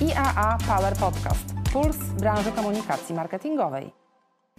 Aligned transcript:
IAA 0.00 0.58
Power 0.66 0.96
Podcast. 0.96 1.54
Puls 1.72 1.96
branży 1.96 2.52
komunikacji 2.52 3.14
marketingowej. 3.14 3.99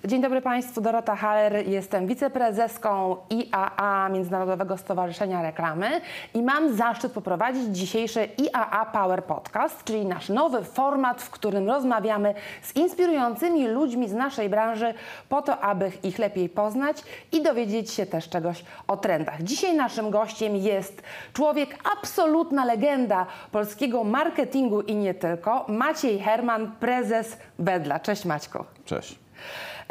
Dzień 0.05 0.21
dobry 0.21 0.41
Państwu, 0.41 0.81
Dorota 0.81 1.15
Haller, 1.15 1.67
jestem 1.67 2.07
wiceprezeską 2.07 3.17
IAA 3.29 4.09
Międzynarodowego 4.09 4.77
Stowarzyszenia 4.77 5.41
Reklamy 5.41 6.01
i 6.33 6.41
mam 6.41 6.75
zaszczyt 6.75 7.11
poprowadzić 7.11 7.63
dzisiejszy 7.63 8.19
IAA 8.37 8.85
Power 8.85 9.23
Podcast, 9.23 9.83
czyli 9.83 10.05
nasz 10.05 10.29
nowy 10.29 10.63
format, 10.63 11.21
w 11.21 11.29
którym 11.29 11.67
rozmawiamy 11.67 12.33
z 12.61 12.75
inspirującymi 12.75 13.67
ludźmi 13.67 14.09
z 14.09 14.13
naszej 14.13 14.49
branży 14.49 14.93
po 15.29 15.41
to, 15.41 15.59
aby 15.59 15.91
ich 16.03 16.19
lepiej 16.19 16.49
poznać 16.49 17.03
i 17.31 17.43
dowiedzieć 17.43 17.91
się 17.91 18.05
też 18.05 18.29
czegoś 18.29 18.65
o 18.87 18.97
trendach. 18.97 19.43
Dzisiaj 19.43 19.75
naszym 19.75 20.09
gościem 20.09 20.55
jest 20.55 21.01
człowiek, 21.33 21.77
absolutna 21.97 22.65
legenda 22.65 23.25
polskiego 23.51 24.03
marketingu 24.03 24.81
i 24.81 24.95
nie 24.95 25.13
tylko, 25.13 25.65
Maciej 25.67 26.19
Herman, 26.19 26.71
prezes 26.79 27.37
Wedla. 27.59 27.99
Cześć 27.99 28.25
Maćku. 28.25 28.65
Cześć. 28.85 29.21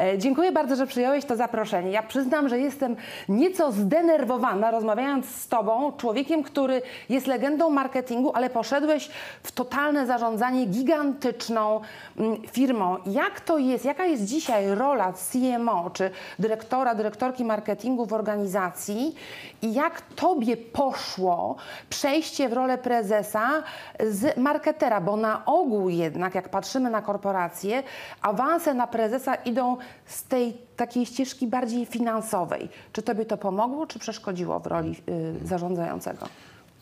E, 0.01 0.19
Dziękuję 0.19 0.53
bardzo, 0.53 0.77
że 0.77 0.87
przyjąłeś 0.87 1.25
to 1.25 1.37
zaproszenie. 1.37 1.91
Ja 1.91 2.03
przyznam, 2.03 2.49
że 2.49 2.59
jestem 2.59 2.97
nieco 3.29 3.73
zdenerwowana 3.73 4.71
rozmawiając 4.71 5.27
z 5.27 5.49
Tobą, 5.49 5.93
człowiekiem, 5.93 6.43
który 6.43 6.83
jest 7.09 7.27
legendą 7.27 7.71
marketingu, 7.71 8.33
ale 8.35 8.51
poszedłeś 8.51 9.11
w 9.43 9.53
totalne 9.53 10.07
zarządzanie 10.07 10.67
gigantyczną 10.67 11.81
mm, 12.19 12.43
firmą. 12.43 12.97
Jak 13.07 13.41
to 13.41 13.59
jest? 13.59 13.85
Jaka 13.85 14.05
jest 14.05 14.25
dzisiaj 14.25 14.75
rola 14.75 15.13
CMO, 15.13 15.91
czy 15.91 16.11
dyrektora, 16.39 16.95
dyrektorki 16.95 17.45
marketingu 17.45 18.07
w 18.07 18.13
organizacji 18.13 19.15
i 19.63 19.73
jak 19.73 20.01
Tobie 20.01 20.57
poszło 20.57 21.57
przejście 21.91 22.49
w 22.49 22.53
rolę 22.53 22.79
prezesa 22.79 23.63
z 24.01 24.37
marketera? 24.37 25.01
Bo 25.01 25.17
na 25.17 25.45
ogół 25.45 25.89
jednak, 25.89 26.35
jak 26.35 26.49
patrzymy 26.49 26.91
na 26.91 27.03
korporacje, 27.03 27.83
awanse 28.23 28.75
na 28.75 28.87
prezesa 28.87 29.35
idą 29.35 29.77
z 30.07 30.25
tej 30.25 30.57
takiej 30.77 31.07
ścieżki 31.07 31.47
bardziej 31.47 31.87
finansowej. 31.87 32.69
Czy 32.93 33.03
Tobie 33.03 33.25
to 33.25 33.37
pomogło, 33.37 33.87
czy 33.87 33.99
przeszkodziło 33.99 34.61
w 34.61 34.67
roli 34.67 34.97
y, 35.43 35.47
zarządzającego? 35.47 36.27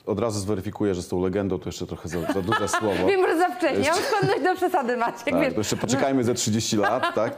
Od 0.06 0.18
razu 0.18 0.40
zweryfikuję, 0.40 0.94
że 0.94 1.02
z 1.02 1.08
tą 1.08 1.20
legendą 1.22 1.58
to 1.58 1.68
jeszcze 1.68 1.86
trochę 1.86 2.08
za, 2.08 2.32
za 2.32 2.42
duże 2.42 2.68
słowo. 2.68 3.06
Wiem, 3.08 3.26
że 3.28 3.38
za 3.38 3.48
wcześnie. 3.48 3.90
Mam 3.90 4.00
skłonność 4.02 4.42
do 4.42 4.54
przesady, 4.56 4.96
Maciek. 4.96 5.34
Tak, 5.34 5.56
jeszcze 5.56 5.76
poczekajmy 5.76 6.24
ze 6.24 6.34
30 6.34 6.76
lat, 6.76 7.14
tak? 7.14 7.36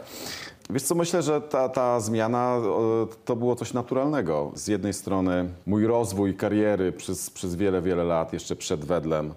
Wiesz 0.70 0.82
co, 0.82 0.94
myślę, 0.94 1.22
że 1.22 1.40
ta, 1.40 1.68
ta 1.68 2.00
zmiana 2.00 2.56
to 3.24 3.36
było 3.36 3.56
coś 3.56 3.72
naturalnego. 3.72 4.52
Z 4.54 4.68
jednej 4.68 4.92
strony 4.92 5.48
mój 5.66 5.86
rozwój 5.86 6.36
kariery 6.36 6.92
przez, 6.92 7.30
przez 7.30 7.56
wiele, 7.56 7.82
wiele 7.82 8.04
lat, 8.04 8.32
jeszcze 8.32 8.56
przed 8.56 8.84
Wedlem, 8.84 9.34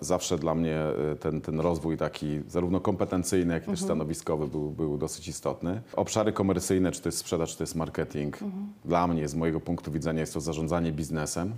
zawsze 0.00 0.38
dla 0.38 0.54
mnie 0.54 0.76
e, 0.76 1.16
ten, 1.16 1.40
ten 1.40 1.60
rozwój 1.60 1.96
taki 1.96 2.40
zarówno 2.48 2.80
kompetencyjny, 2.80 3.54
jak 3.54 3.68
i 3.68 3.70
też 3.70 3.80
stanowiskowy 3.80 4.46
był, 4.46 4.70
był 4.70 4.98
dosyć 4.98 5.28
istotny. 5.28 5.80
Obszary 5.96 6.32
komercyjne, 6.32 6.92
czy 6.92 7.00
to 7.00 7.08
jest 7.08 7.18
sprzedaż, 7.18 7.50
czy 7.50 7.56
to 7.58 7.62
jest 7.62 7.74
marketing, 7.74 8.38
dla 8.84 9.06
mnie, 9.06 9.28
z 9.28 9.34
mojego 9.34 9.60
punktu 9.60 9.92
widzenia 9.92 10.20
jest 10.20 10.34
to 10.34 10.40
zarządzanie 10.40 10.92
biznesem, 10.92 11.52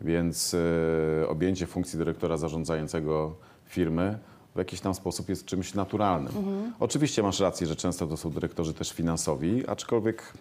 więc 0.00 0.56
e, 1.24 1.28
objęcie 1.28 1.66
funkcji 1.66 1.98
dyrektora 1.98 2.36
zarządzającego 2.36 3.34
firmy 3.64 4.18
w 4.54 4.58
jakiś 4.58 4.80
tam 4.80 4.94
sposób 4.94 5.28
jest 5.28 5.44
czymś 5.44 5.74
naturalnym. 5.74 6.32
Oczywiście 6.80 7.22
masz 7.22 7.40
rację, 7.40 7.66
że 7.66 7.76
często 7.76 8.06
to 8.06 8.16
są 8.16 8.30
dyrektorzy 8.30 8.74
też 8.74 8.92
finansowi, 8.92 9.68
aczkolwiek, 9.68 10.32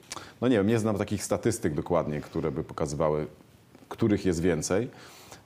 no 0.42 0.48
nie 0.48 0.58
wiem, 0.58 0.68
nie 0.68 0.80
znam 0.80 0.98
takich 0.98 1.24
statystyk 1.24 1.74
dokładnie, 1.74 2.22
które 2.22 2.52
by 2.52 2.64
pokazywały, 2.64 3.28
których 3.90 4.26
jest 4.26 4.42
więcej. 4.42 4.90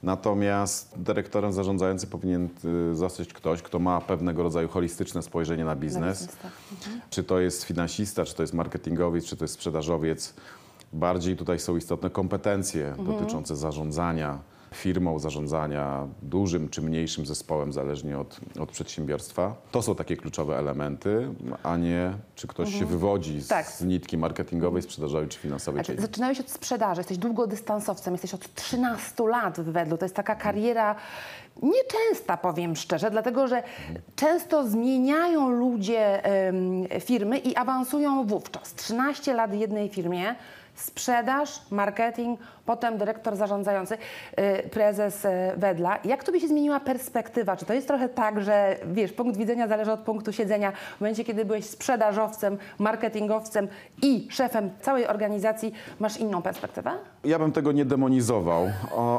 Natomiast 0.04 0.94
dyrektorem 0.98 1.54
zarządzającym 1.54 2.10
powinien 2.10 2.50
y, 2.92 2.96
zostać 2.96 3.34
ktoś, 3.34 3.62
kto 3.62 3.80
ma 3.80 4.02
pewnego 4.02 4.44
rodzaju 4.44 4.68
holistyczne 4.68 5.22
spojrzenie 5.22 5.66
na 5.66 5.76
biznes. 5.76 6.20
biznes, 6.20 6.38
tak. 6.38 6.52
Czy 7.10 7.24
to 7.24 7.40
jest 7.40 7.64
finansista, 7.64 8.26
czy 8.26 8.36
to 8.36 8.44
jest 8.44 8.54
marketingowiec, 8.54 9.26
czy 9.26 9.38
to 9.38 9.44
jest 9.44 9.54
sprzedażowiec. 9.54 10.34
Bardziej 10.94 11.38
tutaj 11.38 11.60
są 11.60 11.78
istotne 11.78 12.10
kompetencje 12.10 12.96
dotyczące 13.06 13.56
zarządzania 13.56 14.40
firmą, 14.74 15.20
zarządzania 15.20 16.08
dużym 16.22 16.70
czy 16.70 16.82
mniejszym 16.82 17.26
zespołem, 17.26 17.74
zależnie 17.74 18.20
od, 18.20 18.40
od 18.60 18.72
przedsiębiorstwa. 18.72 19.56
To 19.72 19.82
są 19.82 19.96
takie 19.96 20.18
kluczowe 20.18 20.58
elementy, 20.58 21.30
a 21.64 21.78
nie 21.78 22.14
czy 22.36 22.48
ktoś 22.48 22.80
się 22.80 22.86
wywodzi 22.86 23.42
z, 23.42 23.48
Tak. 23.48 23.68
z 23.68 23.82
nitki 23.84 24.18
marketingowej, 24.18 24.82
sprzedażowej 24.82 25.28
czy 25.30 25.40
finansowej. 25.40 25.84
Czy 25.84 26.02
zaczynałeś 26.02 26.40
od 26.40 26.50
sprzedaży, 26.50 27.00
jesteś 27.00 27.18
długodystansowcem, 27.18 28.14
jesteś 28.14 28.34
od 28.34 28.54
13 28.56 29.24
lat 29.28 29.60
w 29.60 29.72
Wedlu. 29.72 29.98
To 29.98 30.06
jest 30.06 30.16
taka 30.16 30.36
kariera 30.36 30.96
nieczęsta, 31.62 32.38
powiem 32.38 32.76
szczerze, 32.76 33.12
dlatego 33.12 33.48
że 33.48 33.64
często 34.16 34.68
zmieniają 34.68 35.50
ludzie 35.50 36.24
em, 36.24 36.84
firmy 37.00 37.38
i 37.38 37.56
awansują 37.56 38.26
wówczas. 38.28 38.74
13 38.74 39.34
lat 39.34 39.52
w 39.52 39.60
jednej 39.60 39.90
firmie, 39.90 40.36
sprzedaż, 40.76 41.62
marketing, 41.72 42.40
potem 42.70 42.98
dyrektor 42.98 43.36
zarządzający, 43.36 43.94
y, 43.96 44.70
prezes 44.70 45.26
y, 45.26 45.30
Wedla. 45.58 46.00
Jak 46.06 46.24
tobie 46.24 46.40
się 46.40 46.48
zmieniła 46.48 46.80
perspektywa? 46.80 47.58
Czy 47.58 47.66
to 47.66 47.74
jest 47.74 47.88
trochę 47.88 48.10
tak, 48.10 48.42
że 48.42 48.78
wiesz, 48.94 49.12
punkt 49.14 49.38
widzenia 49.38 49.68
zależy 49.68 49.92
od 49.92 50.00
punktu 50.00 50.32
siedzenia. 50.34 50.72
W 50.98 51.02
momencie, 51.02 51.24
kiedy 51.24 51.46
byłeś 51.46 51.66
sprzedażowcem, 51.66 52.58
marketingowcem 52.80 53.68
i 54.02 54.28
szefem 54.32 54.70
całej 54.82 55.08
organizacji, 55.08 55.74
masz 56.00 56.18
inną 56.18 56.42
perspektywę? 56.42 56.92
Ja 57.24 57.40
bym 57.40 57.52
tego 57.52 57.72
nie 57.72 57.86
demonizował. 57.86 58.68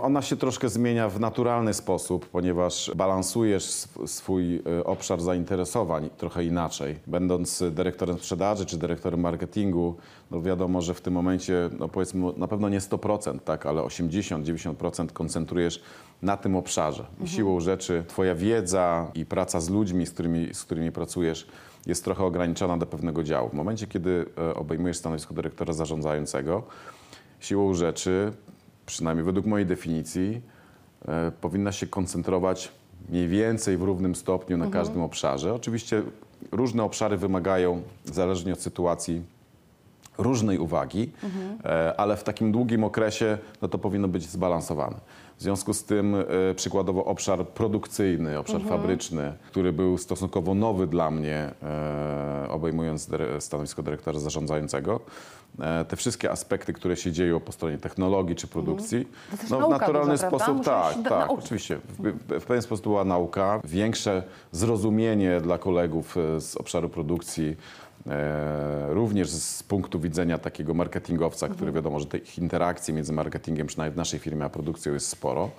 Ona 0.02 0.22
się 0.22 0.36
troszkę 0.36 0.68
zmienia 0.68 1.08
w 1.08 1.20
naturalny 1.20 1.74
sposób, 1.74 2.28
ponieważ 2.28 2.90
balansujesz 2.94 3.64
sw- 3.64 4.06
swój 4.08 4.56
y, 4.56 4.84
obszar 4.84 5.20
zainteresowań 5.20 6.10
trochę 6.16 6.44
inaczej. 6.44 6.98
Będąc 7.06 7.62
dyrektorem 7.70 8.18
sprzedaży 8.18 8.66
czy 8.66 8.76
dyrektorem 8.78 9.20
marketingu, 9.20 9.96
no 10.30 10.42
wiadomo, 10.42 10.82
że 10.82 10.94
w 10.94 11.00
tym 11.00 11.14
momencie, 11.14 11.70
no 11.78 11.88
powiedzmy, 11.88 12.26
na 12.36 12.48
pewno 12.48 12.68
nie 12.68 12.80
100%, 12.80 13.38
tak, 13.40 13.66
ale 13.66 13.82
80-90% 13.82 15.12
koncentrujesz 15.12 15.82
na 16.22 16.36
tym 16.36 16.56
obszarze. 16.56 17.06
I 17.24 17.28
siłą 17.28 17.60
rzeczy 17.60 18.04
twoja 18.08 18.34
wiedza 18.34 19.10
i 19.14 19.26
praca 19.26 19.60
z 19.60 19.70
ludźmi, 19.70 20.06
z 20.06 20.10
którymi, 20.10 20.54
z 20.54 20.64
którymi 20.64 20.92
pracujesz, 20.92 21.46
jest 21.86 22.04
trochę 22.04 22.24
ograniczona 22.24 22.76
do 22.76 22.86
pewnego 22.86 23.22
działu. 23.22 23.48
W 23.48 23.52
momencie, 23.52 23.86
kiedy 23.86 24.26
e, 24.38 24.54
obejmujesz 24.54 24.96
stanowisko 24.96 25.34
dyrektora 25.34 25.72
zarządzającego, 25.72 26.62
siłą 27.40 27.74
rzeczy, 27.74 28.32
przynajmniej 28.86 29.24
według 29.24 29.46
mojej 29.46 29.66
definicji, 29.66 30.40
e, 31.08 31.32
powinna 31.40 31.72
się 31.72 31.86
koncentrować 31.86 32.72
mniej 33.08 33.28
więcej 33.28 33.76
w 33.76 33.82
równym 33.82 34.14
stopniu 34.14 34.56
na 34.56 34.66
każdym 34.66 35.02
obszarze. 35.02 35.54
Oczywiście 35.54 36.02
różne 36.52 36.82
obszary 36.82 37.16
wymagają, 37.16 37.82
zależnie 38.04 38.52
od 38.52 38.60
sytuacji, 38.60 39.22
różnej 40.18 40.58
uwagi, 40.58 41.10
e, 41.64 42.00
ale 42.00 42.16
w 42.16 42.24
takim 42.24 42.52
długim 42.52 42.84
okresie 42.84 43.38
no 43.62 43.68
to 43.68 43.78
powinno 43.78 44.08
być 44.08 44.22
zbalansowane. 44.22 44.96
W 45.36 45.42
związku 45.42 45.74
z 45.74 45.84
tym 45.84 46.14
e, 46.14 46.54
przykładowo 46.54 47.04
obszar 47.04 47.48
produkcyjny, 47.48 48.38
obszar 48.38 48.62
fabryczny, 48.62 49.32
który 49.50 49.72
był 49.72 49.98
stosunkowo 49.98 50.54
nowy 50.54 50.86
dla 50.86 51.10
mnie, 51.10 51.50
e, 51.62 52.46
obejmując 52.48 53.10
stanowisko 53.38 53.82
dyrektora 53.82 54.18
zarządzającego, 54.18 55.00
te 55.88 55.96
wszystkie 55.96 56.30
aspekty, 56.30 56.72
które 56.72 56.96
się 56.96 57.12
dzieją 57.12 57.40
po 57.40 57.52
stronie 57.52 57.78
technologii 57.78 58.36
czy 58.36 58.46
produkcji, 58.46 59.08
też 59.40 59.50
no, 59.50 59.66
w 59.66 59.70
naturalny 59.70 60.12
duża, 60.12 60.28
sposób, 60.28 60.64
tak, 60.64 60.94
tak, 60.94 61.10
nauczyć. 61.10 61.44
oczywiście. 61.44 61.78
W, 61.88 62.12
w 62.40 62.44
pewien 62.44 62.62
sposób 62.62 62.82
była 62.82 63.04
nauka, 63.04 63.60
większe 63.64 64.22
zrozumienie 64.52 65.40
dla 65.40 65.58
kolegów 65.58 66.16
z 66.38 66.56
obszaru 66.56 66.88
produkcji, 66.88 67.56
również 68.88 69.30
z 69.30 69.62
punktu 69.62 70.00
widzenia 70.00 70.38
takiego 70.38 70.74
marketingowca, 70.74 71.46
Mhm. 71.46 71.56
który 71.56 71.72
wiadomo, 71.72 72.00
że 72.00 72.06
tych 72.06 72.38
interakcji 72.38 72.94
między 72.94 73.12
marketingiem, 73.12 73.66
przynajmniej 73.66 73.94
w 73.94 73.96
naszej 73.96 74.20
firmie, 74.20 74.44
a 74.44 74.48
produkcją 74.48 74.92
jest 74.92 75.08
sporo. 75.08 75.50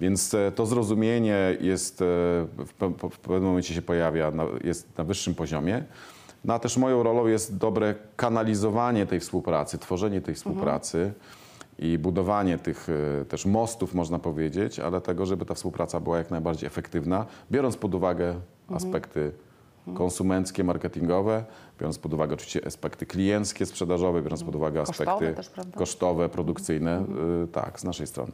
Więc 0.00 0.34
e, 0.34 0.52
to 0.52 0.66
zrozumienie 0.66 1.56
jest, 1.60 2.02
e, 2.02 2.04
w, 2.04 2.74
pe- 2.80 3.10
w 3.10 3.18
pewnym 3.18 3.42
momencie 3.44 3.74
się 3.74 3.82
pojawia, 3.82 4.32
jest 4.64 4.98
na 4.98 5.04
wyższym 5.04 5.34
poziomie. 5.34 5.84
No 6.44 6.54
a 6.54 6.58
też 6.58 6.76
moją 6.76 7.02
rolą 7.02 7.26
jest 7.26 7.56
dobre 7.56 7.94
kanalizowanie 8.16 9.06
tej 9.06 9.20
współpracy, 9.20 9.78
tworzenie 9.78 10.20
tej 10.20 10.34
współpracy 10.34 11.12
i 11.78 11.98
budowanie 11.98 12.58
tych 12.58 12.86
e, 13.20 13.24
też 13.24 13.46
mostów, 13.46 13.94
można 13.94 14.18
powiedzieć, 14.18 14.78
ale 14.80 15.00
tego, 15.00 15.26
żeby 15.26 15.44
ta 15.46 15.54
współpraca 15.54 16.00
była 16.00 16.18
jak 16.18 16.30
najbardziej 16.30 16.66
efektywna, 16.66 17.26
biorąc 17.50 17.76
pod 17.76 17.94
uwagę 17.94 18.34
aspekty 18.74 19.32
konsumenckie, 19.94 20.64
marketingowe, 20.64 21.44
biorąc 21.80 21.98
pod 21.98 22.14
uwagę 22.14 22.34
oczywiście 22.34 22.66
aspekty 22.66 23.06
klienckie, 23.06 23.66
sprzedażowe, 23.66 24.22
biorąc 24.22 24.44
pod 24.44 24.54
uwagę 24.56 24.84
Kosztowe 24.84 25.10
aspekty 25.12 25.34
też, 25.34 25.66
kosztowe, 25.74 26.28
produkcyjne, 26.28 27.04
y, 27.44 27.48
tak, 27.48 27.80
z 27.80 27.84
naszej 27.84 28.06
strony. 28.06 28.32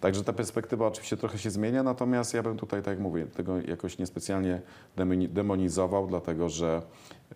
Także 0.00 0.24
ta 0.24 0.32
perspektywa 0.32 0.86
oczywiście 0.86 1.16
trochę 1.16 1.38
się 1.38 1.50
zmienia, 1.50 1.82
natomiast 1.82 2.34
ja 2.34 2.42
bym 2.42 2.56
tutaj, 2.56 2.80
tak 2.82 2.88
jak 2.90 3.00
mówię, 3.00 3.26
tego 3.26 3.60
jakoś 3.60 3.98
niespecjalnie 3.98 4.60
demoni- 4.96 5.28
demonizował, 5.28 6.06
dlatego 6.06 6.48
że 6.48 6.82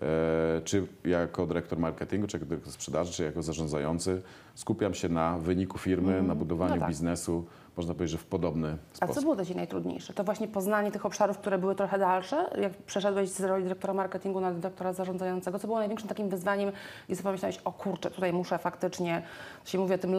e, 0.02 0.60
czy 0.64 0.86
jako 1.04 1.46
dyrektor 1.46 1.78
marketingu, 1.78 2.26
czy 2.26 2.36
jako 2.36 2.46
dyrektor 2.48 2.72
sprzedaży, 2.72 3.12
czy 3.12 3.24
jako 3.24 3.42
zarządzający 3.42 4.22
skupiam 4.54 4.94
się 4.94 5.08
na 5.08 5.38
wyniku 5.38 5.78
firmy, 5.78 6.22
na 6.22 6.34
budowaniu 6.34 6.74
No 6.74 6.80
tak. 6.80 6.88
biznesu, 6.88 7.44
można 7.76 7.94
powiedzieć, 7.94 8.12
że 8.12 8.18
w 8.18 8.26
podobny 8.26 8.76
A 8.92 8.96
sposób. 8.96 9.14
co 9.14 9.20
było 9.22 9.34
dla 9.34 9.44
Ciebie 9.44 9.56
najtrudniejsze? 9.56 10.12
To 10.12 10.24
właśnie 10.24 10.48
poznanie 10.48 10.90
tych 10.92 11.06
obszarów, 11.06 11.38
które 11.38 11.58
były 11.58 11.74
trochę 11.74 11.98
dalsze? 11.98 12.50
Jak 12.60 12.72
przeszedłeś 12.72 13.28
z 13.28 13.40
roli 13.40 13.62
dyrektora 13.62 13.94
marketingu 13.94 14.40
na 14.40 14.52
dyrektora 14.52 14.92
zarządzającego, 14.92 15.58
co 15.58 15.66
było 15.66 15.78
największym 15.78 16.08
takim 16.08 16.28
wyzwaniem, 16.28 16.72
gdzie 17.06 17.16
sobie 17.16 17.24
pomyślałeś, 17.24 17.58
o 17.64 17.72
kurczę, 17.72 18.10
tutaj 18.10 18.32
muszę 18.32 18.58
faktycznie, 18.58 19.22
to 19.64 19.70
się 19.70 19.78
mówi 19.78 19.94
o 19.94 19.98
tym 19.98 20.14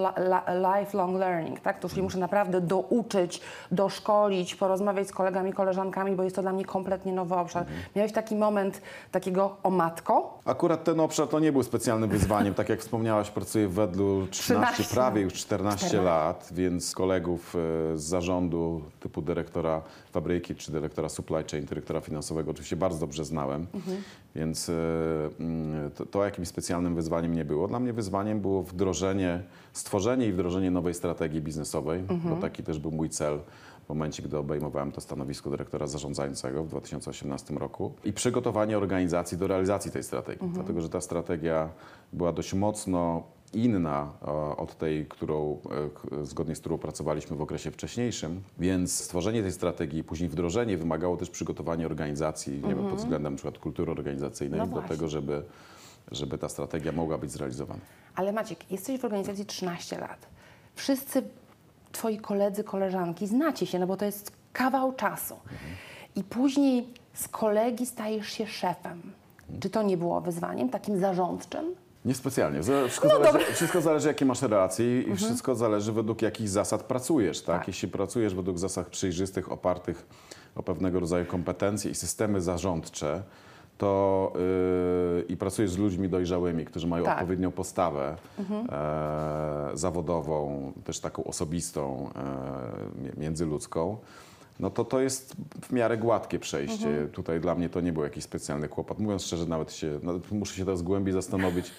lifelong 0.78 1.20
learning, 1.20 1.60
tak? 1.60 1.80
To 1.80 1.90
czyli 1.90 2.02
muszę 2.02 2.18
naprawdę 2.18 2.62
douczyć, 2.62 3.42
doszkolić, 3.72 4.56
porozmawiać 4.56 5.08
z 5.08 5.12
kolegami, 5.12 5.54
koleżankami, 5.54 6.16
bo 6.16 6.24
jest 6.24 6.36
to 6.36 6.42
dla 6.42 6.54
mnie 6.54 6.66
kompletnie 6.66 7.14
nowy 7.14 7.36
obszar. 7.36 7.66
Miałeś 7.96 8.12
taki 8.12 8.36
moment 8.36 8.82
takiego 9.12 9.58
o 9.64 9.70
matko? 9.70 10.40
Akurat 10.46 10.84
ten 10.84 11.00
obszar 11.00 11.28
to 11.28 11.40
nie 11.40 11.52
był 11.52 11.64
specjalnym 11.64 12.10
wyzwaniem. 12.10 12.54
Tak 12.54 12.70
jak 12.70 12.80
wspomniałaś, 12.80 13.30
pracuję 13.30 13.68
w 13.68 13.74
Wedlu 13.74 14.28
13, 14.32 14.74
13. 14.74 14.96
prawie 14.96 15.22
już 15.22 15.34
14 15.34 15.78
14. 15.88 16.02
lat, 16.02 16.50
więc 16.52 16.96
kolegów 16.96 17.47
e, 17.56 17.98
z 17.98 18.04
zarządu 18.04 18.82
typu 19.00 19.22
dyrektora 19.22 19.82
fabryki 20.12 20.56
czy 20.56 20.72
dyrektora 20.72 21.10
supply 21.10 21.44
chain, 21.52 21.66
dyrektora 21.66 22.02
finansowego. 22.02 22.52
Oczywiście 22.52 22.76
bardzo 22.76 23.00
dobrze 23.00 23.26
znałem, 23.26 23.68
więc 24.36 24.70
e, 24.70 24.74
mm, 25.40 25.92
to, 25.92 26.06
to 26.06 26.26
jakimś 26.26 26.48
specjalnym 26.48 26.96
wyzwaniem 26.96 27.36
nie 27.36 27.46
było. 27.46 27.68
Dla 27.68 27.80
mnie 27.80 27.94
wyzwaniem 27.94 28.40
było 28.40 28.64
wdrożenie, 28.64 29.44
stworzenie 29.74 30.28
i 30.28 30.32
wdrożenie 30.32 30.72
nowej 30.72 30.94
strategii 30.94 31.42
biznesowej, 31.42 32.04
bo 32.30 32.36
taki 32.36 32.64
też 32.64 32.80
był 32.80 32.92
mój 32.92 33.10
cel 33.10 33.40
w 33.88 33.90
momencie, 33.90 34.24
gdy 34.24 34.38
obejmowałem 34.38 34.92
to 34.92 35.02
stanowisko 35.02 35.50
dyrektora 35.50 35.88
zarządzającego 35.88 36.64
w 36.64 36.68
2018 36.68 37.54
roku 37.54 37.94
i 38.04 38.14
przygotowanie 38.14 38.78
organizacji 38.78 39.38
do 39.38 39.48
realizacji 39.48 39.92
tej 39.92 40.04
strategii, 40.04 40.50
dlatego 40.54 40.82
że 40.82 40.90
ta 40.90 41.02
strategia 41.02 41.70
była 42.14 42.32
dość 42.32 42.54
mocno 42.54 43.24
inna 43.54 44.12
e, 44.22 44.32
od 44.58 44.78
tej, 44.78 45.06
którą, 45.06 45.58
e, 46.22 46.26
zgodnie 46.26 46.56
z 46.56 46.60
którą 46.60 46.78
pracowaliśmy 46.78 47.38
w 47.38 47.42
okresie 47.42 47.72
wcześniejszym, 47.72 48.42
więc 48.60 49.04
stworzenie 49.04 49.42
tej 49.42 49.52
strategii, 49.52 50.04
później 50.04 50.30
wdrożenie 50.30 50.78
wymagało 50.78 51.18
też 51.18 51.30
przygotowania 51.30 51.86
organizacji, 51.86 52.54
nie 52.54 52.76
wiem, 52.76 52.90
pod 52.90 53.00
względem 53.00 53.34
na 53.34 53.38
przykład 53.38 53.58
kultury 53.58 53.92
organizacyjnej, 53.92 54.60
No 54.60 54.68
do 54.68 54.82
tego, 54.82 55.08
żeby, 55.08 55.44
żeby 56.12 56.38
ta 56.38 56.50
strategia 56.50 56.92
mogła 56.92 57.18
być 57.18 57.32
zrealizowana. 57.32 57.82
Ale 58.16 58.32
Maciek, 58.32 58.72
jesteś 58.72 59.02
w 59.02 59.06
organizacji 59.06 59.46
13 59.46 60.00
lat. 60.00 60.28
Wszyscy 60.76 61.24
twoi 61.92 62.18
koledzy, 62.18 62.64
koleżanki 62.64 63.28
znacie 63.28 63.66
się, 63.66 63.80
no 63.80 63.88
bo 63.88 63.98
to 63.98 64.06
jest 64.06 64.32
kawał 64.54 64.94
czasu. 64.94 65.36
I 66.16 66.24
później 66.24 66.88
z 67.14 67.28
kolegi 67.28 67.86
stajesz 67.86 68.28
się 68.28 68.48
szefem. 68.48 69.02
Czy 69.60 69.70
to 69.70 69.84
nie 69.84 69.98
było 69.98 70.22
wyzwaniem 70.22 70.70
takim 70.70 71.00
zarządczym? 71.00 71.76
Niespecjalnie. 72.06 72.64
Za- 72.64 72.88
Wszystko, 72.88 73.08
No 73.08 73.24
zależy, 73.26 73.54
wszystko 73.54 73.82
zależy, 73.82 74.08
jakie 74.08 74.26
masz 74.26 74.42
relacje 74.42 75.02
i 75.02 75.16
wszystko 75.16 75.56
zależy 75.56 75.92
według 75.92 76.22
jakich 76.22 76.50
zasad 76.50 76.84
pracujesz. 76.84 77.42
Tak? 77.42 77.58
Tak. 77.60 77.68
Jeśli 77.68 77.88
pracujesz 77.88 78.36
według 78.36 78.58
zasad 78.58 78.88
przejrzystych, 78.88 79.52
opartych 79.52 80.06
o 80.56 80.64
pewnego 80.64 81.00
rodzaju 81.00 81.26
kompetencje 81.26 81.92
i 81.92 81.96
systemy 81.96 82.42
zarządcze, 82.42 83.24
to 83.78 84.34
yy, 85.18 85.22
i 85.30 85.38
pracujesz 85.38 85.72
z 85.72 85.78
ludźmi 85.78 86.10
dojrzałymi, 86.10 86.66
którzy 86.66 86.88
mają 86.88 87.04
Tak. 87.06 87.14
odpowiednią 87.18 87.52
postawę 87.52 88.16
e, 88.70 89.70
zawodową, 89.74 90.72
też 90.84 91.00
taką 91.00 91.24
osobistą, 91.24 92.10
e, 92.16 93.02
mi- 93.04 93.12
międzyludzką, 93.18 93.98
no 94.60 94.70
to 94.70 94.86
to 94.86 95.00
jest 95.00 95.36
w 95.62 95.72
miarę 95.72 95.98
gładkie 95.98 96.40
przejście. 96.40 97.08
Tutaj 97.12 97.40
dla 97.40 97.56
mnie 97.56 97.70
to 97.70 97.82
nie 97.82 97.94
był 97.94 98.04
jakiś 98.04 98.24
specjalny 98.24 98.70
kłopot. 98.70 99.00
Mówiąc 99.00 99.24
szczerze, 99.24 99.46
nawet 99.46 99.74
się, 99.74 100.00
nawet 100.04 100.32
muszę 100.32 100.56
się 100.56 100.66
teraz 100.66 100.82
głębiej 100.82 101.14
zastanowić. 101.14 101.72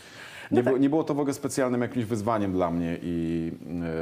Nie, 0.51 0.63
było, 0.63 0.79
nie 0.79 0.91
było 0.91 1.05
to 1.05 1.15
w 1.15 1.21
ogóle 1.21 1.35
specjalnym 1.35 1.81
jakimś 1.83 2.05
wyzwaniem 2.05 2.53
dla 2.53 2.71
mnie 2.71 2.99
i 3.03 3.53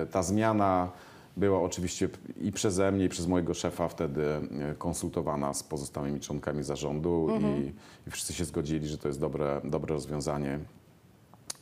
e, 0.03 0.07
ta 0.07 0.23
zmiana 0.23 0.91
była 1.37 1.63
oczywiście 1.63 2.09
i 2.41 2.53
przeze 2.53 2.93
mnie, 2.93 3.05
i 3.05 3.09
przez 3.09 3.27
mojego 3.27 3.55
szefa 3.55 3.89
wtedy 3.89 4.23
e, 4.25 4.75
konsultowana 4.79 5.55
z 5.55 5.63
pozostałymi 5.63 6.21
członkami 6.21 6.63
zarządu 6.63 7.29
i, 7.41 7.73
i 8.09 8.11
wszyscy 8.11 8.33
się 8.33 8.45
zgodzili, 8.45 8.89
że 8.89 8.99
to 8.99 9.09
jest 9.09 9.21
dobre, 9.21 9.61
dobre 9.65 9.95
rozwiązanie 9.95 10.59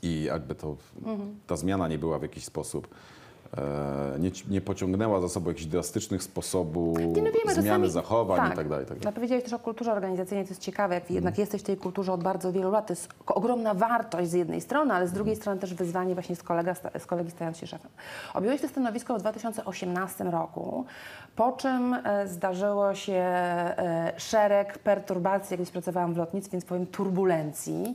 i 0.02 0.22
jakby 0.22 0.54
to, 0.54 0.76
ta 1.46 1.56
zmiana 1.56 1.88
nie 1.88 1.98
była 1.98 2.18
w 2.18 2.22
jakiś 2.22 2.44
sposób, 2.44 2.88
nie, 4.18 4.30
nie 4.50 4.60
pociągnęła 4.60 5.20
za 5.20 5.28
sobą 5.28 5.48
jakichś 5.50 5.66
drastycznych 5.66 6.22
sposobów 6.22 6.98
Nie, 6.98 7.06
no 7.06 7.30
wiemy, 7.32 7.54
zmiany 7.54 7.86
sami- 7.86 7.90
zachowań 7.90 8.52
i 8.52 8.56
tak 8.56 8.68
dalej. 8.68 8.84
i 8.84 8.88
Tak 8.88 8.96
No, 8.98 9.02
dalej. 9.02 9.14
powiedziałeś 9.14 9.44
też 9.44 9.52
o 9.52 9.58
kulturze 9.58 9.92
organizacyjnej, 9.92 10.44
to 10.44 10.50
jest 10.50 10.60
ciekawe, 10.62 10.94
jak 10.94 11.10
jednak 11.10 11.38
jesteś 11.38 11.60
w 11.62 11.64
tej 11.64 11.76
kulturze 11.76 12.12
od 12.12 12.22
bardzo 12.22 12.52
wielu 12.52 12.70
lat. 12.70 12.86
To 12.86 12.92
jest 12.92 13.08
ogromna 13.26 13.74
wartość 13.74 14.30
z 14.30 14.32
jednej 14.32 14.60
strony, 14.60 14.94
ale 14.94 15.08
z 15.08 15.12
drugiej 15.12 15.36
strony 15.36 15.60
też 15.60 15.74
wyzwanie 15.74 16.14
właśnie 16.14 16.36
z, 16.36 16.42
kolega, 16.42 16.74
z 16.98 17.06
kolegi 17.06 17.30
stając 17.30 17.58
się 17.58 17.66
szefem. 17.66 17.90
Objąłeś 18.34 18.60
to 18.60 18.68
stanowisko 18.68 19.14
w 19.14 19.20
2018 19.20 20.24
roku, 20.24 20.84
po 21.36 21.52
czym 21.52 21.94
e, 21.94 22.28
zdarzyło 22.28 22.94
się 22.94 23.12
e, 23.12 24.12
szereg 24.16 24.78
perturbacji, 24.78 25.54
jak 25.54 25.58
kiedyś 25.58 25.72
pracowałam 25.72 26.14
w 26.14 26.16
lotnictwie, 26.16 26.52
więc 26.52 26.64
powiem 26.64 26.86
turbulencji, 26.86 27.94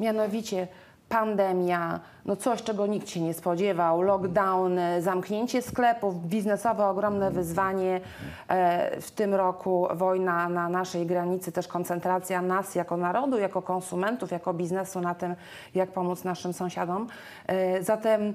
mianowicie 0.00 0.68
pandemia, 1.08 2.00
no 2.24 2.36
coś, 2.36 2.62
czego 2.62 2.86
nikt 2.86 3.08
się 3.08 3.20
nie 3.20 3.34
spodziewał, 3.34 4.02
lockdown, 4.02 4.78
zamknięcie 5.00 5.62
sklepów, 5.62 6.26
biznesowe 6.26 6.86
ogromne 6.86 7.30
wyzwanie. 7.30 8.00
E, 8.48 9.00
W 9.00 9.10
tym 9.10 9.34
roku 9.34 9.88
wojna 9.94 10.48
na 10.48 10.68
naszej 10.68 11.06
granicy, 11.06 11.52
też 11.52 11.68
koncentracja 11.68 12.42
nas 12.42 12.74
jako 12.74 12.96
narodu, 12.96 13.38
jako 13.38 13.62
konsumentów, 13.62 14.30
jako 14.30 14.54
biznesu 14.54 15.00
na 15.00 15.14
tym, 15.14 15.34
jak 15.74 15.90
pomóc 15.90 16.24
naszym 16.24 16.52
sąsiadom. 16.52 17.06
E, 17.46 17.82
Zatem 17.82 18.34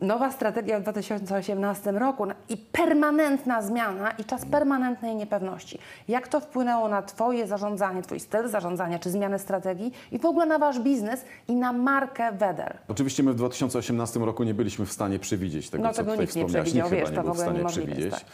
nowa 0.00 0.32
strategia 0.32 0.78
w 0.80 0.82
2018 0.82 1.92
roku 1.92 2.26
i 2.48 2.56
permanentna 2.56 3.62
zmiana 3.62 4.10
i 4.10 4.24
czas 4.24 4.44
permanentnej 4.46 5.16
niepewności. 5.16 5.78
Jak 6.08 6.28
to 6.28 6.40
wpłynęło 6.40 6.88
na 6.88 7.02
Twoje 7.02 7.46
zarządzanie, 7.46 8.02
Twój 8.02 8.20
styl 8.20 8.48
zarządzania, 8.48 8.98
czy 8.98 9.10
zmianę 9.10 9.38
strategii 9.38 9.92
i 10.12 10.18
w 10.18 10.24
ogóle 10.24 10.46
na 10.46 10.58
Wasz 10.58 10.80
biznes 10.80 11.24
i 11.48 11.56
na 11.56 11.72
markę 11.72 12.32
Weder? 12.32 12.78
Oczywiście 12.88 13.22
my 13.22 13.32
w 13.32 13.36
2018 13.36 14.20
roku 14.20 14.44
nie 14.44 14.54
byliśmy 14.54 14.86
w 14.86 14.92
stanie 14.92 15.18
przewidzieć 15.18 15.70
tego, 15.70 15.84
No 15.84 15.90
co 15.90 15.96
tego 15.96 16.10
tutaj 16.10 16.24
nikt 16.24 16.36
nie 16.36 16.42
wspomniałaś. 16.42 16.68
przewidział, 16.68 16.90
Nikt 16.90 17.00
wiesz, 17.00 17.08
chyba 17.10 17.22
nie 17.22 17.24
był 17.26 17.34
w 17.34 17.38
stanie 17.38 17.56
niemożliwe 17.58 17.92
przewidzieć. 17.92 18.24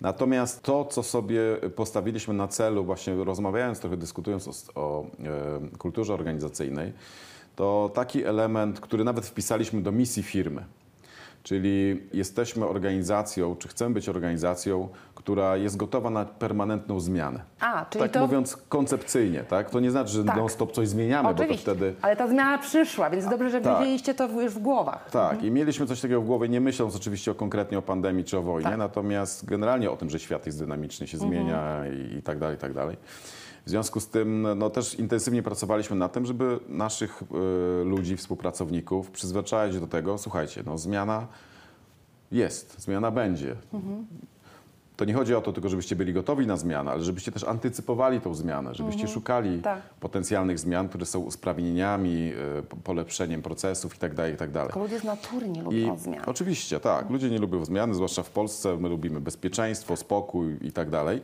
Natomiast 0.00 0.62
to, 0.62 0.84
co 0.84 1.02
sobie 1.02 1.40
postawiliśmy 1.76 2.34
na 2.34 2.48
celu, 2.48 2.84
właśnie 2.84 3.24
rozmawiając 3.24 3.80
trochę, 3.80 3.96
dyskutując 3.96 4.48
o, 4.48 4.80
o 4.80 5.04
e, 5.04 5.78
kulturze 5.78 6.14
organizacyjnej, 6.14 6.92
to 7.56 7.90
taki 7.94 8.24
element, 8.24 8.80
który 8.80 9.04
nawet 9.04 9.26
wpisaliśmy 9.26 9.82
do 9.82 9.92
misji 9.92 10.22
firmy. 10.22 10.64
Czyli 11.44 12.02
jesteśmy 12.12 12.66
organizacją, 12.66 13.56
czy 13.56 13.68
chcemy 13.68 13.94
być 13.94 14.08
organizacją, 14.08 14.88
która 15.14 15.56
jest 15.56 15.76
gotowa 15.76 16.10
na 16.10 16.24
permanentną 16.24 17.00
zmianę. 17.00 17.40
A, 17.60 17.86
czyli 17.90 18.02
tak 18.02 18.12
to... 18.12 18.20
mówiąc 18.20 18.56
koncepcyjnie, 18.68 19.40
tak? 19.40 19.70
To 19.70 19.80
nie 19.80 19.90
znaczy, 19.90 20.12
że 20.12 20.24
Tak. 20.24 20.36
non-stop 20.36 20.72
coś 20.72 20.88
zmieniamy, 20.88 21.28
bo 21.28 21.34
to 21.34 21.42
Oczywiście, 21.42 21.62
wtedy 21.70 21.94
ale 22.02 22.16
ta 22.16 22.28
zmiana 22.28 22.58
przyszła, 22.58 23.10
więc 23.10 23.26
dobrze, 23.28 23.50
że 23.50 23.60
tak. 23.60 23.78
wiedzieliście 23.78 24.14
to 24.14 24.40
już 24.40 24.54
w 24.54 24.58
głowach. 24.58 25.10
Tak, 25.10 25.42
i 25.42 25.50
mieliśmy 25.50 25.86
coś 25.86 26.00
takiego 26.00 26.20
w 26.20 26.26
głowie, 26.26 26.48
nie 26.48 26.60
myśląc 26.60 26.96
oczywiście 26.96 27.30
o, 27.30 27.34
konkretnie 27.34 27.78
o 27.78 27.82
pandemii 27.82 28.24
czy 28.24 28.38
o 28.38 28.42
wojnie, 28.42 28.70
Tak. 28.70 28.78
natomiast 28.78 29.44
generalnie 29.44 29.90
o 29.90 29.96
tym, 29.96 30.10
że 30.10 30.18
świat 30.18 30.46
jest 30.46 30.58
dynamiczny, 30.58 31.06
się 31.06 31.18
zmienia 31.18 31.82
i, 31.86 32.16
i 32.18 32.22
tak 32.22 32.38
dalej, 32.38 32.56
i 32.56 32.60
tak 32.60 32.72
dalej. 32.72 32.96
W 33.66 33.70
związku 33.70 34.00
z 34.00 34.08
tym 34.08 34.46
no, 34.56 34.70
też 34.70 34.94
intensywnie 34.94 35.42
pracowaliśmy 35.42 35.96
nad 35.96 36.12
tym, 36.12 36.26
żeby 36.26 36.58
naszych 36.68 37.22
y, 37.82 37.84
ludzi, 37.84 38.16
współpracowników 38.16 39.10
przyzwyczaić 39.10 39.80
do 39.80 39.86
tego, 39.86 40.18
słuchajcie, 40.18 40.62
no 40.66 40.78
zmiana 40.78 41.26
jest, 42.32 42.80
zmiana 42.80 43.10
będzie. 43.10 43.56
To 44.96 45.04
nie 45.04 45.14
chodzi 45.14 45.34
o 45.34 45.40
to 45.40 45.52
tylko, 45.52 45.68
żebyście 45.68 45.96
byli 45.96 46.12
gotowi 46.12 46.46
na 46.46 46.56
zmianę, 46.56 46.90
ale 46.90 47.02
żebyście 47.04 47.32
też 47.32 47.44
antycypowali 47.44 48.20
tą 48.20 48.34
zmianę, 48.34 48.74
żebyście 48.74 49.08
szukali 49.08 49.62
Tak. 49.62 49.82
potencjalnych 50.00 50.58
zmian, 50.58 50.88
które 50.88 51.06
są 51.06 51.20
usprawnieniami, 51.20 52.32
y, 52.58 52.62
po- 52.62 52.76
polepszeniem 52.76 53.42
procesów 53.42 53.96
i 53.96 53.98
tak 53.98 54.14
dalej, 54.14 54.34
i 54.34 54.36
tak 54.36 54.50
dalej. 54.50 54.68
Tylko 54.68 54.80
ludzie 54.82 55.00
z 55.00 55.04
natury 55.04 55.48
nie 55.48 55.60
I 55.60 55.64
lubią 55.64 55.98
zmian. 55.98 56.22
oczywiście, 56.26 56.80
tak. 56.80 57.10
Ludzie 57.10 57.30
nie 57.30 57.38
lubią 57.38 57.64
zmiany, 57.64 57.94
zwłaszcza 57.94 58.22
w 58.22 58.30
Polsce. 58.30 58.76
My 58.76 58.88
lubimy 58.88 59.20
bezpieczeństwo, 59.20 59.96
spokój 59.96 60.56
i 60.60 60.72
tak 60.72 60.90
dalej. 60.90 61.22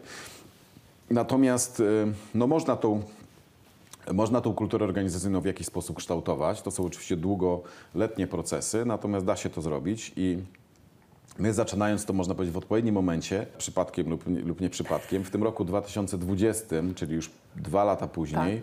Natomiast 1.11 1.81
y, 1.81 1.85
no, 2.35 2.47
można 2.47 2.76
tą 2.76 3.02
można 4.12 4.40
tą 4.40 4.55
kulturę 4.55 4.85
organizacyjną 4.85 5.40
w 5.40 5.45
jakiś 5.45 5.67
sposób 5.67 5.97
kształtować. 5.97 6.62
To 6.62 6.71
są 6.71 6.85
oczywiście 6.87 7.17
długoletnie 7.17 8.26
procesy, 8.26 8.85
natomiast 8.85 9.26
da 9.26 9.37
się 9.37 9.50
to 9.50 9.62
zrobić 9.62 10.12
i 10.17 10.38
my 11.38 11.52
zaczynając 11.52 12.05
to, 12.05 12.12
można 12.12 12.35
powiedzieć, 12.35 12.55
w 12.55 12.59
odpowiednim 12.59 12.95
momencie, 12.95 13.47
przypadkiem 13.59 14.11
lub, 14.11 14.26
nie- 14.26 14.40
lub 14.40 14.61
nie 14.61 14.71
przypadkiem, 14.71 15.25
w 15.25 15.31
tym 15.31 15.43
roku 15.45 15.64
2020, 15.64 16.76
czyli 16.95 17.14
już 17.14 17.31
dwa 17.57 17.85
lata 17.85 18.07
później, 18.09 18.62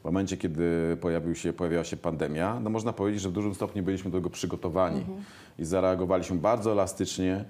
w 0.00 0.04
momencie, 0.04 0.36
kiedy 0.36 0.96
pojawił 1.00 1.34
się, 1.34 1.52
pojawiła 1.52 1.84
się 1.84 1.96
pandemia, 1.96 2.60
no 2.60 2.70
można 2.70 2.92
powiedzieć, 2.92 3.20
że 3.22 3.28
w 3.28 3.32
dużym 3.32 3.54
stopniu 3.54 3.82
byliśmy 3.82 4.10
do 4.10 4.18
tego 4.18 4.30
przygotowani 4.30 5.04
i 5.58 5.64
zareagowaliśmy 5.64 6.36
bardzo 6.36 6.72
elastycznie 6.72 7.44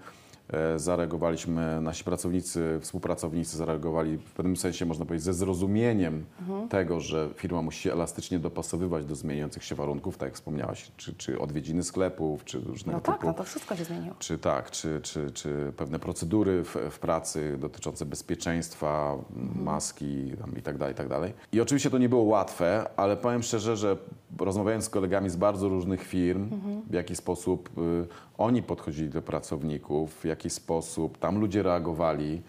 zareagowaliśmy, 0.77 1.81
nasi 1.81 2.05
pracownicy, 2.05 2.79
współpracownicy 2.81 3.57
zareagowali 3.57 4.19
w 4.19 4.33
pewnym 4.33 4.57
sensie, 4.57 4.87
można 4.87 5.05
powiedzieć, 5.05 5.25
ze 5.25 5.35
zrozumieniem 5.35 6.25
Mhm. 6.41 6.69
tego, 6.69 7.01
że 7.01 7.29
firma 7.37 7.63
musi 7.63 7.81
się 7.83 7.93
elastycznie 7.93 8.39
dopasowywać 8.39 9.05
do 9.05 9.15
zmieniających 9.15 9.65
się 9.65 9.75
warunków, 9.75 10.17
tak 10.19 10.27
jak 10.27 10.35
wspomniałaś, 10.35 10.91
czy, 10.97 11.15
czy 11.15 11.39
odwiedziny 11.41 11.83
sklepów, 11.83 12.45
czy 12.45 12.61
różnego 12.61 12.99
No 12.99 13.03
tak, 13.03 13.15
typu 13.15 13.27
no 13.27 13.35
to 13.35 13.45
wszystko 13.45 13.77
się 13.77 13.85
zmieniło. 13.85 14.15
czy 14.19 14.39
tak, 14.39 14.71
czy, 14.71 15.01
czy, 15.03 15.31
czy 15.31 15.73
pewne 15.77 15.99
procedury 15.99 16.65
w, 16.65 16.77
w 16.91 16.99
pracy 16.99 17.57
dotyczące 17.61 18.07
bezpieczeństwa, 18.07 19.17
maski 19.55 20.33
tam 20.41 20.57
i 20.59 20.63
tak 20.63 20.79
dalej, 20.79 20.95
i 20.95 20.97
tak 20.97 21.09
dalej. 21.09 21.33
I 21.53 21.61
oczywiście 21.61 21.91
to 21.91 21.99
nie 21.99 22.09
było 22.09 22.23
łatwe, 22.23 22.91
ale 22.97 23.17
powiem 23.17 23.43
szczerze, 23.43 23.77
że 23.77 23.97
rozmawiając 24.39 24.85
z 24.85 24.89
kolegami 24.89 25.31
z 25.31 25.37
bardzo 25.37 25.69
różnych 25.69 26.03
firm, 26.03 26.51
w 26.91 26.93
jaki 26.95 27.17
sposób 27.17 27.71
y, 27.79 28.07
oni 28.39 28.63
podchodzili 28.63 29.09
do 29.09 29.23
pracowników, 29.23 30.15
w 30.15 30.25
jaki 30.39 30.51
sposób 30.51 31.19
tam 31.19 31.41
ludzie 31.41 31.63
reagowali, 31.63 32.43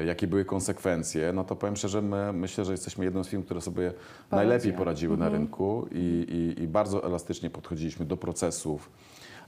y, 0.00 0.04
jakie 0.04 0.26
były 0.26 0.44
konsekwencje, 0.44 1.32
no 1.32 1.44
to 1.44 1.56
powiem 1.56 1.76
szczerze, 1.76 2.02
my, 2.02 2.32
myślę, 2.32 2.64
że 2.64 2.72
jesteśmy 2.72 3.04
jedną 3.04 3.24
z 3.24 3.28
firm, 3.28 3.42
które 3.42 3.60
sobie 3.60 3.92
najlepiej 4.30 4.72
poradziły 4.72 5.16
na 5.16 5.28
rynku 5.28 5.86
i, 5.92 6.54
i, 6.58 6.62
i 6.62 6.68
bardzo 6.68 7.04
elastycznie 7.04 7.50
podchodziliśmy 7.50 8.06
do 8.06 8.16
procesów 8.16 8.90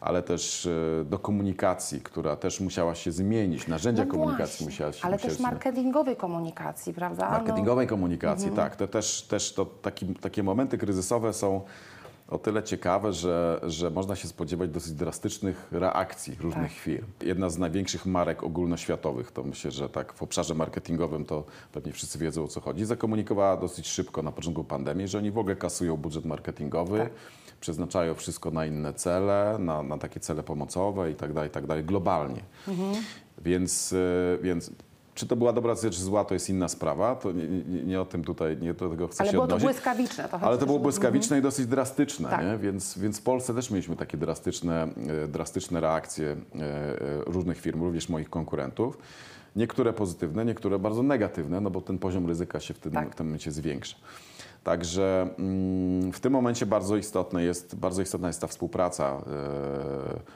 ale 0.01 0.23
też 0.23 0.67
e, 0.67 1.05
do 1.05 1.19
komunikacji, 1.19 2.01
która 2.01 2.37
też 2.37 2.61
musiała 2.61 2.95
się 2.95 3.13
zmienić. 3.13 3.69
Narzędzia 3.69 4.05
No 4.05 4.11
komunikacji 4.11 4.45
właśnie, 4.45 4.67
musiały 4.67 4.93
się 4.93 5.05
Ale 5.05 5.17
musiały 5.17 5.33
też 5.33 5.41
marketingowej 5.41 6.17
komunikacji, 6.17 6.95
prawda? 6.95 7.25
No, 7.25 7.31
Marketingowej 7.31 7.87
komunikacji, 7.87 8.51
tak. 8.51 8.77
To 8.77 8.89
też, 8.89 9.23
też 9.23 9.55
to 9.55 9.67
taki, 9.67 10.07
takie 10.07 10.43
momenty 10.43 10.79
kryzysowe 10.79 11.33
są 11.33 11.61
o 12.31 12.39
tyle 12.39 12.63
ciekawe, 12.63 13.13
że, 13.13 13.61
że 13.63 13.91
można 13.91 14.17
się 14.17 14.29
spodziewać 14.29 14.71
dosyć 14.71 14.93
drastycznych 14.93 15.69
reakcji 15.73 16.37
różnych 16.41 16.73
Tak. 16.73 16.81
firm. 16.81 17.07
Jedna 17.23 17.51
z 17.51 17.59
największych 17.59 18.07
marek 18.07 18.43
ogólnoświatowych, 18.43 19.33
to 19.33 19.43
myślę, 19.43 19.71
że 19.71 19.89
tak 19.89 20.13
w 20.13 20.23
obszarze 20.23 20.55
marketingowym 20.55 21.25
to 21.25 21.45
pewnie 21.73 21.93
wszyscy 21.93 22.19
wiedzą 22.19 22.45
o 22.45 22.49
co 22.49 22.61
chodzi, 22.61 22.85
zakomunikowała 22.85 23.57
dosyć 23.57 23.89
szybko 23.89 24.23
na 24.23 24.33
początku 24.33 24.65
pandemii, 24.65 25.09
że 25.09 25.19
oni 25.19 25.31
w 25.31 25.39
ogóle 25.39 25.57
kasują 25.57 25.97
budżet 25.97 26.25
marketingowy, 26.25 26.99
Tak. 26.99 27.11
przeznaczają 27.61 28.15
wszystko 28.15 28.51
na 28.51 28.67
inne 28.67 28.93
cele, 28.95 29.57
na, 29.59 29.83
na 29.83 29.99
takie 29.99 30.21
cele 30.21 30.43
pomocowe 30.43 31.11
i 31.11 31.15
tak 31.15 31.33
dalej, 31.33 31.49
i 31.51 31.53
tak 31.53 31.67
dalej, 31.67 31.85
globalnie. 31.85 32.43
Więc, 33.39 33.93
e, 33.93 34.39
więc 34.43 34.71
czy 35.21 35.27
to 35.27 35.37
była 35.37 35.53
dobra 35.53 35.75
decyzja, 35.75 35.91
czy 35.91 36.05
zła, 36.05 36.25
to 36.25 36.35
jest 36.35 36.51
inna 36.51 36.69
sprawa. 36.69 37.17
To 37.17 37.33
nie, 37.33 37.49
nie, 37.49 37.83
nie 37.83 38.01
o 38.01 38.05
tym 38.05 38.25
tutaj, 38.25 38.57
nie 38.57 38.75
do 38.75 38.91
tego 38.91 39.09
chcę 39.09 39.21
Ale 39.23 39.31
się 39.31 39.37
było 39.37 39.47
to 39.47 39.59
błyskawiczne. 39.59 40.29
To 40.29 40.41
Ale 40.41 40.59
to 40.59 40.67
było 40.67 40.79
błyskawiczne 40.79 41.39
i 41.39 41.43
dosyć 41.43 41.67
drastyczne, 41.67 42.29
Tak. 42.29 42.45
nie? 42.45 42.59
Więc, 42.59 42.99
więc 42.99 43.19
w 43.19 43.23
Polsce 43.23 43.55
też 43.55 43.71
mieliśmy 43.71 43.97
takie 43.97 44.19
drastyczne, 44.19 44.89
e, 45.25 45.29
drastyczne 45.29 45.81
reakcje 45.81 46.27
e, 46.27 46.63
e, 46.63 46.97
różnych 47.27 47.61
firm, 47.61 47.83
również 47.83 48.09
moich 48.09 48.31
konkurentów. 48.31 48.99
Niektóre 49.57 49.93
pozytywne, 49.93 50.45
niektóre 50.45 50.79
bardzo 50.79 51.03
negatywne, 51.03 51.61
no 51.61 51.71
bo 51.71 51.81
ten 51.81 51.99
poziom 51.99 52.27
ryzyka 52.27 52.61
się 52.61 52.75
w 52.75 52.79
tym, 52.79 52.93
Tak. 52.93 53.13
w 53.13 53.15
tym 53.15 53.27
momencie 53.27 53.53
zwiększa. 53.53 53.97
Także 54.65 55.29
mm, 55.39 56.13
w 56.13 56.21
tym 56.21 56.33
momencie 56.33 56.67
bardzo, 56.67 56.97
istotne 56.97 57.43
jest, 57.43 57.77
bardzo 57.77 58.03
istotna 58.03 58.29
jest 58.29 58.41
ta 58.41 58.47
współpraca 58.47 59.05
e, 59.07 59.21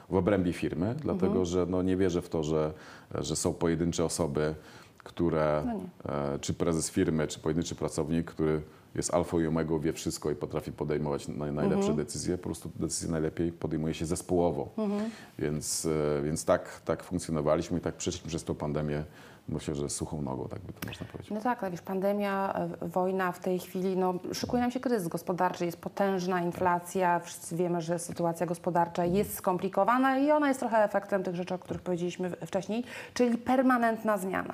w 0.09 0.15
obrębie 0.15 0.53
firmy, 0.53 0.95
dlatego 1.01 1.25
Mhm. 1.27 1.45
że 1.45 1.65
no, 1.69 1.81
nie 1.81 1.97
wierzę 1.97 2.21
w 2.21 2.29
to, 2.29 2.43
że, 2.43 2.73
że 3.15 3.35
są 3.35 3.53
pojedyncze 3.53 4.05
osoby, 4.05 4.55
które, 5.03 5.63
No 5.65 5.79
e, 6.13 6.39
czy 6.39 6.53
prezes 6.53 6.89
firmy, 6.91 7.27
czy 7.27 7.39
pojedynczy 7.39 7.75
pracownik, 7.75 8.31
który 8.31 8.61
jest 8.95 9.13
alfą 9.13 9.39
i 9.39 9.47
omegą, 9.47 9.79
wie 9.79 9.93
wszystko 9.93 10.31
i 10.31 10.35
potrafi 10.35 10.71
podejmować 10.71 11.27
naj, 11.27 11.51
najlepsze 11.51 11.89
Mhm. 11.89 11.97
decyzje. 11.97 12.37
Po 12.37 12.43
prostu 12.43 12.71
decyzje 12.75 13.11
najlepiej 13.11 13.51
podejmuje 13.51 13.93
się 13.93 14.05
zespołowo. 14.05 14.69
Mhm. 14.77 15.09
Więc, 15.39 15.85
e, 16.19 16.21
więc 16.23 16.45
tak, 16.45 16.81
tak 16.85 17.03
funkcjonowaliśmy 17.03 17.77
i 17.77 17.81
tak 17.81 17.95
przeszliśmy 17.95 18.27
przez 18.29 18.43
tą 18.43 18.55
pandemię, 18.55 19.03
myślę, 19.49 19.75
że 19.75 19.89
suchą 19.89 20.21
nogą, 20.21 20.47
tak 20.47 20.59
by 20.59 20.73
to 20.73 20.87
można 20.87 21.05
powiedzieć. 21.05 21.31
No 21.31 21.41
tak, 21.41 21.63
ale 21.63 21.71
wiesz, 21.71 21.81
pandemia, 21.81 22.53
e, 22.81 22.87
wojna 22.87 23.31
w 23.31 23.39
tej 23.39 23.59
chwili, 23.59 23.97
no 23.97 24.13
szykuje 24.33 24.61
nam 24.61 24.71
się 24.71 24.79
kryzys 24.79 25.07
gospodarczy, 25.07 25.65
jest 25.65 25.81
potężna 25.81 26.41
inflacja, 26.41 27.19
wszyscy 27.19 27.55
wiemy, 27.55 27.81
że 27.81 27.99
sytuacja 27.99 28.45
gospodarcza 28.45 29.05
jest 29.05 29.35
skomplikowana 29.35 30.17
i 30.17 30.31
ona 30.31 30.47
jest 30.47 30.59
trochę 30.59 30.83
efektem 30.83 31.23
tych 31.23 31.35
rzeczy, 31.35 31.53
o 31.53 31.57
których 31.57 31.81
powiedzieliśmy 31.81 32.29
wcześniej, 32.29 32.83
czyli 33.13 33.37
permanentna 33.37 34.17
zmiana. 34.17 34.53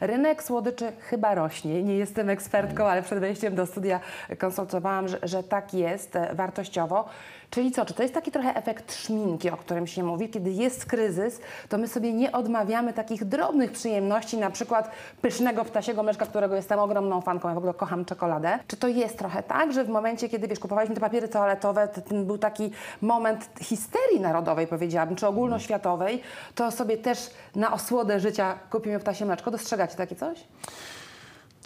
Rynek 0.00 0.42
słodyczy 0.42 0.92
chyba 1.00 1.34
rośnie, 1.34 1.82
nie 1.82 1.96
jestem 1.96 2.30
ekspertką, 2.30 2.84
ale 2.84 3.02
przed 3.02 3.18
wejściem 3.18 3.54
do 3.54 3.66
studia 3.66 4.00
konsultowałam, 4.38 5.08
że, 5.08 5.18
że 5.22 5.42
tak 5.42 5.74
jest 5.74 6.16
e, 6.16 6.34
wartościowo. 6.34 7.08
Czyli 7.50 7.70
co, 7.70 7.84
czy 7.84 7.94
to 7.94 8.02
jest 8.02 8.14
taki 8.14 8.30
trochę 8.30 8.54
efekt 8.54 8.94
szminki, 8.94 9.50
o 9.50 9.56
którym 9.56 9.86
się 9.86 10.02
mówi? 10.02 10.28
Kiedy 10.28 10.50
jest 10.50 10.86
kryzys, 10.86 11.40
to 11.68 11.78
my 11.78 11.88
sobie 11.88 12.12
nie 12.12 12.32
odmawiamy 12.32 12.92
takich 12.92 13.24
drobnych 13.24 13.72
przyjemności, 13.72 14.36
na 14.38 14.50
przykład 14.50 14.90
pysznego 15.22 15.64
ptasiego 15.64 16.02
myszka, 16.02 16.26
którego 16.26 16.56
jestem 16.56 16.78
ogromną 16.78 17.20
fanką, 17.20 17.48
ja 17.48 17.54
w 17.54 17.58
ogóle 17.58 17.74
kocham 17.74 18.04
czekoladę. 18.04 18.58
Czy 18.66 18.76
to 18.76 18.88
jest 18.88 19.18
trochę 19.18 19.42
tak, 19.42 19.72
że 19.72 19.84
w 19.84 19.88
momencie, 19.88 20.28
kiedy 20.28 20.48
wiesz, 20.48 20.58
kupowaliśmy 20.58 20.94
te 20.94 21.00
papiery 21.00 21.28
toaletowe, 21.28 21.88
to 21.88 22.00
ten 22.00 22.26
był 22.26 22.38
taki 22.38 22.70
moment 23.02 23.48
histerii 23.60 24.20
narodowej, 24.20 24.66
powiedziałabym, 24.66 25.16
czy 25.16 25.26
ogólnoświatowej, 25.26 26.22
to 26.54 26.70
sobie 26.70 26.96
też 26.96 27.30
na 27.54 27.72
osłodę 27.72 28.20
życia 28.20 28.58
kupimy 28.70 28.98
ptasie 28.98 29.26
mleczko. 29.26 29.50
Dostrzegacie 29.50 29.96
takie 29.96 30.16
coś? 30.16 30.44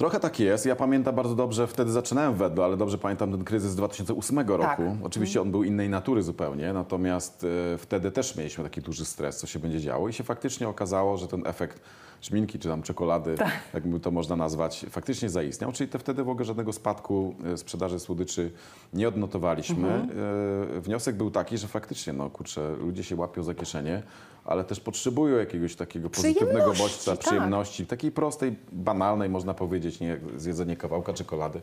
Trochę 0.01 0.21
tak 0.21 0.41
jest. 0.41 0.67
Ja 0.67 0.77
pamiętam 0.77 1.15
bardzo 1.15 1.35
dobrze, 1.35 1.67
wtedy 1.67 1.91
zaczynałem 1.91 2.35
w 2.35 2.43
ale 2.63 2.77
dobrze 2.77 2.99
pamiętam 2.99 3.31
ten 3.31 3.45
kryzys 3.45 3.71
z 3.71 3.77
2008 3.77 4.39
roku. 4.39 4.63
Tak. 4.63 4.79
Oczywiście 5.03 5.41
on 5.41 5.51
był 5.51 5.65
innej 5.65 5.89
natury 5.89 6.23
zupełnie, 6.23 6.73
natomiast 6.73 7.47
e, 7.75 7.79
wtedy 7.79 8.11
też 8.11 8.37
mieliśmy 8.37 8.65
taki 8.65 8.81
duży 8.81 9.05
stres, 9.05 9.37
co 9.37 9.47
się 9.47 9.59
będzie 9.59 9.81
działo 9.81 10.09
i 10.09 10.13
się 10.13 10.25
faktycznie 10.25 10.69
okazało, 10.69 11.17
że 11.17 11.29
ten 11.29 11.47
efekt 11.47 11.81
szminki 12.21 12.59
czy 12.59 12.69
tam 12.69 12.83
czekolady, 12.83 13.35
Tak. 13.35 13.51
jak 13.75 13.89
by 13.89 14.01
to 14.01 14.11
można 14.11 14.37
nazwać, 14.37 14.87
faktycznie 14.91 15.31
zaistniał. 15.31 15.73
Czyli 15.73 15.91
te 15.91 15.99
wtedy 15.99 16.25
w 16.25 16.29
ogóle 16.29 16.45
żadnego 16.45 16.73
spadku 16.73 17.35
e, 17.45 17.57
sprzedaży 17.57 17.99
słodyczy 17.99 18.51
nie 18.93 19.09
odnotowaliśmy. 19.09 19.95
Mhm. 19.95 20.19
E, 20.77 20.81
Wniosek 20.81 21.17
był 21.17 21.31
taki, 21.31 21.59
że 21.59 21.69
faktycznie, 21.69 22.13
no 22.13 22.31
kurczę, 22.31 22.77
ludzie 22.77 23.05
się 23.05 23.17
łapią 23.17 23.43
za 23.43 23.55
kieszenie, 23.55 24.03
ale 24.45 24.65
też 24.65 24.81
potrzebują 24.81 25.37
jakiegoś 25.39 25.77
takiego 25.77 26.11
pozytywnego 26.11 26.73
bodźca, 26.73 27.11
tak. 27.11 27.21
przyjemności, 27.21 27.87
takiej 27.87 28.13
prostej, 28.13 28.57
banalnej, 28.73 29.29
można 29.29 29.55
powiedzieć, 29.55 30.01
nie 30.01 30.21
zjedzenie 30.37 30.77
kawałka 30.77 31.13
czekolady. 31.13 31.61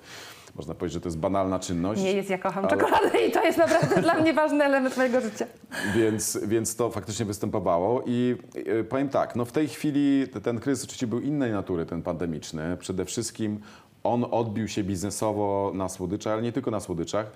Można 0.55 0.74
powiedzieć, 0.74 0.93
że 0.93 1.01
to 1.01 1.07
jest 1.07 1.17
banalna 1.19 1.60
czynność. 1.60 2.01
Nie 2.01 2.12
jest, 2.13 2.29
ja 2.29 2.38
kocham 2.38 2.65
Ale- 2.65 2.77
czekoladę 2.77 3.25
i 3.27 3.31
to 3.31 3.43
jest 3.43 3.57
naprawdę 3.57 4.01
dla 4.01 4.13
mnie 4.13 4.34
ważny 4.34 4.63
element 4.63 4.98
mojego 4.98 5.22
życia. 5.22 5.46
Więc, 5.96 6.39
więc 6.48 6.75
to 6.75 6.89
faktycznie 6.89 7.25
występowało 7.25 8.03
i 8.05 8.36
e, 8.79 8.84
powiem 8.84 9.10
tak, 9.10 9.36
no 9.36 9.46
w 9.46 9.51
tej 9.51 9.67
chwili 9.67 10.27
te- 10.34 10.41
ten 10.41 10.60
kryzys 10.60 10.84
oczywiście 10.86 11.07
był 11.07 11.19
innej 11.19 11.51
natury, 11.51 11.86
ten 11.86 12.01
pandemiczny. 12.01 12.77
Przede 12.79 13.05
wszystkim 13.05 13.60
on 14.03 14.25
odbił 14.31 14.67
się 14.67 14.84
biznesowo 14.84 15.72
na 15.75 15.89
słodyczach, 15.89 16.34
ale 16.34 16.41
nie 16.41 16.51
tylko 16.51 16.72
na 16.72 16.79
słodyczach, 16.79 17.31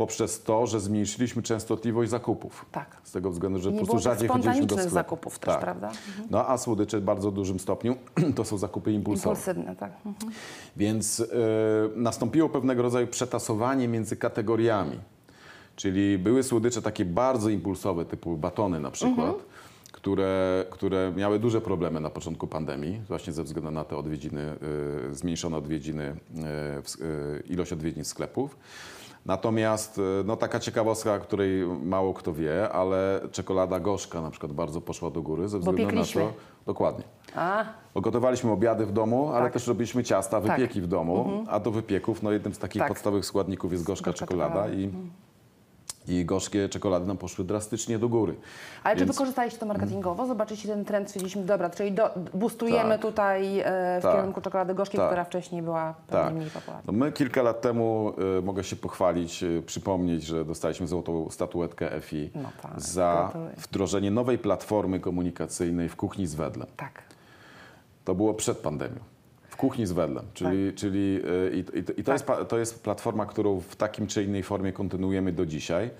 poprzez 0.00 0.42
to, 0.42 0.66
że 0.66 0.80
zmniejszyliśmy 0.80 1.42
częstotliwość 1.42 2.10
zakupów. 2.10 2.66
Tak. 2.72 2.96
Z 3.04 3.12
tego 3.12 3.30
względu, 3.30 3.58
że 3.58 3.72
Nie 3.72 3.78
po 3.78 3.84
prostu 3.84 4.02
rzadziej 4.02 4.28
chodziliśmy 4.28 4.66
do 4.66 4.74
sklepu. 4.74 4.94
zakupów 4.94 5.38
też, 5.38 5.54
tak. 5.54 5.60
prawda? 5.60 5.92
No 6.30 6.48
a 6.48 6.58
słodycze 6.58 7.00
w 7.00 7.02
bardzo 7.02 7.30
dużym 7.30 7.58
stopniu 7.60 7.96
to 8.36 8.44
są 8.44 8.58
zakupy 8.58 8.92
impulsowe. 8.92 9.30
Impulsywne, 9.30 9.76
tak. 9.76 9.92
Mhm. 10.06 10.32
Więc 10.76 11.20
y, 11.20 11.26
nastąpiło 11.96 12.48
pewnego 12.48 12.82
rodzaju 12.82 13.06
przetasowanie 13.06 13.88
między 13.88 14.16
kategoriami. 14.16 14.98
Czyli 15.76 16.18
były 16.18 16.42
słodycze 16.42 16.82
takie 16.82 17.04
bardzo 17.04 17.50
impulsowe, 17.50 18.04
typu 18.04 18.36
batony 18.36 18.80
na 18.80 18.90
przykład, 18.90 19.36
które, 19.92 20.64
które 20.70 21.12
miały 21.16 21.38
duże 21.38 21.60
problemy 21.60 22.00
na 22.00 22.10
początku 22.10 22.46
pandemii, 22.46 23.00
właśnie 23.08 23.32
ze 23.32 23.44
względu 23.44 23.70
na 23.70 23.84
te 23.84 23.96
odwiedziny, 23.96 24.56
y, 25.10 25.14
zmniejszone 25.14 25.56
odwiedziny, 25.56 26.04
y, 26.04 27.04
y, 27.04 27.42
ilość 27.48 27.72
odwiedzin 27.72 28.04
sklepów. 28.04 28.56
Natomiast 29.26 29.98
y, 29.98 30.02
no, 30.24 30.36
taka 30.36 30.60
ciekawostka, 30.60 31.18
której 31.18 31.66
mało 31.66 32.14
kto 32.14 32.32
wie, 32.32 32.68
ale 32.72 33.20
czekolada 33.32 33.80
gorzka 33.80 34.20
na 34.20 34.30
przykład 34.30 34.52
bardzo 34.52 34.80
poszła 34.80 35.10
do 35.10 35.22
góry 35.22 35.48
ze 35.48 35.58
względu 35.58 35.96
na 35.96 36.04
to. 36.04 36.32
Dokładnie. 36.66 37.04
A, 37.36 37.64
Gotowaliśmy 37.94 38.50
obiady 38.50 38.86
w 38.86 38.92
domu, 38.92 39.28
ale 39.32 39.44
Tak. 39.44 39.52
też 39.52 39.66
robiliśmy 39.66 40.04
ciasta, 40.04 40.40
Tak. 40.40 40.50
wypieki 40.60 40.80
w 40.80 40.86
domu, 40.86 41.44
a 41.48 41.60
do 41.60 41.70
wypieków 41.70 42.22
no, 42.22 42.30
jednym 42.32 42.54
z 42.54 42.58
takich 42.58 42.82
Tak. 42.82 42.88
podstawowych 42.88 43.24
składników 43.26 43.72
jest 43.72 43.84
gorzka, 43.84 44.10
Gorzka 44.10 44.26
czekolada 44.26 44.54
czekolada. 44.54 44.74
i, 44.74 44.90
i 46.08 46.24
gorzkie 46.24 46.68
czekolady 46.68 47.06
nam 47.06 47.16
poszły 47.16 47.44
drastycznie 47.44 47.98
do 47.98 48.08
góry. 48.08 48.34
ale 48.84 48.94
czy 48.96 49.00
Więc- 49.04 49.12
wykorzystaliście 49.16 49.58
to 49.60 49.66
marketingowo? 49.66 50.26
Zobaczyliście 50.26 50.68
ten 50.68 50.84
trend, 50.84 51.08
stwierdziliśmy, 51.08 51.42
dobra, 51.44 51.70
czyli 51.70 51.92
do, 51.92 52.10
boostujemy 52.34 52.90
Tak. 52.90 53.00
tutaj 53.02 53.60
e, 53.60 53.64
w 54.00 54.02
Tak. 54.02 54.14
kierunku 54.16 54.40
czekolady 54.40 54.74
gorzkiej, 54.74 54.98
Tak. 55.00 55.08
która 55.08 55.24
wcześniej 55.24 55.62
była 55.62 55.94
Tak. 56.10 56.34
mniej 56.34 56.50
popularna. 56.50 56.82
No 56.86 56.92
my 56.92 57.12
kilka 57.12 57.42
lat 57.42 57.60
temu, 57.60 58.12
y, 58.38 58.42
mogę 58.42 58.64
się 58.64 58.76
pochwalić, 58.76 59.42
y, 59.42 59.62
przypomnieć, 59.66 60.24
że 60.24 60.44
dostaliśmy 60.44 60.86
złotą 60.88 61.30
statuetkę 61.30 61.92
EFI 61.92 62.30
No 62.34 62.48
tak, 62.62 62.80
za 62.80 63.18
gratuluję. 63.22 63.52
wdrożenie 63.58 64.10
nowej 64.10 64.38
platformy 64.38 65.00
komunikacyjnej 65.00 65.88
w 65.88 65.96
kuchni 65.96 66.26
z 66.26 66.34
Wedlem. 66.34 66.68
Tak. 66.76 67.02
To 68.04 68.14
było 68.14 68.34
przed 68.34 68.58
pandemią. 68.58 68.98
Kuchni 69.60 69.86
z 69.86 69.92
Wedlem. 69.92 70.24
Czyli, 70.34 70.72
czyli 70.72 71.20
y, 71.24 71.50
i, 71.54 71.78
i, 71.78 72.00
i 72.00 72.04
to, 72.04 72.12
Tak. 72.12 72.28
jest, 72.28 72.48
to 72.48 72.58
jest 72.58 72.82
platforma, 72.82 73.26
którą 73.26 73.60
w 73.60 73.76
takim 73.76 74.06
czy 74.06 74.24
innej 74.24 74.42
formie 74.42 74.72
kontynuujemy 74.72 75.32
do 75.32 75.46
dzisiaj. 75.46 75.90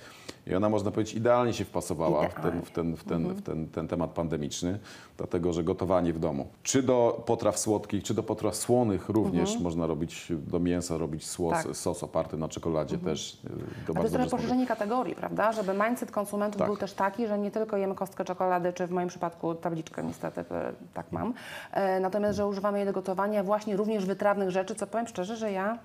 I 0.46 0.54
ona, 0.54 0.68
można 0.68 0.90
powiedzieć, 0.90 1.14
idealnie 1.14 1.52
się 1.52 1.64
wpasowała 1.64 2.28
w 2.28 2.34
ten, 2.34 2.62
w, 2.62 2.70
ten, 2.70 2.96
w, 2.96 3.04
ten, 3.04 3.28
w 3.34 3.42
ten, 3.42 3.68
ten 3.68 3.88
temat 3.88 4.10
pandemiczny, 4.10 4.78
dlatego 5.16 5.52
że 5.52 5.64
gotowanie 5.64 6.12
w 6.12 6.18
domu. 6.18 6.46
Czy 6.62 6.82
do 6.82 7.22
potraw 7.26 7.58
słodkich, 7.58 8.02
czy 8.02 8.14
do 8.14 8.22
potraw 8.22 8.56
słonych 8.56 9.08
również 9.08 9.60
można 9.60 9.86
robić, 9.86 10.26
do 10.30 10.58
mięsa 10.60 10.98
robić 10.98 11.26
słos, 11.26 11.64
Tak. 11.64 11.76
sos 11.76 12.02
oparty 12.02 12.36
na 12.36 12.48
czekoladzie 12.48 12.98
też. 12.98 13.34
y, 13.44 13.48
To 13.86 13.92
A 13.92 13.96
to 13.96 14.02
jest 14.02 14.14
trochę 14.14 14.30
poszerzenie 14.30 14.66
kategorii, 14.66 15.14
prawda? 15.14 15.52
Żeby 15.52 15.74
mindset 15.88 16.10
konsumentów 16.10 16.58
Tak. 16.58 16.68
był 16.68 16.76
też 16.76 16.92
taki, 16.92 17.26
że 17.26 17.38
nie 17.38 17.50
tylko 17.50 17.76
jemy 17.76 17.94
kostkę 17.94 18.24
czekolady, 18.24 18.72
czy 18.72 18.86
w 18.86 18.90
moim 18.90 19.08
przypadku 19.08 19.54
tabliczkę 19.54 20.04
niestety 20.04 20.40
e, 20.40 20.72
tak 20.94 21.12
mam. 21.12 21.34
E, 21.72 22.00
natomiast, 22.00 22.36
że 22.36 22.46
używamy 22.46 22.78
jej 22.78 22.86
do 22.86 22.92
gotowania 22.92 23.44
właśnie 23.44 23.76
również 23.76 24.06
wytrawnych 24.06 24.50
rzeczy, 24.50 24.74
co 24.74 24.86
powiem 24.86 25.06
szczerze, 25.06 25.36
że 25.36 25.52
ja 25.52 25.78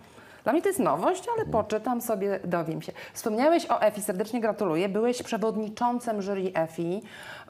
dla 0.46 0.54
mnie 0.54 0.62
to 0.62 0.70
jest 0.70 0.80
nowość, 0.80 1.24
ale 1.36 1.46
poczytam 1.46 2.02
sobie, 2.02 2.40
dowiem 2.44 2.82
się. 2.82 2.92
Wspomniałeś 3.14 3.66
o 3.70 3.82
EFI, 3.82 4.02
serdecznie 4.02 4.42
gratuluję. 4.42 4.90
Byłeś 4.90 5.24
przewodniczącym 5.24 6.22
jury 6.22 6.52
EFI 6.54 7.02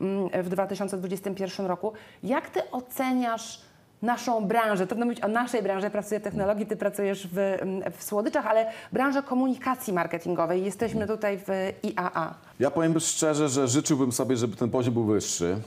mm, 0.01 0.43
w 0.43 0.49
2021 0.49 1.65
roku. 1.65 1.93
Jak 2.23 2.49
ty 2.49 2.71
oceniasz 2.71 3.61
naszą 4.01 4.45
branżę? 4.47 4.87
Trudno 4.87 5.05
mówić 5.05 5.23
o 5.23 5.27
naszej 5.27 5.63
branży, 5.63 5.89
pracuję 5.89 6.19
w 6.19 6.23
technologii, 6.23 6.65
ty 6.65 6.75
pracujesz 6.75 7.27
w, 7.27 7.37
mm, 7.37 7.91
w 7.91 8.03
słodyczach, 8.03 8.45
ale 8.47 8.71
branżę 8.91 9.23
komunikacji 9.23 9.93
marketingowej. 9.93 10.65
Jesteśmy 10.65 11.07
tutaj 11.07 11.37
w 11.37 11.49
IAA. 11.83 12.33
Ja 12.59 12.71
powiem 12.71 12.99
szczerze, 12.99 13.49
że 13.49 13.67
życzyłbym 13.67 14.11
sobie, 14.11 14.37
żeby 14.37 14.55
ten 14.55 14.69
poziom 14.69 14.93
był 14.93 15.03
wyższy. 15.03 15.57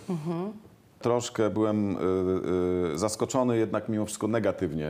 Troszkę 1.01 1.51
byłem 1.51 1.97
y, 1.97 1.99
y, 2.95 2.99
zaskoczony 2.99 3.59
jednak 3.59 3.89
mimo 3.89 4.07
wszystko 4.07 4.29
negatywnie 4.29 4.89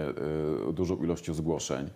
y, 0.69 0.73
dużą 0.73 0.97
ilością 0.97 1.35
zgłoszeń. 1.35 1.91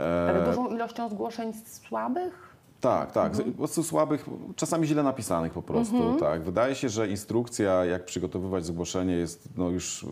E, 0.00 0.30
Ale 0.30 0.44
dużą 0.46 0.68
ilością 0.68 1.08
zgłoszeń 1.08 1.52
słabych? 1.66 2.54
Tak, 2.80 3.12
tak. 3.12 3.32
Mhm. 3.32 3.52
Po 3.52 3.58
prostu 3.58 3.82
słabych, 3.82 4.26
czasami 4.56 4.86
źle 4.86 5.02
napisanych 5.02 5.52
po 5.52 5.62
prostu. 5.62 6.16
Tak. 6.20 6.42
Wydaje 6.42 6.74
się, 6.74 6.88
że 6.88 7.08
instrukcja, 7.08 7.84
jak 7.84 8.04
przygotowywać 8.04 8.66
zgłoszenie 8.66 9.14
jest 9.14 9.48
no 9.56 9.68
już 9.68 10.06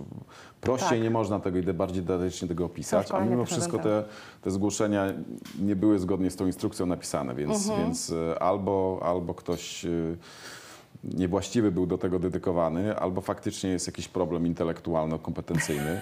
prościej, 0.61 0.89
Tak. 0.89 1.03
nie 1.03 1.11
można 1.11 1.41
tego 1.41 1.59
i 1.59 1.63
bardziej 1.63 2.03
detatycznie 2.03 2.49
tego 2.49 2.65
opisać, 2.65 3.11
a 3.13 3.21
mimo 3.21 3.45
wszystko 3.45 3.79
te, 3.79 4.05
te 4.43 4.51
zgłoszenia 4.51 5.07
nie 5.61 5.77
były 5.77 5.99
zgodnie 5.99 6.31
z 6.31 6.37
tą 6.37 6.47
instrukcją 6.47 6.87
napisane, 6.87 7.35
więc, 7.35 7.69
Mhm. 7.69 7.81
więc 7.87 8.11
e, 8.11 8.43
albo, 8.43 9.01
albo 9.05 9.35
ktoś 9.35 9.85
e, 9.85 9.89
niewłaściwy 11.05 11.71
był 11.73 11.87
do 11.87 11.99
tego 11.99 12.19
dedykowany, 12.19 12.97
albo 12.97 13.21
faktycznie 13.21 13.71
jest 13.71 13.87
jakiś 13.87 14.09
problem 14.09 14.47
intelektualno-kompetencyjny. 14.47 16.01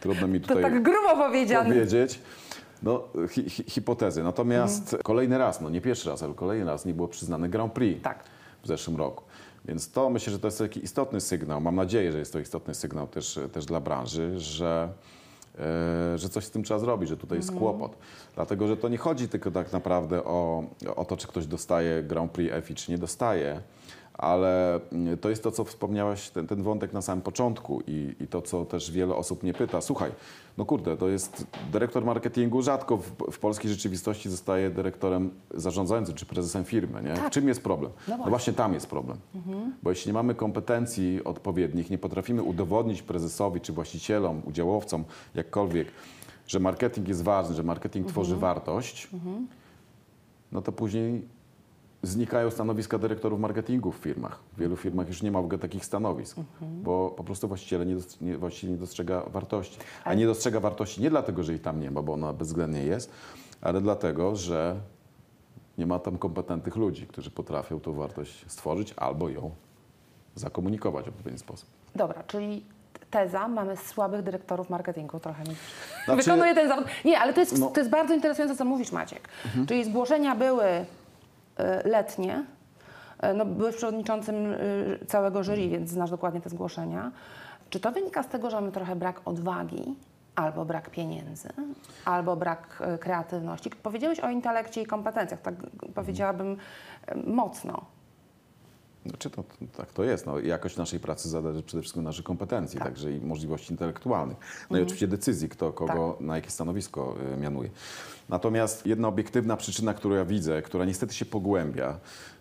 Trudno 0.00 0.28
mi 0.28 0.40
To 0.40 0.48
tutaj 0.48 0.62
tak 0.62 0.82
grubo 0.82 1.16
powiedziane. 1.16 1.68
powiedzieć. 1.70 2.20
No, 2.82 3.02
hi, 3.30 3.50
hi, 3.50 3.64
hipotezy. 3.70 4.22
Natomiast 4.22 4.82
Mhm. 4.82 5.02
kolejny 5.02 5.38
raz, 5.38 5.60
no 5.60 5.70
nie 5.70 5.80
pierwszy 5.80 6.08
raz, 6.08 6.22
ale 6.22 6.34
kolejny 6.34 6.64
raz 6.66 6.84
nie 6.84 6.94
było 6.94 7.08
przyznane 7.08 7.48
Grand 7.48 7.72
Prix 7.72 8.02
Tak. 8.02 8.24
w 8.62 8.66
zeszłym 8.66 8.96
roku. 8.96 9.24
Więc 9.64 9.90
to 9.90 10.10
myślę, 10.10 10.32
że 10.32 10.38
to 10.38 10.46
jest 10.46 10.58
taki 10.58 10.84
istotny 10.84 11.20
sygnał. 11.20 11.60
Mam 11.60 11.76
nadzieję, 11.76 12.12
że 12.12 12.18
jest 12.18 12.32
to 12.32 12.38
istotny 12.38 12.74
sygnał 12.74 13.06
też, 13.06 13.38
też 13.52 13.66
dla 13.66 13.80
branży, 13.80 14.40
że, 14.40 14.88
e, 15.58 16.18
że 16.18 16.28
coś 16.28 16.44
z 16.44 16.50
tym 16.50 16.62
trzeba 16.62 16.80
zrobić, 16.80 17.08
że 17.08 17.16
tutaj 17.16 17.38
jest 17.38 17.52
kłopot. 17.52 17.96
Dlatego, 18.34 18.66
że 18.66 18.76
to 18.76 18.88
nie 18.88 18.98
chodzi 18.98 19.28
tylko 19.28 19.50
tak 19.50 19.72
naprawdę 19.72 20.24
o, 20.24 20.64
o 20.96 21.04
to, 21.04 21.16
czy 21.16 21.26
ktoś 21.28 21.46
dostaje 21.46 22.02
Grand 22.02 22.32
Prix 22.32 22.52
EFI, 22.54 22.74
czy 22.74 22.90
nie 22.90 22.98
dostaje, 22.98 23.60
ale 24.18 24.80
mm, 24.92 25.18
to 25.18 25.30
jest 25.30 25.42
to, 25.42 25.50
co 25.50 25.64
wspomniałaś, 25.64 26.30
ten, 26.30 26.46
ten 26.46 26.62
wątek 26.62 26.92
na 26.92 27.02
samym 27.02 27.22
początku 27.22 27.82
i, 27.86 28.14
i 28.20 28.26
to, 28.26 28.42
co 28.42 28.64
też 28.64 28.90
wiele 28.90 29.14
osób 29.14 29.42
mnie 29.42 29.54
pyta. 29.54 29.80
Słuchaj, 29.80 30.10
no 30.58 30.64
kurde, 30.64 30.96
to 30.96 31.08
jest 31.08 31.46
dyrektor 31.72 32.04
marketingu 32.04 32.62
rzadko 32.62 32.96
w, 32.96 33.10
w 33.32 33.38
polskiej 33.38 33.70
rzeczywistości 33.70 34.30
zostaje 34.30 34.70
dyrektorem 34.70 35.30
zarządzającym 35.54 36.14
czy 36.14 36.26
prezesem 36.26 36.64
firmy. 36.64 37.02
Nie? 37.02 37.16
W 37.16 37.30
czym 37.30 37.48
jest 37.48 37.62
problem? 37.62 37.92
No 38.08 38.16
No 38.18 38.24
właśnie 38.24 38.52
tam 38.52 38.74
jest 38.74 38.86
problem. 38.86 39.18
Bo 39.82 39.90
jeśli 39.90 40.08
nie 40.08 40.14
mamy 40.14 40.34
kompetencji 40.34 41.24
odpowiednich, 41.24 41.90
nie 41.90 41.98
potrafimy 41.98 42.42
udowodnić 42.42 43.02
prezesowi 43.02 43.60
czy 43.60 43.72
właścicielom, 43.72 44.42
udziałowcom, 44.44 45.04
jakkolwiek, 45.34 45.88
że 46.46 46.60
marketing 46.60 47.08
jest 47.08 47.22
ważny, 47.22 47.54
że 47.54 47.62
marketing 47.62 48.06
tworzy 48.06 48.36
wartość, 48.36 49.08
no 50.52 50.62
to 50.62 50.72
później 50.72 51.22
znikają 52.02 52.50
stanowiska 52.50 52.98
dyrektorów 52.98 53.40
marketingu 53.40 53.92
w 53.92 53.96
firmach. 53.96 54.38
W 54.52 54.58
wielu 54.60 54.76
firmach 54.76 55.08
już 55.08 55.22
nie 55.22 55.30
ma 55.32 55.40
w 55.42 55.44
ogóle 55.44 55.58
takich 55.58 55.84
stanowisk, 55.84 56.36
bo 56.60 57.10
po 57.16 57.24
prostu 57.24 57.48
właściciele 57.48 57.86
nie, 57.86 57.96
nie, 58.20 58.38
właściciel 58.38 58.70
nie 58.70 58.76
dostrzega 58.76 59.22
wartości. 59.26 59.78
A 60.04 60.14
nie 60.14 60.26
dostrzega 60.26 60.60
wartości 60.60 61.02
nie 61.02 61.10
dlatego, 61.10 61.42
że 61.42 61.52
jej 61.52 61.60
tam 61.60 61.80
nie 61.80 61.90
ma, 61.90 62.02
bo 62.02 62.12
ona 62.12 62.32
bezwzględnie 62.32 62.82
jest, 62.84 63.10
ale 63.60 63.80
dlatego, 63.80 64.36
że 64.36 64.76
nie 65.78 65.86
ma 65.86 65.98
tam 65.98 66.18
kompetentnych 66.18 66.76
ludzi, 66.76 67.06
którzy 67.06 67.30
potrafią 67.30 67.80
tą 67.80 67.92
wartość 67.92 68.44
stworzyć 68.48 68.94
albo 68.96 69.28
ją 69.28 69.50
zakomunikować 70.34 71.04
w 71.04 71.08
odpowiedni 71.08 71.38
sposób. 71.38 71.68
Dobra, 71.96 72.22
czyli 72.26 72.64
teza, 73.10 73.48
mamy 73.48 73.76
słabych 73.76 74.22
dyrektorów 74.22 74.70
marketingu, 74.70 75.20
trochę 75.20 75.44
mi 75.44 75.56
Znaczy- 76.04 76.22
wykonuje 76.22 76.54
ten 76.54 76.68
zawód. 76.68 76.86
Nie, 77.04 77.18
ale 77.20 77.32
to 77.32 77.40
jest, 77.40 77.52
No. 77.52 77.56
Mhm. 77.56 77.74
to 77.74 77.80
jest 77.80 77.90
bardzo 77.90 78.14
interesujące, 78.14 78.56
co 78.56 78.64
mówisz 78.64 78.92
Maciek. 78.92 79.28
Czyli 79.68 79.84
zgłoszenia 79.84 80.34
były 80.36 80.64
letnie, 81.84 82.44
y, 83.24 83.34
no, 83.34 83.44
byłeś 83.44 83.76
przewodniczącym 83.76 84.52
y, 84.52 84.98
całego 85.06 85.44
jury, 85.44 85.68
więc 85.68 85.90
znasz 85.90 86.10
dokładnie 86.10 86.40
te 86.40 86.50
zgłoszenia. 86.50 87.12
Czy 87.70 87.80
to 87.80 87.92
wynika 87.92 88.22
z 88.22 88.28
tego, 88.28 88.50
że 88.50 88.56
mamy 88.56 88.72
trochę 88.72 88.96
brak 88.96 89.20
odwagi, 89.24 89.94
albo 90.36 90.64
brak 90.64 90.90
pieniędzy, 90.90 91.48
albo 92.04 92.36
brak 92.36 92.82
kreatywności? 93.00 93.70
Powiedziałeś 93.70 94.20
o 94.20 94.30
intelekcie 94.30 94.82
i 94.82 94.86
kompetencjach, 94.86 95.40
tak 95.40 95.54
powiedziałabym 95.94 96.56
mocno. 97.26 97.97
Znaczy 99.08 99.30
to, 99.30 99.44
tak 99.76 99.92
to 99.92 100.04
jest. 100.04 100.26
No, 100.26 100.38
jakość 100.38 100.76
naszej 100.76 101.00
pracy 101.00 101.28
zależy 101.28 101.62
przede 101.62 101.80
wszystkim 101.82 102.00
od 102.02 102.04
naszych 102.04 102.24
kompetencji, 102.24 102.78
Tak. 102.78 102.88
także 102.88 103.12
i 103.12 103.20
możliwości 103.20 103.72
intelektualnych. 103.72 104.36
No 104.70 104.78
i 104.78 104.82
oczywiście 104.82 105.08
decyzji, 105.08 105.48
kto 105.48 105.72
kogo 105.72 106.12
Tak. 106.18 106.26
na 106.26 106.36
jakie 106.36 106.50
stanowisko 106.50 107.14
y, 107.34 107.36
mianuje. 107.36 107.70
Natomiast 108.28 108.86
jedna 108.86 109.08
obiektywna 109.08 109.56
przyczyna, 109.56 109.94
którą 109.94 110.14
ja 110.14 110.24
widzę, 110.24 110.62
która 110.62 110.84
niestety 110.84 111.14
się 111.14 111.24
pogłębia, 111.26 111.98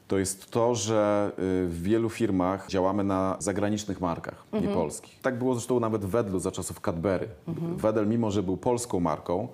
to 0.08 0.18
jest 0.18 0.52
to, 0.52 0.76
że 0.76 1.32
y, 1.32 1.68
w 1.68 1.82
wielu 1.82 2.10
firmach 2.10 2.68
działamy 2.68 3.04
na 3.04 3.36
zagranicznych 3.40 4.02
markach, 4.02 4.44
nie 4.62 4.68
polskich. 4.68 5.20
Tak 5.22 5.38
było 5.38 5.54
zresztą 5.56 5.80
nawet 5.80 6.06
w 6.06 6.10
Wedlu 6.10 6.40
za 6.40 6.52
czasów 6.52 6.82
Cadbury. 6.82 7.28
Wedel, 7.78 8.08
mimo 8.08 8.32
że 8.32 8.44
był 8.44 8.58
polską 8.58 9.00
marką, 9.00 9.48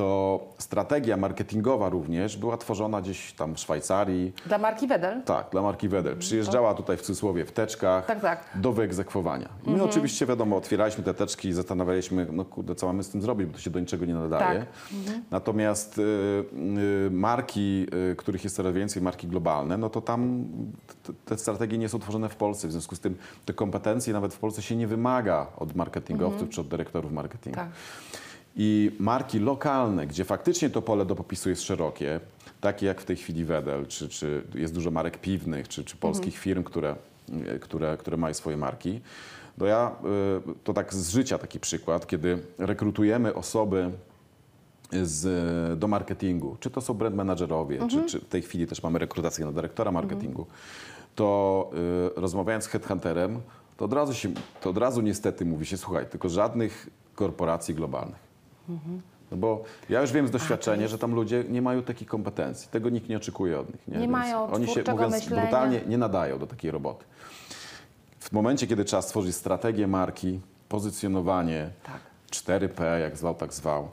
to 0.00 0.40
strategia 0.58 1.16
marketingowa 1.16 1.88
również 1.88 2.36
była 2.36 2.56
tworzona 2.56 3.00
gdzieś 3.00 3.32
tam 3.32 3.54
w 3.54 3.58
Szwajcarii, 3.58 4.32
Dla 4.46 4.58
marki 4.58 4.86
Wedel? 4.86 5.22
tak, 5.22 5.50
dla 5.50 5.62
marki 5.62 5.88
Wedel. 5.88 6.16
Przyjeżdżała 6.16 6.74
tutaj 6.74 6.96
w 6.96 7.00
cudzysłowie 7.00 7.44
w 7.44 7.52
teczkach 7.52 8.06
Tak, 8.06 8.20
tak. 8.20 8.44
do 8.54 8.72
wyegzekwowania. 8.72 9.48
I 9.66 9.70
my 9.70 9.82
oczywiście, 9.82 10.26
wiadomo, 10.26 10.56
otwieraliśmy 10.56 11.04
te 11.04 11.14
teczki 11.14 11.48
i 11.48 11.52
zastanawialiśmy, 11.52 12.26
no 12.32 12.44
kurde, 12.44 12.74
co 12.74 12.86
mamy 12.86 13.02
z 13.02 13.08
tym 13.08 13.22
zrobić, 13.22 13.46
bo 13.46 13.52
to 13.52 13.60
się 13.60 13.70
do 13.70 13.80
niczego 13.80 14.04
nie 14.04 14.14
nadaje. 14.14 14.58
Tak. 14.58 14.68
Natomiast 15.30 15.98
y, 15.98 16.02
y, 16.02 17.10
marki, 17.10 17.86
y, 18.12 18.16
których 18.16 18.44
jest 18.44 18.56
coraz 18.56 18.74
więcej, 18.74 19.02
marki 19.02 19.26
globalne, 19.28 19.76
no 19.76 19.90
to 19.90 20.00
tam 20.00 20.44
te 21.24 21.38
strategie 21.38 21.78
nie 21.78 21.88
są 21.88 21.98
tworzone 21.98 22.28
w 22.28 22.36
Polsce. 22.36 22.68
W 22.68 22.72
związku 22.72 22.96
z 22.96 23.00
tym 23.00 23.16
te 23.44 23.52
kompetencje 23.52 24.12
nawet 24.12 24.34
w 24.34 24.38
Polsce 24.38 24.62
się 24.62 24.76
nie 24.76 24.86
wymaga 24.86 25.46
od 25.56 25.76
marketingowców 25.76 26.48
czy 26.48 26.60
od 26.60 26.68
dyrektorów 26.68 27.12
marketingu. 27.12 27.56
Tak. 27.56 27.68
I 28.56 28.90
marki 28.98 29.38
lokalne, 29.38 30.06
gdzie 30.06 30.24
faktycznie 30.24 30.70
to 30.70 30.82
pole 30.82 31.06
do 31.06 31.16
popisu 31.16 31.50
jest 31.50 31.62
szerokie, 31.62 32.20
takie 32.60 32.86
jak 32.86 33.00
w 33.00 33.04
tej 33.04 33.16
chwili 33.16 33.44
Wedel, 33.44 33.86
czy, 33.86 34.08
czy 34.08 34.42
jest 34.54 34.74
dużo 34.74 34.90
marek 34.90 35.18
piwnych, 35.18 35.68
czy, 35.68 35.84
czy 35.84 35.96
polskich 35.96 36.38
firm, 36.38 36.64
które, 36.64 36.96
e, 37.46 37.58
które, 37.58 37.96
które 37.96 38.16
mają 38.16 38.34
swoje 38.34 38.56
marki. 38.56 39.00
To 39.58 39.66
ja, 39.66 39.96
y, 40.50 40.54
to 40.64 40.72
tak 40.72 40.94
z 40.94 41.10
życia 41.10 41.38
taki 41.38 41.60
przykład, 41.60 42.06
kiedy 42.06 42.38
rekrutujemy 42.58 43.34
osoby 43.34 43.90
z, 45.02 45.78
do 45.78 45.88
marketingu, 45.88 46.56
czy 46.60 46.70
to 46.70 46.80
są 46.80 46.94
brand 46.94 47.16
managerowie, 47.16 47.88
czy, 47.88 48.04
czy 48.04 48.20
w 48.20 48.28
tej 48.28 48.42
chwili 48.42 48.66
też 48.66 48.82
mamy 48.82 48.98
rekrutację 48.98 49.44
na 49.46 49.52
dyrektora 49.52 49.92
marketingu, 49.92 50.46
to 51.14 51.70
y, 52.16 52.20
rozmawiając 52.20 52.64
z 52.64 52.68
headhunterem, 52.68 53.40
to 53.76 53.84
od, 53.84 53.92
razu 53.92 54.14
się, 54.14 54.28
to 54.60 54.70
od 54.70 54.78
razu 54.78 55.00
niestety 55.00 55.44
mówi 55.44 55.66
się, 55.66 55.76
słuchaj, 55.76 56.06
tylko 56.06 56.28
żadnych 56.28 56.88
korporacji 57.14 57.74
globalnych. 57.74 58.29
No 59.30 59.36
bo 59.36 59.64
ja 59.88 60.00
już 60.00 60.12
wiem 60.12 60.28
z 60.28 60.30
doświadczenia, 60.30 60.88
że 60.88 60.98
tam 60.98 61.14
ludzie 61.14 61.44
nie 61.48 61.62
mają 61.62 61.82
takich 61.82 62.08
kompetencji. 62.08 62.68
Tego 62.70 62.90
nikt 62.90 63.08
nie 63.08 63.16
oczekuje 63.16 63.60
od 63.60 63.68
nich. 63.72 63.88
Nie 63.88 63.98
Więc 63.98 64.12
mają 64.12 64.44
Oni 64.52 64.66
się, 64.68 64.82
mówiąc 64.92 65.14
myślenia. 65.14 65.42
brutalnie, 65.42 65.80
nie 65.86 65.98
nadają 65.98 66.38
do 66.38 66.46
takiej 66.46 66.70
roboty. 66.70 67.04
W 68.20 68.32
momencie, 68.32 68.66
kiedy 68.66 68.84
trzeba 68.84 69.02
stworzyć 69.02 69.36
strategię 69.36 69.86
marki, 69.86 70.40
pozycjonowanie, 70.68 71.70
Tak. 71.82 72.00
4P, 72.30 72.98
jak 73.00 73.16
zwał, 73.16 73.34
tak 73.34 73.52
zwał, 73.54 73.88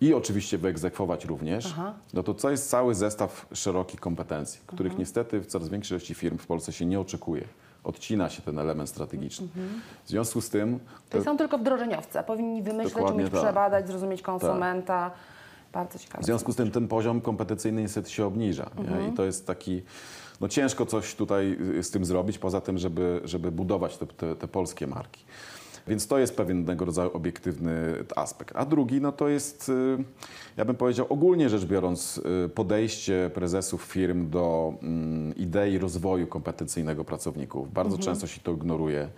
i 0.00 0.14
oczywiście 0.14 0.58
wyegzekwować 0.58 1.24
również, 1.24 1.66
Aha. 1.66 1.94
no 2.14 2.22
to 2.22 2.34
to 2.34 2.50
jest 2.50 2.70
cały 2.70 2.94
zestaw 2.94 3.46
szerokich 3.52 4.00
kompetencji, 4.00 4.60
których 4.66 4.92
Mhm. 4.92 4.98
niestety 5.00 5.40
w 5.40 5.46
coraz 5.46 5.68
większej 5.68 5.96
ilości 5.96 6.14
firm 6.14 6.38
w 6.38 6.46
Polsce 6.46 6.72
się 6.72 6.86
nie 6.86 7.00
oczekuje. 7.00 7.44
Odcina 7.84 8.30
się 8.30 8.42
ten 8.42 8.58
element 8.58 8.88
strategiczny. 8.88 9.46
Mhm. 9.46 9.80
W 10.04 10.08
związku 10.08 10.40
z 10.40 10.50
tym... 10.50 10.78
Czyli 11.10 11.24
są 11.24 11.36
tylko 11.36 11.58
wdrożeniowcy, 11.58 12.18
a 12.18 12.22
powinni 12.22 12.62
wymyśleć, 12.62 13.10
umieć 13.10 13.30
tak. 13.30 13.40
przebadać, 13.40 13.86
zrozumieć 13.86 14.22
konsumenta 14.22 15.10
Bardzo 15.72 15.98
ciekawe. 15.98 16.22
W 16.22 16.26
związku 16.26 16.52
z 16.52 16.56
tym 16.56 16.70
ten 16.70 16.88
poziom 16.88 17.20
kompetencyjny 17.20 17.82
niestety 17.82 18.10
się 18.10 18.26
obniża. 18.26 18.70
Nie? 18.76 19.08
I 19.08 19.12
to 19.12 19.24
jest 19.24 19.46
taki, 19.46 19.82
no 20.40 20.48
ciężko 20.48 20.86
coś 20.86 21.14
tutaj 21.14 21.58
z 21.82 21.90
tym 21.90 22.04
zrobić, 22.04 22.38
poza 22.38 22.60
tym, 22.60 22.78
żeby, 22.78 23.20
żeby 23.24 23.52
budować 23.52 23.96
te, 23.96 24.06
te, 24.06 24.36
te 24.36 24.48
polskie 24.48 24.86
marki. 24.86 25.24
Więc 25.88 26.06
to 26.06 26.18
jest 26.18 26.36
pewnego 26.36 26.84
rodzaju 26.84 27.10
obiektywny 27.14 28.04
aspekt. 28.16 28.56
A 28.56 28.64
drugi, 28.64 29.00
no 29.00 29.12
to 29.12 29.28
jest, 29.28 29.68
y, 29.68 30.04
ja 30.56 30.64
bym 30.64 30.76
powiedział, 30.76 31.06
ogólnie 31.08 31.48
rzecz 31.48 31.64
biorąc, 31.64 32.20
y, 32.46 32.48
podejście 32.48 33.30
prezesów 33.34 33.82
firm 33.82 34.30
do 34.30 34.74
mm, 34.82 35.36
idei 35.36 35.78
rozwoju 35.78 36.26
kompetencyjnego 36.26 37.04
pracowników. 37.04 37.72
Bardzo 37.72 37.98
często 37.98 38.26
się 38.26 38.40
to 38.40 38.52
ignoruje. 38.52 39.08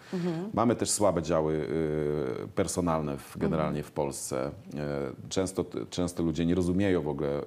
Mamy 0.55 0.77
też 0.77 0.91
słabe 0.91 1.23
działy 1.23 1.55
y, 1.55 2.49
personalne 2.55 3.17
w, 3.17 3.39
generalnie 3.39 3.83
w 3.83 3.93
Polsce. 3.93 4.51
Często, 5.29 5.65
często 5.91 6.23
ludzie 6.23 6.47
nie 6.47 6.55
rozumieją 6.55 7.03
w 7.03 7.09
ogóle 7.09 7.41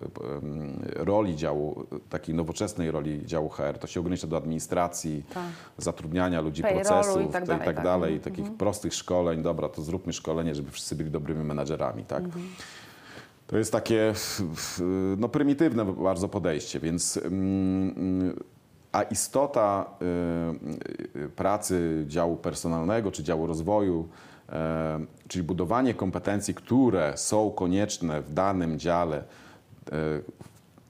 roli 0.95 1.35
działu, 1.35 1.85
takiej 2.09 2.35
nowoczesnej 2.35 2.91
roli 2.91 3.25
działu 3.25 3.49
HR. 3.49 3.77
To 3.79 3.87
się 3.87 3.99
ogranicza 3.99 4.27
do 4.27 4.37
administracji, 4.37 5.23
Tak. 5.33 5.43
zatrudniania 5.77 6.41
ludzi, 6.41 6.61
Payrollu 6.61 6.85
procesów 6.85 7.21
i 7.21 7.27
tak 7.27 7.43
i 7.43 7.47
dalej, 7.47 7.65
tak 7.65 7.75
tak. 7.75 7.85
dalej, 7.85 8.15
i 8.15 8.19
takich 8.19 8.51
prostych 8.57 8.95
szkoleń. 9.07 9.41
Dobra, 9.41 9.69
to 9.69 9.81
zróbmy 9.81 10.13
szkolenie, 10.13 10.55
żeby 10.55 10.71
wszyscy 10.71 10.95
byli 10.95 11.11
dobrymi 11.11 11.43
menadżerami, 11.43 12.03
tak? 12.03 12.23
To 13.47 13.57
jest 13.57 13.71
takie 13.71 14.13
no, 15.17 15.29
prymitywne 15.29 15.85
bardzo 15.85 16.29
podejście, 16.29 16.79
więc 16.79 17.17
mm, 17.17 18.39
a 18.91 19.03
istota 19.03 19.85
y, 21.15 21.19
y, 21.19 21.29
pracy 21.29 22.05
działu 22.07 22.37
personalnego 22.37 23.11
czy 23.11 23.23
działu 23.23 23.47
rozwoju, 23.47 24.07
e, 24.49 24.99
czyli 25.27 25.43
budowanie 25.43 25.93
kompetencji, 25.93 26.53
które 26.53 27.17
są 27.17 27.51
konieczne 27.51 28.21
w 28.21 28.33
danym 28.33 28.79
dziale 28.79 29.17
e, 29.17 29.23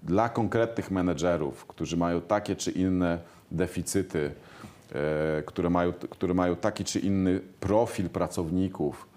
dla 0.04 0.30
konkretnych 0.30 0.92
menedżerów, 0.92 1.66
którzy 1.66 1.98
mają 1.98 2.22
takie 2.22 2.56
czy 2.56 2.72
inne 2.72 3.20
deficyty, 3.52 4.32
które 5.46 5.70
mają, 5.70 5.94
które 5.94 6.34
mają 6.34 6.56
taki 6.56 6.84
czy 6.84 7.00
inny 7.00 7.40
profil 7.60 8.10
pracowników, 8.10 9.08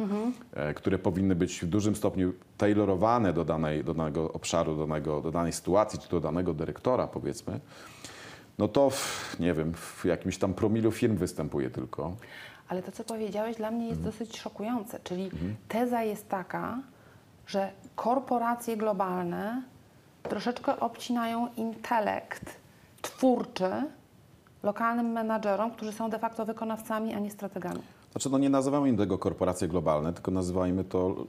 e, 0.52 0.74
które 0.74 0.98
powinny 0.98 1.34
być 1.34 1.60
w 1.60 1.66
dużym 1.66 1.96
stopniu 1.96 2.32
tailorowane 2.58 3.32
do, 3.32 3.44
danej, 3.44 3.84
do 3.84 3.94
danego 3.94 4.32
obszaru, 4.32 4.76
do, 4.76 4.86
danego, 4.86 5.20
do 5.20 5.30
danej 5.30 5.52
sytuacji, 5.52 5.98
czy 5.98 6.08
do 6.08 6.20
danego 6.20 6.54
dyrektora, 6.54 7.06
powiedzmy, 7.06 7.60
no 8.58 8.68
to 8.68 8.90
w, 8.90 9.36
nie 9.40 9.54
wiem, 9.54 9.74
w 9.74 10.04
jakimś 10.04 10.38
tam 10.38 10.54
promilu 10.54 10.90
firm 10.92 11.16
występuje 11.16 11.70
tylko. 11.70 12.12
Ale 12.68 12.82
to, 12.82 12.92
co 12.92 13.04
powiedziałeś, 13.04 13.56
dla 13.56 13.70
mnie 13.70 13.86
jest 13.88 14.00
Mhm. 14.00 14.12
dosyć 14.12 14.38
szokujące. 14.40 15.00
Czyli 15.04 15.30
teza 15.68 16.02
jest 16.02 16.28
taka, 16.28 16.78
że 17.46 17.72
korporacje 17.96 18.76
globalne 18.76 19.62
troszeczkę 20.22 20.80
obcinają 20.80 21.48
intelekt 21.56 22.56
twórczy 23.02 23.70
lokalnym 24.62 25.12
menadżerom, 25.12 25.70
którzy 25.70 25.92
są 25.92 26.10
de 26.10 26.18
facto 26.18 26.44
wykonawcami, 26.46 27.14
a 27.14 27.18
nie 27.18 27.30
strategami. 27.30 27.82
Znaczy, 28.12 28.30
no 28.30 28.38
nie 28.38 28.50
nazywamy 28.50 28.88
im 28.88 28.96
tego 28.96 29.18
korporacje 29.18 29.68
globalne, 29.68 30.12
tylko 30.12 30.30
nazywajmy 30.30 30.84
to 30.84 31.26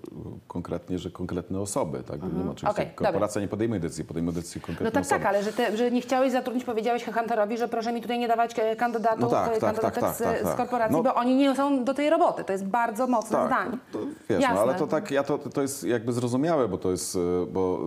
konkretnie, 0.47 0.99
że 0.99 1.11
konkretne 1.11 1.59
osoby. 1.59 2.03
Tak? 2.03 2.21
Nie 2.23 2.27
ma 2.43 2.51
oczywiście, 2.51 2.67
Mhm. 2.67 2.87
Okej, 2.87 2.95
korporacja 2.95 3.41
nie 3.41 3.47
podejmuje 3.47 3.79
decyzji, 3.79 4.05
podejmuje 4.05 4.35
decyzję 4.35 4.61
konkretne 4.61 4.85
No 4.85 4.91
tak, 4.91 5.01
osoby. 5.01 5.19
tak, 5.19 5.27
ale 5.29 5.43
że, 5.43 5.53
te, 5.53 5.77
że 5.77 5.91
nie 5.91 6.01
chciałeś 6.01 6.31
zatrudnić, 6.31 6.65
powiedziałeś 6.65 7.05
Hunterowi, 7.05 7.57
że 7.57 7.67
proszę 7.67 7.93
mi 7.93 8.01
tutaj 8.01 8.19
nie 8.19 8.27
dawać 8.27 8.59
e, 8.59 8.75
kandydatów, 8.75 9.21
No 9.21 9.29
tak, 9.29 9.47
e, 9.47 9.51
tak, 9.51 9.59
kandydatek 9.59 10.03
tak, 10.03 10.15
z, 10.15 10.17
tak, 10.17 10.39
z 10.39 10.43
tak. 10.43 10.57
korporacji, 10.57 10.97
No. 10.97 11.03
bo 11.03 11.13
oni 11.15 11.35
nie 11.35 11.55
są 11.55 11.83
do 11.83 11.93
tej 11.93 12.09
roboty. 12.09 12.43
To 12.43 12.51
jest 12.51 12.65
bardzo 12.65 13.07
mocne 13.07 13.37
Tak, 13.37 13.47
zdanie. 13.47 13.77
to, 13.91 13.99
wiesz, 14.29 14.41
Jasne. 14.41 14.55
no, 14.55 14.61
ale 14.61 14.75
to 14.75 14.87
tak, 14.87 15.11
ja 15.11 15.23
to, 15.23 15.37
to 15.37 15.61
jest 15.61 15.83
jakby 15.83 16.13
zrozumiałe, 16.13 16.67
bo 16.67 16.77
to 16.77 16.91
jest, 16.91 17.15
e, 17.15 17.19
bo 17.53 17.79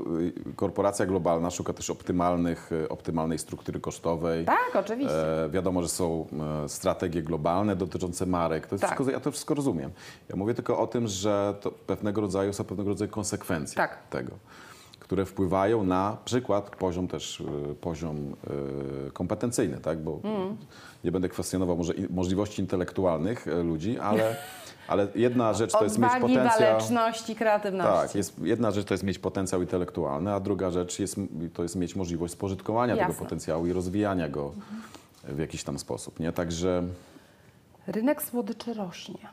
korporacja 0.56 1.06
globalna 1.06 1.50
szuka 1.50 1.72
też 1.72 1.90
optymalnych, 1.90 2.70
optymalnej 2.88 3.38
struktury 3.38 3.80
kosztowej. 3.80 4.44
Tak, 4.44 4.70
oczywiście. 4.74 5.44
E, 5.44 5.48
wiadomo, 5.50 5.82
że 5.82 5.88
są 5.88 6.26
strategie 6.66 7.22
globalne 7.22 7.76
dotyczące 7.76 8.26
marek. 8.26 8.66
To 8.66 8.74
jest 8.74 8.83
Tak. 8.88 8.98
wszystko, 8.98 9.12
ja 9.12 9.20
to 9.20 9.30
wszystko 9.30 9.54
rozumiem. 9.54 9.90
Ja 10.28 10.36
mówię 10.36 10.54
tylko 10.54 10.78
o 10.78 10.86
tym, 10.86 11.08
że 11.08 11.54
to 11.60 11.70
pewnego 11.70 12.20
rodzaju 12.20 12.52
są 12.52 12.64
pewnego 12.64 12.88
rodzaju 12.90 13.10
konsekwencje 13.10 13.76
Tak. 13.76 13.98
tego, 14.10 14.30
które 15.00 15.24
wpływają 15.24 15.84
na 15.84 16.16
przykład 16.24 16.76
poziom 16.76 17.08
też 17.08 17.40
e, 17.70 17.74
poziom 17.74 18.36
e, 19.06 19.10
kompetencyjny, 19.10 19.76
tak? 19.80 19.98
Bo 19.98 20.20
Mm. 20.24 20.56
nie 21.04 21.12
będę 21.12 21.28
kwestionował 21.28 21.76
może 21.76 21.92
możliwości 22.10 22.62
intelektualnych 22.62 23.48
e, 23.48 23.62
ludzi, 23.62 23.98
ale, 23.98 24.36
ale 24.88 25.08
jedna 25.14 25.52
rzecz 25.52 25.72
to 25.72 25.84
jest 25.84 25.98
mieć 25.98 26.10
potencjał. 26.20 26.44
waleczności, 26.60 27.36
kreatywności. 27.36 28.06
Tak, 28.08 28.14
jest, 28.14 28.38
jedna 28.42 28.70
rzecz 28.70 28.86
to 28.86 28.94
jest 28.94 29.04
mieć 29.04 29.18
potencjał 29.18 29.60
intelektualny, 29.60 30.32
a 30.32 30.40
druga 30.40 30.70
rzecz 30.70 30.98
jest, 30.98 31.16
to 31.54 31.62
jest 31.62 31.76
mieć 31.76 31.96
możliwość 31.96 32.32
spożytkowania 32.32 32.94
tego 32.94 33.08
Jasne. 33.08 33.24
potencjału 33.24 33.66
i 33.66 33.72
rozwijania 33.72 34.28
go 34.28 34.52
w 35.24 35.38
jakiś 35.38 35.64
tam 35.64 35.78
sposób. 35.78 36.20
Nie? 36.20 36.32
Także 36.32 36.82
Rynek 37.86 38.22
słodyczy 38.22 38.74
rośnie. 38.74 39.28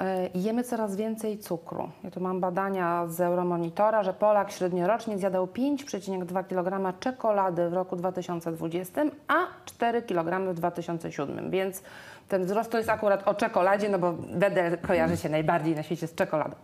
E, 0.00 0.28
Jemy 0.34 0.64
coraz 0.64 0.96
więcej 0.96 1.38
cukru. 1.38 1.90
Ja 2.04 2.10
tu 2.10 2.20
mam 2.20 2.40
badania 2.40 3.06
z 3.06 3.20
Euromonitora, 3.20 4.02
że 4.02 4.14
Polak 4.14 4.50
średniorocznie 4.50 5.18
zjadał 5.18 5.46
5,2 5.46 6.46
kg 6.46 7.00
czekolady 7.00 7.70
w 7.70 7.72
roku 7.72 7.96
2020, 7.96 9.02
a 9.28 9.34
4 9.64 10.02
kg 10.02 10.52
w 10.52 10.54
2007. 10.54 11.50
Więc 11.50 11.82
ten 12.28 12.44
wzrost 12.44 12.70
to 12.70 12.78
jest 12.78 12.90
akurat 12.90 13.28
o 13.28 13.34
czekoladzie, 13.34 13.88
no 13.88 13.98
bo 13.98 14.12
Wedel 14.34 14.78
kojarzy 14.78 15.16
się 15.16 15.28
najbardziej 15.28 15.76
na 15.76 15.82
świecie 15.82 16.06
z 16.06 16.14
czekoladą. 16.14 16.56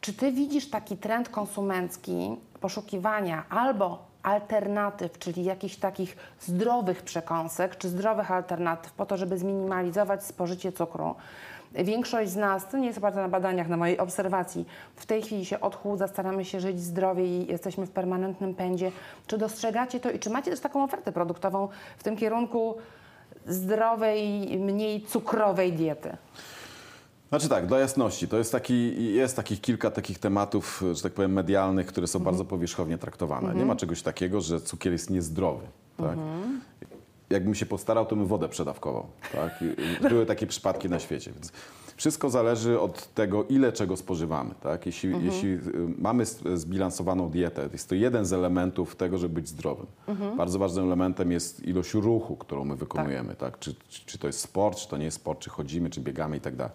Czy 0.00 0.12
ty 0.12 0.32
widzisz 0.32 0.70
taki 0.70 0.96
trend 0.96 1.28
konsumencki 1.28 2.36
poszukiwania 2.60 3.44
albo 3.50 4.13
alternatyw, 4.24 5.18
czyli 5.18 5.44
jakichś 5.44 5.76
takich 5.76 6.16
zdrowych 6.40 7.02
przekąsek, 7.02 7.76
czy 7.78 7.88
zdrowych 7.88 8.30
alternatyw 8.30 8.92
po 8.92 9.06
to, 9.06 9.16
żeby 9.16 9.38
zminimalizować 9.38 10.24
spożycie 10.24 10.72
cukru? 10.72 11.14
Większość 11.72 12.30
z 12.30 12.36
nas, 12.36 12.68
to 12.68 12.78
nie 12.78 12.86
jest 12.86 12.98
oparte 12.98 13.20
na 13.20 13.28
badaniach, 13.28 13.68
na 13.68 13.76
mojej 13.76 13.98
obserwacji, 13.98 14.66
w 14.96 15.06
tej 15.06 15.22
chwili 15.22 15.44
się 15.44 15.60
odchudza, 15.60 16.08
staramy 16.08 16.44
się 16.44 16.60
żyć 16.60 16.80
zdrowiej, 16.80 17.46
jesteśmy 17.46 17.86
w 17.86 17.90
permanentnym 17.90 18.54
pędzie. 18.54 18.92
Czy 19.26 19.38
dostrzegacie 19.38 20.00
to 20.00 20.10
i 20.10 20.18
czy 20.18 20.30
macie 20.30 20.50
też 20.50 20.60
taką 20.60 20.84
ofertę 20.84 21.12
produktową 21.12 21.68
w 21.98 22.02
tym 22.02 22.16
kierunku 22.16 22.76
zdrowej, 23.46 24.48
mniej 24.58 25.02
cukrowej 25.02 25.72
diety? 25.72 26.16
Znaczy 27.34 27.48
tak, 27.48 27.66
dla 27.66 27.78
jasności, 27.78 28.28
to 28.28 28.38
jest, 28.38 28.52
taki, 28.52 29.12
jest 29.14 29.36
takich 29.36 29.60
kilka 29.60 29.90
takich 29.90 30.18
tematów, 30.18 30.84
że 30.92 31.02
tak 31.02 31.12
powiem, 31.12 31.32
medialnych, 31.32 31.86
które 31.86 32.06
są 32.06 32.18
bardzo 32.18 32.44
powierzchownie 32.44 32.98
traktowane. 32.98 33.54
Nie 33.54 33.64
ma 33.64 33.76
czegoś 33.76 34.02
takiego, 34.02 34.40
że 34.40 34.60
cukier 34.60 34.92
jest 34.92 35.10
niezdrowy. 35.10 35.66
Tak? 35.96 36.18
Jakbym 37.30 37.54
się 37.54 37.66
postarał, 37.66 38.06
to 38.06 38.16
bym 38.16 38.26
wodę 38.26 38.48
przedawkował. 38.48 39.06
Tak? 39.32 39.64
Były 40.10 40.26
takie 40.26 40.46
przypadki 40.46 40.88
na 40.88 40.98
świecie. 40.98 41.32
Więc 41.32 41.52
wszystko 41.96 42.30
zależy 42.30 42.80
od 42.80 43.14
tego, 43.14 43.44
ile 43.44 43.72
czego 43.72 43.96
spożywamy. 43.96 44.54
Tak? 44.62 44.86
Jeśli, 44.86 45.24
jeśli 45.24 45.48
y, 45.48 45.60
mamy 45.98 46.26
zbilansowaną 46.54 47.30
dietę, 47.30 47.68
jest 47.72 47.88
to 47.88 47.94
jeden 47.94 48.24
z 48.24 48.32
elementów 48.32 48.96
tego, 48.96 49.18
żeby 49.18 49.34
być 49.34 49.48
zdrowym. 49.48 49.86
Bardzo 50.36 50.58
ważnym 50.58 50.84
elementem 50.84 51.32
jest 51.32 51.66
ilość 51.66 51.94
ruchu, 51.94 52.36
którą 52.36 52.64
my 52.64 52.76
wykonujemy. 52.76 53.34
Tak? 53.34 53.58
Czy, 53.58 53.74
czy, 53.88 54.06
czy 54.06 54.18
to 54.18 54.26
jest 54.26 54.40
sport, 54.40 54.78
czy 54.78 54.88
to 54.88 54.96
nie 54.96 55.04
jest 55.04 55.16
sport, 55.16 55.40
czy 55.40 55.50
chodzimy, 55.50 55.90
czy 55.90 56.00
biegamy 56.00 56.36
i 56.36 56.40
tak 56.40 56.56
dalej. 56.56 56.72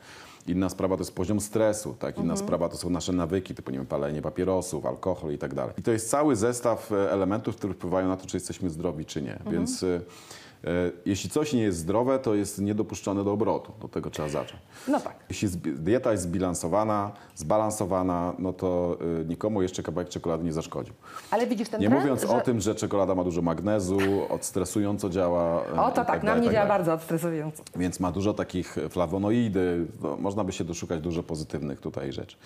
Inna 0.49 0.69
sprawa 0.69 0.97
to 0.97 1.01
jest 1.01 1.15
poziom 1.15 1.39
stresu, 1.39 1.95
tak? 1.99 2.17
inna 2.17 2.35
sprawa 2.35 2.69
to 2.69 2.77
są 2.77 2.89
nasze 2.89 3.13
nawyki, 3.13 3.55
typu 3.55 3.71
nie 3.71 3.77
wiem, 3.77 3.87
palenie 3.87 4.21
papierosów, 4.21 4.85
alkohol 4.85 5.33
i 5.33 5.37
tak 5.37 5.53
dalej. 5.53 5.73
I 5.77 5.81
to 5.81 5.91
jest 5.91 6.09
cały 6.09 6.35
zestaw 6.35 6.91
e, 6.91 7.11
elementów, 7.11 7.55
które 7.55 7.73
wpływają 7.73 8.07
na 8.07 8.17
to, 8.17 8.25
czy 8.25 8.37
jesteśmy 8.37 8.69
zdrowi, 8.69 9.05
czy 9.05 9.21
nie. 9.21 9.39
Więc 9.51 9.83
e, 9.83 9.87
e, 9.87 9.99
jeśli 11.05 11.29
coś 11.29 11.53
nie 11.53 11.61
jest 11.61 11.77
zdrowe, 11.77 12.19
to 12.19 12.35
jest 12.35 12.61
niedopuszczone 12.61 13.23
do 13.23 13.31
obrotu. 13.31 13.71
Do 13.81 13.87
tego 13.87 14.09
trzeba 14.09 14.29
zacząć. 14.29 14.61
No 14.87 14.99
tak. 14.99 15.15
Jeśli 15.29 15.49
dieta 15.59 16.11
jest 16.11 16.23
zbilansowana, 16.23 17.11
zbalansowana, 17.35 18.33
no 18.39 18.53
to 18.53 18.97
e, 19.21 19.25
nikomu 19.25 19.61
jeszcze 19.61 19.83
kawałek 19.83 20.09
czekolady 20.09 20.43
nie 20.43 20.53
zaszkodził. 20.53 20.93
Ale 21.31 21.47
widzisz 21.47 21.69
ten 21.69 21.81
Nie 21.81 21.87
trend, 21.87 22.01
mówiąc 22.01 22.21
że... 22.21 22.27
o 22.29 22.41
tym, 22.41 22.61
że 22.61 22.75
czekolada 22.75 23.15
ma 23.15 23.23
dużo 23.23 23.41
magnezu, 23.41 23.97
odstresująco 24.29 25.09
działa. 25.09 25.61
e, 25.75 25.81
O, 25.81 25.91
to 25.91 26.05
tak, 26.05 26.23
na 26.23 26.29
dalej, 26.29 26.37
i 26.37 26.39
mnie 26.39 26.47
tak 26.47 26.53
działa 26.53 26.67
dalej. 26.67 26.67
bardzo 26.67 26.93
odstresująco. 26.93 27.63
Więc 27.75 27.99
ma 27.99 28.11
dużo 28.11 28.33
takich 28.33 28.75
flawonoidy, 28.89 29.85
no, 30.01 30.17
można 30.17 30.43
by 30.43 30.51
się 30.51 30.63
doszukać 30.63 31.01
dużo 31.01 31.23
pozytywnych 31.23 31.79
tutaj 31.79 32.13
rzeczy. 32.13 32.37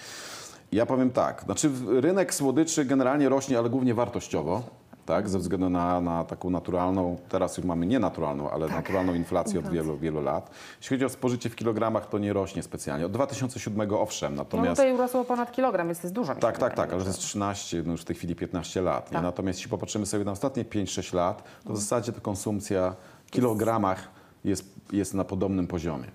Ja 0.71 0.85
powiem 0.85 1.11
tak, 1.11 1.43
znaczy 1.43 1.69
rynek 2.01 2.33
słodyczy 2.33 2.85
generalnie 2.85 3.29
rośnie, 3.29 3.57
ale 3.59 3.69
głównie 3.69 3.93
wartościowo, 3.93 4.63
tak, 5.05 5.29
ze 5.29 5.39
względu 5.39 5.69
na, 5.69 6.01
na 6.01 6.23
taką 6.23 6.49
naturalną, 6.49 7.17
teraz 7.29 7.57
już 7.57 7.65
mamy 7.65 7.85
nienaturalną, 7.85 8.51
ale 8.51 8.67
naturalną 8.67 9.13
inflację 9.13 9.59
od 9.59 9.69
wielu, 9.69 9.97
wielu 9.97 10.21
lat. 10.21 10.49
Jeśli 10.81 10.95
chodzi 10.95 11.05
o 11.05 11.09
spożycie 11.09 11.49
w 11.49 11.55
kilogramach, 11.55 12.09
to 12.09 12.17
nie 12.17 12.33
rośnie 12.33 12.63
specjalnie. 12.63 13.05
Od 13.05 13.11
2007 13.11 13.93
owszem, 13.93 14.35
No 14.35 14.43
natomiast... 14.43 14.81
tutaj 14.81 14.93
urosło 14.93 15.23
ponad 15.23 15.51
kilogram, 15.51 15.87
więc 15.87 15.99
to 15.99 16.07
jest 16.07 16.15
dużo. 16.15 16.35
Tak, 16.35 16.57
tak, 16.57 16.73
tak, 16.73 16.93
ale 16.93 17.01
to 17.01 17.07
jest 17.07 17.19
13, 17.19 17.83
no 17.85 17.91
już 17.91 18.01
w 18.01 18.05
tej 18.05 18.15
chwili 18.15 18.35
15 18.35 18.81
lat. 18.81 19.09
Tak. 19.09 19.23
Natomiast 19.23 19.59
jeśli 19.59 19.71
popatrzymy 19.71 20.05
sobie 20.05 20.25
na 20.25 20.31
ostatnie 20.31 20.65
5-6 20.65 21.15
lat, 21.15 21.43
to 21.67 21.73
w 21.73 21.77
zasadzie 21.77 22.11
ta 22.11 22.21
konsumpcja 22.21 22.95
w 23.25 23.31
kilogramach 23.31 24.07
jest, 24.43 24.65
jest 24.91 25.13
na 25.13 25.23
podobnym 25.23 25.67
poziomie. 25.67 26.07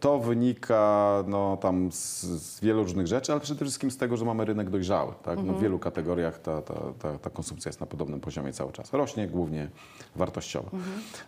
To 0.00 0.18
wynika 0.18 1.24
no, 1.26 1.56
tam 1.56 1.92
z, 1.92 2.20
z 2.22 2.60
wielu 2.60 2.82
różnych 2.82 3.06
rzeczy, 3.06 3.32
ale 3.32 3.40
przede 3.40 3.64
wszystkim 3.64 3.90
z 3.90 3.96
tego, 3.96 4.16
że 4.16 4.24
mamy 4.24 4.44
rynek 4.44 4.70
dojrzały. 4.70 5.12
Tak? 5.22 5.38
No, 5.44 5.52
w 5.52 5.60
wielu 5.60 5.78
kategoriach 5.78 6.38
ta, 6.38 6.62
ta, 6.62 6.74
ta, 6.98 7.18
ta 7.18 7.30
konsumpcja 7.30 7.68
jest 7.68 7.80
na 7.80 7.86
podobnym 7.86 8.20
poziomie 8.20 8.52
cały 8.52 8.72
czas. 8.72 8.92
Rośnie 8.92 9.28
głównie 9.28 9.68
wartościowo. 10.16 10.70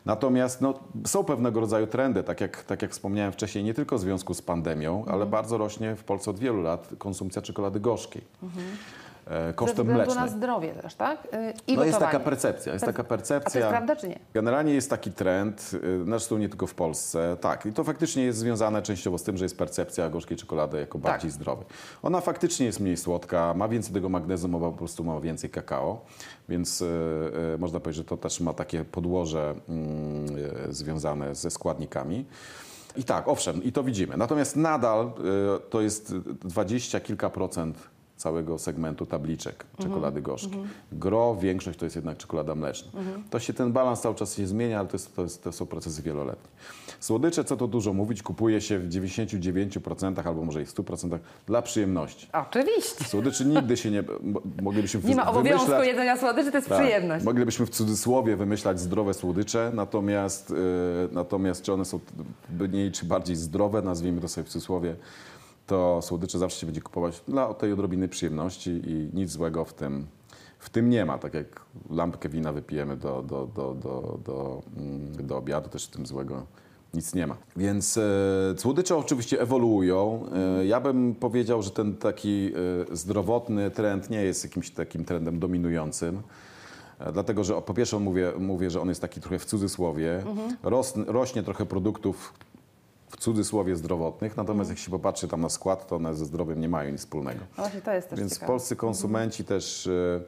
Natomiast 0.04 0.61
no, 0.61 0.74
są 1.06 1.24
pewnego 1.24 1.61
rodzaju 1.61 1.87
trendy, 1.87 2.22
tak 2.22 2.40
jak, 2.40 2.64
tak 2.64 2.82
jak 2.82 2.90
wspomniałem 2.90 3.32
wcześniej, 3.32 3.64
nie 3.64 3.74
tylko 3.74 3.98
w 3.98 4.00
związku 4.00 4.35
z 4.35 4.42
pandemią, 4.42 5.04
ale 5.08 5.26
bardzo 5.26 5.58
rośnie 5.58 5.96
w 5.96 6.04
Polsce 6.04 6.30
od 6.30 6.38
wielu 6.38 6.62
lat 6.62 6.88
konsumpcja 6.98 7.42
czekolady 7.42 7.80
gorzkiej. 7.80 8.22
E, 9.26 9.46
Ze 9.48 9.54
kosztem 9.54 9.76
względu 9.87 9.92
mlecznej. 10.04 10.24
na 10.24 10.28
zdrowie 10.28 10.72
też, 10.74 10.94
tak? 10.94 11.24
Y, 11.24 11.28
I 11.66 11.76
No 11.76 11.85
jest 11.85 11.98
taka 11.98 12.20
percepcja, 12.20 12.72
jest 12.72 12.85
taka 12.85 13.00
A 13.00 13.02
to 13.02 13.08
percepcja. 13.08 13.61
jest 13.61 13.70
prawda 13.70 13.96
czy 13.96 14.08
nie? 14.08 14.18
Generalnie 14.35 14.74
jest 14.74 14.90
taki 14.90 15.12
trend, 15.12 15.70
y, 15.74 16.04
zresztą 16.04 16.38
nie 16.38 16.48
tylko 16.48 16.66
w 16.66 16.74
Polsce, 16.74 17.37
tak, 17.40 17.66
i 17.66 17.72
to 17.72 17.85
faktycznie 17.85 18.22
jest 18.24 18.38
związane 18.38 18.82
częściowo 18.82 19.18
z 19.18 19.22
tym, 19.22 19.37
że 19.37 19.44
jest 19.44 19.58
percepcja 19.58 20.11
gorzkiej 20.11 20.37
czekolady 20.37 20.78
jako 20.78 20.98
Tak. 20.98 21.02
bardziej 21.02 21.30
zdrowej. 21.30 21.66
Ona 22.02 22.20
faktycznie 22.20 22.66
jest 22.66 22.80
mniej 22.80 22.96
słodka, 22.96 23.54
ma 23.54 23.68
więcej 23.68 23.94
tego 23.94 24.08
magnezu, 24.08 24.48
ma 24.48 24.58
po 24.58 24.72
prostu 24.72 25.04
ma 25.04 25.20
więcej 25.20 25.50
kakao, 25.50 26.00
więc 26.48 26.80
y, 26.82 26.85
y, 27.54 27.58
można 27.58 27.80
powiedzieć, 27.80 27.96
że 27.96 28.04
to 28.08 28.16
też 28.16 28.40
ma 28.40 28.52
takie 28.52 28.85
podłoże 28.85 29.54
mm, 29.68 30.37
y, 30.70 30.74
związane 30.74 31.35
ze 31.35 31.50
składnikami. 31.50 32.24
I 32.96 33.04
tak, 33.04 33.28
owszem, 33.28 33.62
i 33.64 33.72
to 33.72 33.82
widzimy. 33.82 34.16
Natomiast 34.16 34.56
nadal 34.56 35.12
to 35.70 35.80
jest 35.80 36.14
dwadzieścia 36.44 37.00
kilka 37.00 37.30
procent 37.30 37.78
całego 38.16 38.59
segmentu 38.59 39.07
tabliczek 39.07 39.64
czekolady 39.79 40.22
gorzkiej. 40.22 40.62
Gro, 40.92 41.37
większość 41.40 41.79
to 41.79 41.87
jest 41.87 41.96
jednak 41.96 42.18
czekolada 42.18 42.55
mleczna. 42.55 42.90
To 43.31 43.38
się 43.40 43.53
ten 43.53 43.72
balans 43.72 44.01
cały 44.01 44.14
czas 44.14 44.37
się 44.37 44.46
zmienia, 44.46 44.79
ale 44.79 44.88
to, 44.88 44.94
jest, 44.94 45.16
to, 45.16 45.22
jest, 45.22 45.44
to 45.44 45.53
są 45.53 45.66
procesy 45.66 46.03
wieloletnie. 46.03 46.48
Słodycze, 47.01 47.44
co 47.44 47.57
to 47.57 47.66
dużo 47.68 47.92
mówić, 47.92 48.22
kupuje 48.22 48.61
się 48.61 48.79
w 48.79 48.88
99% 48.88 50.27
albo 50.29 50.44
może 50.44 50.62
i 50.62 50.64
w 50.64 50.75
100% 50.75 51.18
dla 51.46 51.62
przyjemności. 51.62 52.29
Oczywiście. 52.33 53.05
Słodyczy 53.05 53.44
nigdy 53.44 53.77
się 53.77 53.90
nie... 53.90 54.05
mo- 54.22 54.40
Moglibyśmy 54.62 55.01
Nie 55.05 55.14
ma 55.16 55.27
obowiązku 55.31 55.66
wymyślać- 55.66 55.87
jedzenia 55.87 56.16
słodyczy, 56.16 56.51
to 56.51 56.57
jest 56.57 56.68
tak. 56.68 56.79
przyjemność. 56.83 57.25
Moglibyśmy 57.25 57.66
w 57.66 57.70
cudzysłowie 57.70 58.37
wymyślać 58.37 58.81
zdrowe 58.81 59.14
słodycze, 59.14 59.70
natomiast, 59.75 60.51
y, 60.51 60.55
natomiast 61.12 61.62
czy 61.62 61.72
one 61.72 61.85
są 61.85 62.01
mniej 62.61 62.92
czy 62.92 63.07
bardziej 63.07 63.37
zdrowe, 63.37 63.83
nazwijmy 63.83 64.20
to 64.20 64.29
sobie 64.29 64.44
w 64.44 64.48
cudzysłowie, 64.48 64.94
to 65.72 66.02
słodycze 66.02 66.38
zawsze 66.38 66.61
się 66.61 66.66
będzie 66.66 66.80
kupować 66.80 67.22
dla 67.28 67.54
tej 67.54 67.72
odrobiny 67.72 68.08
przyjemności 68.08 68.70
i 68.70 69.11
nic 69.12 69.30
złego 69.30 69.64
w 69.64 69.74
tym, 69.74 70.06
w 70.58 70.70
tym 70.70 70.90
nie 70.90 71.04
ma. 71.04 71.18
Tak 71.18 71.35
jak 71.35 71.61
lampkę 71.90 72.28
wina 72.28 72.52
wypijemy 72.52 72.96
do, 72.96 73.22
do, 73.22 73.46
do, 73.46 73.74
do, 73.74 74.18
do, 74.24 74.62
mm, 74.76 75.26
do 75.26 75.37
obiadu, 75.37 75.68
też 75.68 75.87
w 75.87 75.90
tym 75.90 76.06
złego 76.06 76.46
nic 76.94 77.14
nie 77.14 77.26
ma. 77.26 77.37
Więc 77.56 77.98
e, 77.98 78.02
słodycze 78.56 78.96
oczywiście 78.96 79.40
ewoluują. 79.40 80.26
E, 80.61 80.66
ja 80.66 80.80
bym 80.80 81.14
powiedział, 81.14 81.62
że 81.62 81.70
ten 81.70 81.96
taki 81.96 82.52
e, 82.92 82.96
zdrowotny 82.96 83.70
trend 83.70 84.11
nie 84.11 84.22
jest 84.22 84.44
jakimś 84.44 84.70
takim 84.70 85.04
trendem 85.04 85.38
dominującym. 85.38 86.22
E, 86.98 87.12
Dlatego, 87.12 87.44
że 87.44 87.62
po 87.62 87.74
pierwsze 87.74 87.98
mówię, 87.98 88.32
mówię, 88.38 88.70
że 88.70 88.80
on 88.80 88.88
jest 88.88 89.00
taki 89.00 89.20
trochę 89.20 89.38
w 89.38 89.44
cudzysłowie. 89.44 90.22
Ros, 90.62 90.94
rośnie 91.06 91.42
trochę 91.42 91.66
produktów 91.66 92.35
w 93.12 93.16
cudzysłowie 93.16 93.77
zdrowotnych, 93.77 94.37
natomiast 94.37 94.70
jak 94.70 94.79
się 94.79 94.90
popatrzy 94.90 95.29
tam 95.29 95.40
na 95.40 95.48
skład, 95.48 95.87
to 95.87 95.96
one 95.96 96.14
ze 96.14 96.25
zdrowiem 96.25 96.61
nie 96.61 96.68
mają 96.68 96.90
nic 96.90 97.01
wspólnego. 97.01 97.40
No 97.59 97.62
właśnie 97.64 97.81
to 97.81 97.92
jest 97.92 98.09
też 98.09 98.18
Więc 98.18 98.33
ciekawe. 98.35 98.46
polscy 98.53 98.77
konsumenci 98.77 99.44
też. 99.44 99.87
e, 99.87 100.20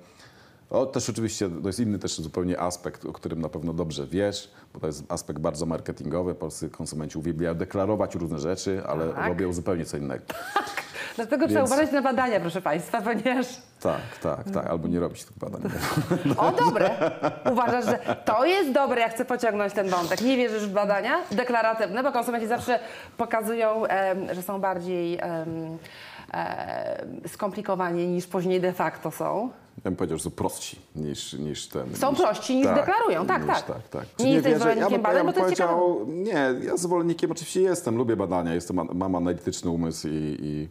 O, 0.71 0.87
też 0.87 1.11
oczywiście 1.11 1.51
to 1.63 1.69
jest 1.69 1.81
inny 1.81 1.99
też 1.99 2.21
zupełnie 2.21 2.61
aspekt, 2.61 3.05
o 3.05 3.13
którym 3.13 3.41
na 3.41 3.49
pewno 3.49 3.73
dobrze 3.73 4.07
wiesz, 4.07 4.51
bo 4.75 4.81
to 4.81 4.87
jest 4.87 5.05
aspekt 5.13 5.39
bardzo 5.39 5.67
marketingowy. 5.67 6.35
Polscy 6.35 6.71
konsumenci 6.71 7.19
uwielbiają 7.19 7.55
deklarować 7.55 8.15
różne 8.15 8.39
rzeczy, 8.39 8.83
ale 8.87 9.09
Tak. 9.13 9.29
robią 9.29 9.53
zupełnie 9.53 9.85
co 9.85 9.97
innego. 9.97 10.25
Dlatego 11.17 11.47
trzeba 11.47 11.61
Więc- 11.61 11.73
uważać 11.73 11.93
na 11.93 12.03
badania, 12.03 12.41
proszę 12.41 12.63
Państwa, 12.63 13.01
ponieważ... 13.03 13.47
Tak, 13.81 14.01
tak, 14.23 14.51
tak. 14.51 14.67
Albo 14.67 14.89
nie 14.89 15.01
robić 15.01 15.25
tych 15.25 15.39
badań. 15.39 15.61
O, 16.37 16.53
dobre. 16.53 16.91
Uważasz, 17.53 17.85
że 17.85 17.99
to 18.25 18.45
jest 18.45 18.73
dobre, 18.73 19.01
ja 19.01 19.09
chcę 19.09 19.25
pociągnąć 19.25 19.73
ten 19.73 19.89
wątek. 19.89 20.21
Nie 20.21 20.37
wierzysz 20.37 20.67
w 20.67 20.73
badania 20.73 21.19
deklaratywne, 21.31 22.03
bo 22.03 22.13
konsumenci 22.13 22.47
zawsze 22.47 22.79
pokazują, 23.17 23.83
że 24.33 24.43
są 24.43 24.61
bardziej 24.61 25.19
skomplikowani 27.29 28.07
niż 28.07 28.27
później 28.27 28.61
de 28.61 28.73
facto 28.73 29.11
są. 29.11 29.51
Ja 29.77 29.83
bym 29.91 29.97
powiedział, 29.97 30.19
że 30.19 30.25
są 30.25 30.31
prostsi 30.31 30.79
niż, 30.97 31.33
niż 31.33 31.69
ten. 31.69 31.97
Są 31.97 32.11
niż, 32.11 32.21
prości 32.21 32.57
niż 32.57 32.67
deklarują, 32.67 33.27
tak, 33.27 33.43
niż, 33.43 33.51
tak. 33.55 33.67
tak, 33.67 33.89
tak. 33.89 34.05
Nie 34.19 34.33
jesteś 34.33 34.53
wierzę- 34.53 34.59
zwolennikiem 34.59 34.93
ja 34.93 34.99
badań, 34.99 35.17
ja 35.19 35.25
bo 35.25 35.33
to 35.33 35.49
jest 35.49 35.63
powiedział, 35.63 36.07
Nie, 36.09 36.51
ja 36.67 36.77
zwolennikiem 36.77 37.31
oczywiście 37.31 37.61
jestem, 37.63 37.97
lubię 37.97 38.17
badania, 38.17 38.55
jestem, 38.55 38.81
mam 38.95 39.15
analityczny 39.15 39.71
umysł 39.71 40.09
i, 40.09 40.37
i 40.43 40.69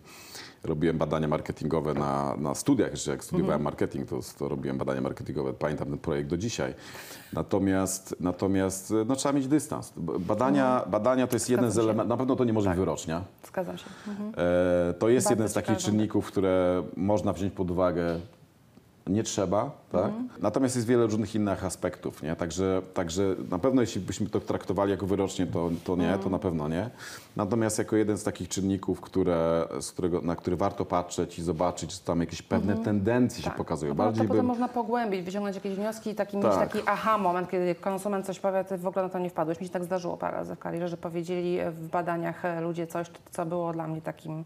robiłem 0.64 0.98
badania 0.98 1.28
marketingowe 1.28 1.94
na, 1.94 2.36
na 2.38 2.56
studiach, 2.56 2.92
jeszcze 2.92 3.12
jak 3.12 3.24
studiowałem 3.24 3.62
Mhm. 3.62 3.64
marketing, 3.64 4.10
to, 4.10 4.20
to 4.40 4.50
robiłem 4.50 4.78
badania 4.78 5.02
marketingowe, 5.02 5.54
pamiętam 5.54 5.88
ten 5.88 5.98
projekt 5.98 6.30
do 6.30 6.38
dzisiaj. 6.38 6.74
Natomiast, 7.34 8.16
natomiast 8.20 8.94
no, 9.06 9.16
trzeba 9.16 9.34
mieć 9.34 9.48
dystans. 9.48 9.94
Badania, 10.20 10.86
badania 10.88 11.28
to 11.28 11.36
jest 11.36 11.50
jeden 11.50 11.72
z 11.72 11.78
Mhm. 11.78 11.84
Zgadzam 11.84 11.84
się. 11.84 11.88
Tak. 11.88 11.96
elementów, 11.96 12.10
na 12.10 12.18
pewno 12.18 12.36
to 12.36 12.44
nie 12.44 12.54
może 12.54 12.70
być 12.70 12.80
wyrocznia. 12.80 13.22
Zgadzam 13.48 13.78
się. 13.78 13.86
Mhm. 14.08 14.30
E, 14.90 14.94
to 14.94 15.10
jest 15.10 15.26
Bardzo 15.28 15.34
jeden 15.34 15.50
z 15.50 15.54
takich 15.54 15.78
czynników, 15.78 16.28
które 16.28 16.84
można 16.98 17.34
wziąć 17.34 17.54
pod 17.54 17.72
uwagę. 17.72 18.20
Nie 19.08 19.24
trzeba, 19.24 19.72
tak? 19.92 20.06
Mhm. 20.06 20.30
Natomiast 20.42 20.76
jest 20.76 20.88
wiele 20.88 21.04
różnych 21.04 21.36
innych 21.36 21.66
aspektów, 21.66 22.24
nie? 22.24 22.36
Także, 22.36 22.82
także 22.94 23.36
na 23.52 23.60
pewno 23.60 23.82
jeśli 23.82 24.02
byśmy 24.02 24.30
to 24.30 24.40
traktowali 24.40 24.92
jako 24.92 25.06
wyrocznie, 25.08 25.48
to, 25.48 25.70
to 25.84 25.96
nie, 25.96 26.04
Mhm. 26.04 26.22
to 26.24 26.30
na 26.30 26.40
pewno 26.40 26.68
nie. 26.70 26.90
Natomiast 27.36 27.78
jako 27.80 27.96
jeden 27.96 28.18
z 28.18 28.24
takich 28.24 28.48
czynników, 28.50 29.02
które, 29.02 29.68
z 29.82 29.92
którego, 29.92 30.22
na 30.22 30.36
który 30.36 30.56
warto 30.56 30.86
patrzeć 30.86 31.40
i 31.40 31.44
zobaczyć, 31.44 31.92
że 31.94 32.00
tam 32.00 32.20
jakieś 32.20 32.42
pewne 32.42 32.76
tendencje 32.78 33.44
się 33.44 33.52
pokazują. 33.52 33.92
To 33.92 33.96
Bardziej 33.98 34.24
potem 34.28 34.38
bym, 34.38 34.46
można 34.46 34.68
pogłębić, 34.70 35.22
wyciągnąć 35.22 35.56
jakieś 35.56 35.74
wnioski 35.76 36.10
i 36.10 36.16
taki, 36.16 36.38
mieć 36.38 36.46
Tak. 36.46 36.72
taki 36.72 36.80
aha 36.86 37.18
moment, 37.18 37.50
kiedy 37.50 37.76
konsument 37.76 38.26
coś 38.26 38.40
powie, 38.40 38.64
ty 38.64 38.78
w 38.78 38.88
ogóle 38.88 39.04
na 39.04 39.10
to 39.10 39.20
nie 39.20 39.30
wpadłeś. 39.30 39.60
Mi 39.60 39.68
się 39.68 39.74
tak 39.74 39.84
zdarzyło 39.84 40.18
parę 40.18 40.38
razy 40.38 40.56
w 40.56 40.60
karierze, 40.60 40.88
że 40.88 40.98
powiedzieli 40.98 41.58
w 41.72 41.88
badaniach 41.88 42.44
ludzie 42.62 42.88
coś, 42.88 43.08
co 43.32 43.46
było 43.46 43.74
dla 43.74 43.88
mnie 43.88 44.02
takim 44.02 44.46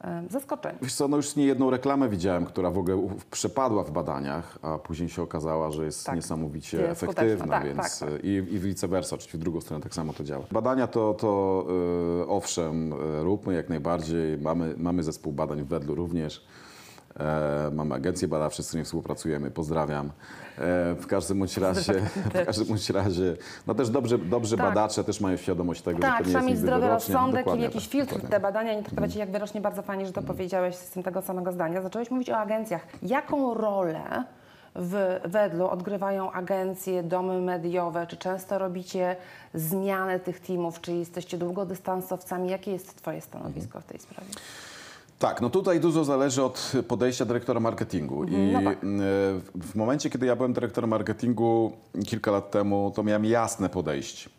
e, 0.00 0.22
zaskoczeniem. 0.30 0.78
Wiesz 0.82 0.94
co, 0.94 1.08
no 1.08 1.16
już 1.16 1.36
nie 1.36 1.46
jedną 1.46 1.70
reklamę 1.70 2.08
widziałem, 2.08 2.46
która 2.46 2.70
w 2.70 2.78
ogóle 2.78 3.08
przepadła 3.30 3.84
w 3.84 3.90
badaniach, 3.90 4.58
a 4.62 4.78
później 4.78 5.08
się 5.08 5.22
okazało, 5.22 5.72
że 5.72 5.84
jest 5.84 6.06
Tak. 6.06 6.16
niesamowicie 6.16 6.80
Jest 6.80 7.02
efektywna, 7.02 7.46
Tak, 7.46 7.64
więc 7.64 7.98
tak, 8.00 8.10
tak. 8.10 8.24
I, 8.24 8.28
i 8.28 8.58
vice 8.58 8.88
versa, 8.88 9.16
oczywiście 9.16 9.38
w 9.38 9.40
drugą 9.40 9.60
stronę 9.60 9.82
tak 9.82 9.94
samo 9.94 10.12
to 10.12 10.24
działa. 10.24 10.44
Badania 10.52 10.86
to, 10.86 11.14
to 11.14 11.64
y, 12.22 12.28
owszem, 12.28 12.92
y, 12.92 13.22
róbmy 13.22 13.54
jak 13.54 13.68
najbardziej, 13.68 14.38
mamy, 14.38 14.74
mamy 14.76 15.02
zespół 15.02 15.32
badań 15.32 15.62
w 15.62 15.66
Wedlu 15.66 15.94
również. 15.94 16.44
E, 17.20 17.70
mamy 17.72 17.94
agencje 17.94 18.28
badawcze, 18.28 18.62
z 18.62 18.66
którymi 18.66 18.84
współpracujemy, 18.84 19.50
pozdrawiam. 19.50 20.06
E, 20.06 20.10
w 20.94 21.06
każdym 21.06 21.38
bądź 21.38 21.56
razie, 21.66 21.92
w 22.34 22.46
każdym 22.46 22.66
bądź 22.66 22.90
razie, 22.90 23.36
no 23.66 23.74
też 23.74 23.90
dobrze, 23.90 24.18
dobrze 24.18 24.56
Tak. 24.56 24.66
badacze 24.66 25.04
też 25.04 25.20
mają 25.20 25.36
świadomość 25.36 25.82
tego, 25.82 25.96
że 25.96 26.02
Tak, 26.02 26.18
to 26.18 26.24
nie 26.24 26.30
trzeba 26.30 26.48
jest 26.48 26.62
zdrowy 26.62 26.88
rozsądek 26.88 27.46
i 27.56 27.60
jakiś 27.60 27.82
tak, 27.84 27.92
filtr 27.92 28.12
dokładnie 28.12 28.30
te 28.30 28.40
badania. 28.40 28.74
Nie 28.74 28.82
traktować 28.82 29.14
je 29.14 29.20
jak 29.20 29.30
wyrocznie. 29.30 29.60
Bardzo 29.60 29.82
fajnie, 29.82 30.06
że 30.06 30.12
to 30.12 30.22
powiedziałeś 30.22 30.74
z 30.74 30.90
tym 30.90 31.02
tego 31.02 31.22
samego 31.22 31.52
zdania. 31.52 31.82
Zacząłeś 31.82 32.10
mówić 32.10 32.30
o 32.30 32.36
agencjach. 32.38 32.86
Jaką 33.02 33.54
rolę 33.54 34.24
w 34.76 35.20
Wedlu 35.24 35.68
odgrywają 35.68 36.32
agencje, 36.32 37.02
domy 37.02 37.40
mediowe? 37.40 38.06
Czy 38.06 38.16
często 38.16 38.58
robicie 38.58 39.16
zmianę 39.54 40.20
tych 40.20 40.40
teamów? 40.40 40.80
Czy 40.80 40.92
jesteście 40.92 41.38
długodystansowcami? 41.38 42.50
Jakie 42.50 42.72
jest 42.72 42.96
Twoje 42.96 43.20
stanowisko 43.20 43.80
w 43.80 43.84
tej 43.84 44.00
sprawie? 44.00 44.28
Tak, 45.18 45.40
no 45.40 45.50
tutaj 45.50 45.80
dużo 45.80 46.04
zależy 46.04 46.42
od 46.42 46.72
podejścia 46.88 47.24
dyrektora 47.24 47.60
marketingu. 47.60 48.24
I 48.24 48.52
no 48.52 48.62
tak. 48.62 48.78
e, 48.78 48.86
w 49.54 49.74
momencie, 49.74 50.10
kiedy 50.10 50.26
ja 50.26 50.36
byłem 50.36 50.52
dyrektorem 50.52 50.90
marketingu 50.90 51.72
kilka 52.06 52.30
lat 52.30 52.50
temu, 52.50 52.92
to 52.96 53.02
miałem 53.02 53.24
jasne 53.24 53.68
podejście. 53.68 54.30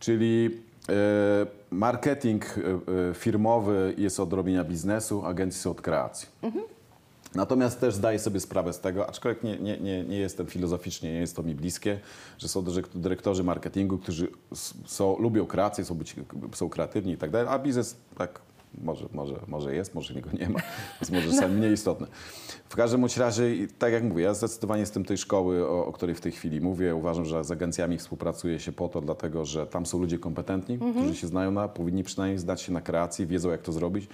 Czyli 0.00 0.60
e, 0.88 0.92
marketing 1.70 2.44
e, 2.44 3.14
firmowy 3.14 3.94
jest 3.98 4.20
od 4.20 4.32
robienia 4.32 4.64
biznesu, 4.64 5.24
agencje 5.26 5.60
są 5.60 5.70
od 5.70 5.80
kreacji. 5.80 6.28
Natomiast 7.34 7.80
też 7.80 7.94
zdaję 7.94 8.18
sobie 8.18 8.40
sprawę 8.40 8.72
z 8.72 8.80
tego, 8.80 9.08
aczkolwiek 9.08 9.42
nie, 9.42 9.58
nie, 9.58 9.78
nie, 9.78 10.04
nie 10.04 10.18
jestem 10.18 10.46
filozoficznie, 10.46 11.12
nie 11.12 11.18
jest 11.18 11.36
to 11.36 11.42
mi 11.42 11.54
bliskie, 11.54 12.00
że 12.38 12.48
są 12.48 12.64
dyrektorzy 12.94 13.44
marketingu, 13.44 13.98
którzy 13.98 14.28
są, 14.86 15.18
lubią 15.18 15.46
kreację, 15.46 15.84
są, 15.84 15.94
być, 15.94 16.16
są 16.54 16.68
kreatywni 16.68 17.12
i 17.12 17.16
tak 17.16 17.30
dalej, 17.30 17.48
a 17.50 17.58
biznes 17.58 17.96
tak 18.18 18.40
może, 18.78 19.06
może, 19.12 19.34
może 19.46 19.74
jest, 19.74 19.94
może 19.94 20.14
go 20.14 20.30
nie 20.40 20.48
ma, 20.48 20.60
więc 21.00 21.10
może 21.10 21.30
czasami 21.30 21.54
mniej 21.54 21.72
istotne. 21.72 22.06
W 22.68 22.76
każdym 22.76 23.06
razie, 23.16 23.42
tak 23.78 23.92
jak 23.92 24.04
mówię, 24.04 24.24
ja 24.24 24.34
zdecydowanie 24.34 24.80
jestem 24.80 25.04
tej 25.04 25.18
szkoły, 25.18 25.68
o, 25.68 25.86
o 25.86 25.92
której 25.92 26.14
w 26.14 26.20
tej 26.20 26.32
chwili 26.32 26.60
mówię. 26.60 26.94
Uważam, 26.94 27.24
że 27.24 27.44
z 27.44 27.50
agencjami 27.50 27.98
współpracuje 27.98 28.60
się 28.60 28.72
po 28.72 28.88
to, 28.88 29.00
dlatego 29.00 29.44
że 29.44 29.66
tam 29.66 29.86
są 29.86 29.98
ludzie 29.98 30.18
kompetentni, 30.18 30.78
którzy 30.78 31.16
się 31.16 31.26
znają 31.26 31.50
na, 31.50 31.68
powinni 31.68 32.04
przynajmniej 32.04 32.38
znać 32.38 32.62
się 32.62 32.72
na 32.72 32.80
kreacji, 32.80 33.26
wiedzą 33.26 33.50
jak 33.50 33.62
to 33.62 33.72
zrobić, 33.72 34.08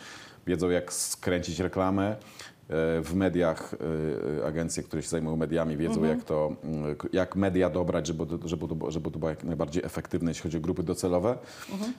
wiedzą 0.47 0.71
jak 0.71 0.93
skręcić 0.93 1.61
reklamę, 1.61 2.17
w 3.03 3.11
mediach 3.15 3.75
e, 4.43 4.47
agencje, 4.47 4.83
które 4.83 5.03
się 5.03 5.09
zajmują 5.09 5.37
mediami, 5.37 5.77
wiedzą, 5.77 6.05
jak, 6.05 6.25
to, 6.25 6.53
mm, 6.65 6.97
jak 7.13 7.37
media 7.37 7.71
dobrać, 7.71 8.07
żeby, 8.07 8.25
żeby, 8.45 8.69
to, 8.69 8.75
było- 8.75 8.91
żeby 8.91 9.11
to 9.11 9.19
było 9.19 9.31
jak 9.31 9.45
najbardziej 9.45 9.85
efektywne, 9.85 10.31
jeśli 10.31 10.43
chodzi 10.43 10.57
o 10.57 10.61
grupy 10.61 10.83
docelowe. 10.83 11.39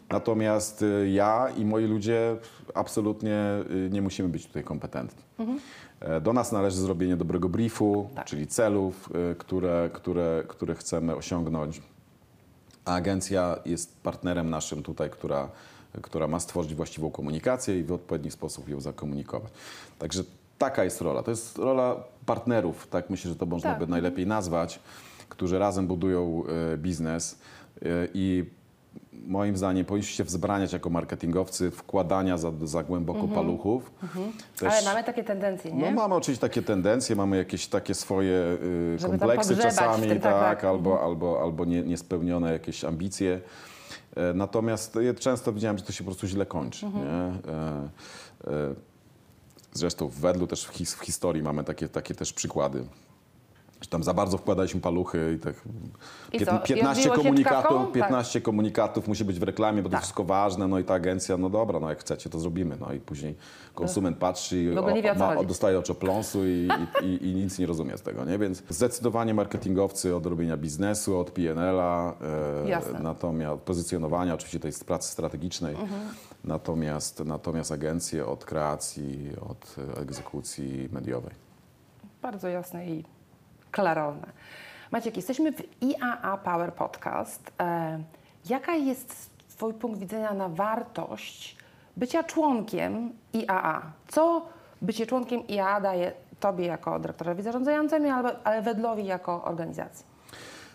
Natomiast 0.10 0.84
e, 0.84 1.10
ja 1.10 1.50
i 1.58 1.66
moi 1.66 1.86
ludzie 1.86 2.38
absolutnie 2.74 3.36
e, 3.36 3.90
nie 3.90 4.02
musimy 4.02 4.30
być 4.30 4.48
tutaj 4.48 4.64
kompetentni. 4.64 5.24
E, 6.00 6.22
Do 6.22 6.34
nas 6.34 6.52
należy 6.52 6.78
zrobienie 6.78 7.18
dobrego 7.18 7.50
briefu, 7.50 8.10
czyli 8.26 8.48
celów, 8.48 9.10
e, 9.32 9.36
które, 9.36 9.90
które, 9.94 10.44
które 10.48 10.76
chcemy 10.76 11.16
osiągnąć. 11.16 11.82
A 12.86 12.94
agencja 12.96 13.58
jest 13.66 14.02
partnerem 14.02 14.50
naszym 14.50 14.84
tutaj, 14.84 15.10
która, 15.10 15.50
która 16.02 16.28
ma 16.28 16.40
stworzyć 16.40 16.76
właściwą 16.76 17.12
komunikację 17.12 17.80
i 17.80 17.84
w 17.84 17.92
odpowiedni 17.92 18.32
sposób 18.32 18.70
ją 18.70 18.82
zakomunikować. 18.82 19.52
Także 20.00 20.24
taka 20.58 20.84
jest 20.84 21.02
rola. 21.02 21.24
To 21.24 21.32
jest 21.32 21.58
rola 21.58 21.96
partnerów, 22.26 22.88
tak 22.88 23.10
myślę, 23.10 23.30
że 23.32 23.36
to 23.36 23.46
można 23.46 23.70
Tak. 23.70 23.80
by 23.80 23.88
najlepiej 23.88 24.28
nazwać, 24.28 24.80
którzy 25.30 25.60
razem 25.60 25.88
budują 25.88 26.44
e, 26.74 26.78
biznes 26.78 27.40
e, 27.82 27.86
i 28.14 28.46
moim 29.28 29.58
zdaniem 29.58 29.86
powinniście 29.86 30.16
się 30.16 30.24
wzbraniać 30.24 30.74
jako 30.74 30.90
marketingowcy 30.90 31.72
wkładania 31.72 32.38
za, 32.38 32.52
za 32.64 32.84
głęboko 32.84 33.28
paluchów. 33.28 33.92
Też- 34.60 34.74
Ale 34.74 34.84
mamy 34.84 35.04
takie 35.04 35.24
tendencje, 35.24 35.72
nie? 35.74 35.86
no 35.86 35.92
mamy 36.02 36.16
oczywiście 36.16 36.42
takie 36.42 36.62
tendencje, 36.62 37.16
mamy 37.16 37.38
jakieś 37.38 37.68
takie 37.68 37.94
swoje 37.94 38.58
y, 39.04 39.08
kompleksy 39.08 39.58
czasami, 39.58 40.08
tym, 40.08 40.20
tak, 40.20 40.34
tak, 40.34 40.42
tak. 40.42 40.64
albo, 40.64 41.04
albo, 41.04 41.42
albo 41.42 41.66
nie, 41.66 41.82
niespełnione 41.82 42.52
jakieś 42.52 42.84
ambicje. 42.84 43.42
E, 44.16 44.34
Natomiast 44.34 44.96
ja 45.02 45.14
często 45.14 45.54
widziałem, 45.54 45.78
że 45.78 45.84
to 45.84 45.92
się 45.92 46.04
po 46.04 46.12
prostu 46.12 46.28
źle 46.28 46.46
kończy. 46.46 46.86
Mhm. 46.86 47.06
E, 47.08 47.32
e, 48.52 48.76
Zresztą 49.78 50.08
w 50.08 50.16
Wedlu 50.16 50.48
też 50.48 50.66
w, 50.66 50.70
his, 50.74 50.94
w 50.96 51.00
historii 51.02 51.44
mamy 51.44 51.64
takie, 51.64 51.90
takie 51.90 52.16
też 52.16 52.34
przykłady. 52.34 52.84
Że 53.82 53.88
tam 53.90 54.04
za 54.04 54.14
bardzo 54.14 54.38
wkładaliśmy 54.38 54.82
paluchy 54.82 55.34
i 55.38 55.40
tak 55.44 55.54
I 56.32 56.40
piętn- 56.40 56.46
co? 56.46 56.58
I 56.58 56.76
15 56.76 57.02
odbiło 57.02 57.16
się 57.16 57.22
komunikatów, 57.24 57.60
czkawką? 57.64 57.84
Tak. 57.86 57.94
15 57.94 58.42
komunikatów 58.42 59.08
musi 59.08 59.26
być 59.26 59.40
w 59.40 59.44
reklamie, 59.44 59.82
bo 59.84 59.90
to 59.90 59.94
Tak. 59.94 60.02
wszystko 60.02 60.24
ważne, 60.24 60.68
no 60.68 60.80
i 60.80 60.84
ta 60.84 60.94
agencja, 60.94 61.38
no 61.38 61.50
dobra, 61.50 61.80
no 61.80 61.90
jak 61.90 62.00
chcecie, 62.00 62.30
to 62.30 62.40
zrobimy. 62.40 62.78
No 62.80 62.94
i 62.94 63.00
później 63.00 63.36
konsument 63.76 64.18
patrzy 64.18 64.62
i 64.64 64.78
o 65.38 65.44
dostaje 65.44 65.80
oczopląsu 65.80 66.46
i, 66.46 66.68
i, 67.04 67.06
i, 67.06 67.28
i 67.28 67.36
nic 67.36 67.60
nie 67.60 67.66
rozumie 67.66 67.98
z 67.98 68.02
tego, 68.02 68.26
nie? 68.26 68.38
Więc 68.38 68.64
zdecydowanie 68.70 69.34
marketingowcy 69.34 70.16
od 70.16 70.26
robienia 70.26 70.58
biznesu, 70.58 71.20
od 71.20 71.32
PNL-a, 71.32 72.14
e, 72.98 73.00
natomiast 73.04 73.62
pozycjonowania, 73.62 74.34
oczywiście 74.34 74.60
to 74.60 74.68
jest 74.68 74.86
pracy 74.86 75.12
strategicznej, 75.12 75.76
Mhm. 75.76 76.02
Natomiast, 76.48 77.26
natomiast 77.26 77.72
agencje 77.72 78.26
od 78.26 78.46
kreacji, 78.46 79.32
od 79.50 79.76
egzekucji 80.02 80.90
mediowej. 80.92 81.34
Bardzo 82.22 82.48
jasne 82.48 82.86
i 82.88 83.04
klarowne. 83.72 84.28
Maciek, 84.92 85.18
jesteśmy 85.18 85.52
w 85.52 85.62
IAA 85.82 86.38
Power 86.38 86.74
Podcast. 86.74 87.52
E, 87.60 88.00
jaka 88.50 88.76
jest 88.76 89.38
Twój 89.50 89.74
punkt 89.74 90.00
widzenia 90.00 90.34
na 90.34 90.50
wartość 90.50 91.58
bycia 91.98 92.24
członkiem 92.24 93.14
IAA? 93.34 93.82
Co 94.08 94.46
bycie 94.82 95.06
członkiem 95.06 95.48
IAA 95.48 95.82
daje 95.82 96.12
Tobie 96.40 96.66
jako 96.66 97.00
dyrektorowi 97.00 97.44
zarządzającemu, 97.44 98.08
ale 98.44 98.62
Wedlowi 98.62 99.06
jako 99.06 99.44
organizacji? 99.44 100.06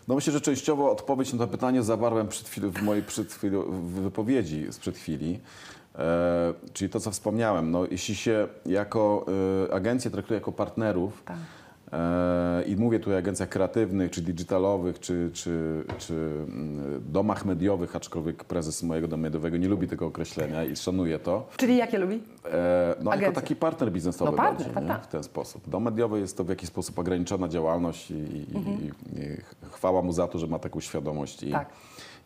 No 0.07 0.15
myślę, 0.15 0.33
że 0.33 0.41
częściowo 0.41 0.91
odpowiedź 0.91 1.33
na 1.33 1.39
to 1.39 1.47
pytanie 1.47 1.83
zawarłem 1.83 2.27
przed 2.27 2.47
chwilą, 2.47 2.69
w 2.69 2.81
mojej 2.81 3.03
przed 3.03 3.33
chwilą, 3.33 3.61
w 3.61 4.01
wypowiedzi 4.01 4.67
sprzed 4.71 4.97
chwili. 4.97 5.39
E, 5.95 6.53
czyli 6.73 6.89
to, 6.89 6.99
co 6.99 7.11
wspomniałem. 7.11 7.71
No, 7.71 7.85
jeśli 7.91 8.15
się 8.15 8.47
jako 8.65 9.25
e, 9.69 9.73
agencję 9.73 10.11
traktuje 10.11 10.39
jako 10.39 10.51
partnerów 10.51 11.23
Tak. 11.25 11.37
E, 11.93 12.63
i 12.67 12.75
mówię 12.75 12.99
tu 12.99 13.11
o 13.11 13.17
agencjach 13.17 13.49
kreatywnych, 13.49 14.11
czy 14.11 14.21
digitalowych, 14.21 14.99
czy, 14.99 15.29
czy, 15.33 15.83
czy 15.97 16.13
mm, 16.13 17.03
domach 17.11 17.45
mediowych, 17.45 17.95
aczkolwiek 17.95 18.43
prezes 18.43 18.83
mojego 18.83 19.07
domu 19.07 19.23
mediowego 19.23 19.57
nie 19.57 19.67
lubi 19.67 19.87
tego 19.87 20.05
określenia 20.05 20.63
i 20.63 20.75
szanuje 20.75 21.19
to. 21.19 21.47
Czyli 21.57 21.77
jakie 21.77 21.97
lubi? 21.97 22.15
E, 22.45 22.95
no, 23.01 23.11
Agencja. 23.11 23.27
jako 23.27 23.41
taki 23.41 23.55
partner 23.55 23.91
biznesowy 23.91 24.31
No 24.31 24.37
partner, 24.37 24.67
bardziej, 24.67 24.87
tak, 24.87 24.97
tak. 24.97 25.07
w 25.07 25.11
ten 25.11 25.23
sposób. 25.23 25.69
Dom 25.69 25.83
mediowy 25.83 26.19
jest 26.19 26.37
to 26.37 26.43
w 26.43 26.49
jakiś 26.49 26.69
sposób 26.69 26.99
ograniczona 26.99 27.47
działalność 27.47 28.11
i, 28.11 28.13
i, 28.13 28.57
i, 28.57 28.85
i 28.87 28.91
chwała 29.71 30.01
mu 30.01 30.11
za 30.11 30.27
to, 30.27 30.39
że 30.39 30.47
ma 30.47 30.59
taką 30.59 30.79
świadomość 30.79 31.43
i 31.43 31.51
Tak. 31.51 31.69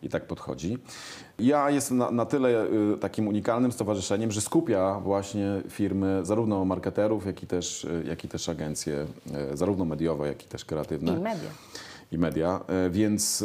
I 0.02 0.08
tak 0.08 0.26
podchodzi. 0.26 0.78
Ja 1.38 1.70
jestem 1.70 1.98
na, 1.98 2.10
na 2.10 2.26
tyle 2.26 2.64
y, 2.94 2.98
takim 3.00 3.28
unikalnym 3.28 3.72
stowarzyszeniem, 3.72 4.32
że 4.32 4.40
skupia 4.40 5.00
właśnie 5.00 5.62
firmy, 5.68 6.20
zarówno 6.22 6.64
marketerów, 6.64 7.26
jak 7.26 7.42
i 7.42 7.46
też, 7.46 7.84
y, 7.84 8.04
jak 8.08 8.24
i 8.24 8.28
też 8.28 8.48
agencje, 8.48 9.06
y, 9.52 9.56
zarówno 9.56 9.84
mediowe, 9.84 10.28
jak 10.28 10.44
i 10.44 10.46
też 10.46 10.64
kreatywne 10.64 11.12
I 11.12 11.20
media. 11.20 11.50
I 12.12 12.18
media. 12.18 12.60
E, 12.68 12.90
Więc 12.90 13.44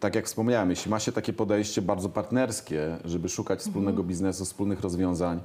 tak 0.00 0.14
jak 0.14 0.26
wspomniałem, 0.26 0.70
jeśli 0.70 0.90
ma 0.90 1.00
się 1.00 1.12
takie 1.12 1.32
podejście 1.32 1.82
bardzo 1.82 2.08
partnerskie, 2.08 2.96
żeby 3.04 3.28
szukać 3.28 3.60
wspólnego 3.60 4.02
biznesu, 4.02 4.44
wspólnych 4.44 4.80
rozwiązań, 4.80 5.40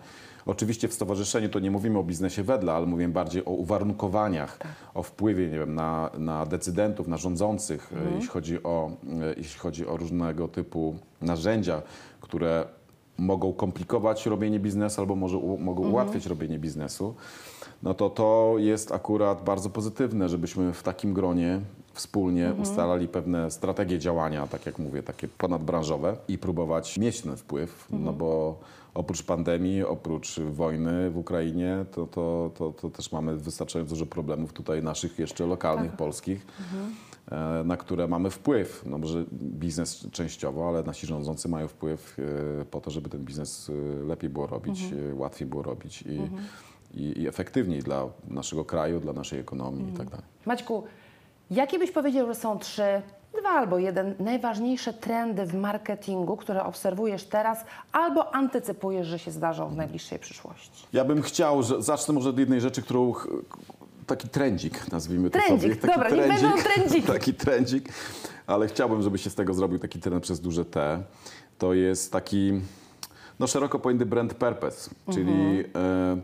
oczywiście 0.45 0.87
w 0.87 0.93
stowarzyszeniu 0.93 1.49
to 1.49 1.59
nie 1.59 1.71
mówimy 1.71 1.99
o 1.99 2.03
biznesie 2.03 2.43
wedle, 2.43 2.73
ale 2.73 2.85
mówimy 2.85 3.13
bardziej 3.13 3.45
o 3.45 3.51
uwarunkowaniach, 3.51 4.59
o 4.93 5.03
wpływie 5.03 5.49
nie 5.49 5.59
wiem, 5.59 5.75
na, 5.75 6.09
na 6.17 6.45
decydentów, 6.45 7.07
na 7.07 7.17
rządzących, 7.17 7.93
e, 7.93 8.15
jeśli, 8.15 8.29
chodzi 8.29 8.63
o, 8.63 8.91
e, 9.21 9.33
jeśli 9.37 9.59
chodzi 9.59 9.87
o 9.87 9.97
różnego 9.97 10.47
typu 10.47 10.95
narzędzia, 11.21 11.81
które 12.21 12.65
mogą 13.17 13.53
komplikować 13.53 14.25
robienie 14.25 14.59
biznesu 14.59 15.01
albo 15.01 15.15
może 15.15 15.37
u, 15.37 15.57
mogą 15.57 15.89
ułatwiać 15.89 16.25
robienie 16.25 16.59
biznesu, 16.59 17.15
no 17.83 17.93
to 17.93 18.09
to 18.09 18.55
jest 18.57 18.91
akurat 18.91 19.43
bardzo 19.43 19.69
pozytywne, 19.69 20.29
żebyśmy 20.29 20.73
w 20.73 20.83
takim 20.83 21.13
gronie 21.13 21.61
wspólnie 21.93 22.53
ustalali 22.61 23.07
pewne 23.07 23.51
strategie 23.51 23.99
działania, 23.99 24.47
tak 24.47 24.65
jak 24.65 24.79
mówię, 24.79 25.03
takie 25.03 25.27
ponadbranżowe 25.27 26.17
i 26.27 26.37
próbować 26.37 26.97
mieć 26.97 27.21
ten 27.21 27.37
wpływ, 27.37 27.87
no 27.89 28.13
bo 28.13 28.59
oprócz 28.93 29.23
pandemii, 29.23 29.83
oprócz 29.83 30.39
wojny 30.39 31.09
w 31.09 31.17
Ukrainie, 31.17 31.85
to, 31.91 32.07
to, 32.07 32.51
to, 32.57 32.71
to 32.71 32.89
też 32.89 33.11
mamy 33.11 33.37
wystarczająco 33.37 33.89
dużo 33.89 34.05
problemów 34.05 34.53
tutaj 34.53 34.83
naszych 34.83 35.19
jeszcze 35.19 35.45
lokalnych, 35.45 35.91
polskich, 35.91 36.47
e, 37.31 37.63
na 37.65 37.77
które 37.77 38.07
mamy 38.07 38.29
wpływ. 38.29 38.83
No 38.85 38.97
może 38.97 39.25
biznes 39.33 40.07
częściowo, 40.11 40.67
ale 40.67 40.83
nasi 40.83 41.07
rządzący 41.07 41.49
mają 41.49 41.67
wpływ 41.67 42.17
e, 42.61 42.65
po 42.65 42.81
to, 42.81 42.91
żeby 42.91 43.09
ten 43.09 43.25
biznes 43.25 43.69
e, 43.69 44.03
lepiej 44.05 44.29
było 44.29 44.47
robić, 44.47 44.83
e, 45.11 45.15
łatwiej 45.15 45.47
było 45.47 45.63
robić 45.63 46.01
i, 46.01 46.29
i, 47.01 47.21
i 47.21 47.27
efektywniej 47.27 47.79
dla 47.79 48.07
naszego 48.27 48.65
kraju, 48.65 48.99
dla 48.99 49.13
naszej 49.13 49.39
ekonomii 49.39 49.89
i 49.89 49.97
tak 49.97 50.09
dalej. 50.09 50.25
Maćku, 50.45 50.83
jakie 51.51 51.79
byś 51.79 51.91
powiedział, 51.91 52.27
że 52.27 52.35
są 52.35 52.59
trzy, 52.59 53.01
dwa 53.39 53.49
albo 53.49 53.77
jeden 53.77 54.15
najważniejsze 54.19 54.93
trendy 54.93 55.45
w 55.45 55.53
marketingu, 55.53 56.37
które 56.37 56.63
obserwujesz 56.63 57.23
teraz 57.23 57.59
albo 57.91 58.35
antycypujesz, 58.35 59.07
że 59.07 59.19
się 59.19 59.31
zdarzą 59.31 59.69
w 59.69 59.75
najbliższej 59.75 60.19
przyszłości? 60.19 60.85
Ja 60.93 61.05
bym 61.05 61.21
chciał, 61.21 61.63
że 61.63 61.81
zacznę 61.81 62.13
może 62.13 62.29
od 62.29 62.39
jednej 62.39 62.61
rzeczy, 62.61 62.81
którą 62.81 63.13
taki 64.07 64.29
trendzik, 64.29 64.91
nazwijmy 64.91 65.29
to 65.29 65.39
Trendzik, 65.39 65.81
sobie. 65.81 65.81
Taki 65.81 65.93
dobra, 65.93 66.09
niech 66.09 66.41
będą 66.41 66.63
trendziki. 66.63 67.07
Taki 67.17 67.33
trendzik, 67.33 67.89
ale 68.47 68.67
chciałbym, 68.67 69.01
żeby 69.01 69.17
się 69.17 69.29
z 69.29 69.35
tego 69.35 69.53
zrobił 69.53 69.79
taki 69.79 69.99
trend 69.99 70.23
przez 70.23 70.39
duże 70.39 70.65
T. 70.65 71.03
To 71.57 71.73
jest 71.73 72.11
taki, 72.11 72.61
no 73.39 73.47
szeroko 73.47 73.79
pojęty 73.79 74.05
brand 74.05 74.33
purpose, 74.33 74.89
czyli 75.13 75.63
e, 75.75 76.17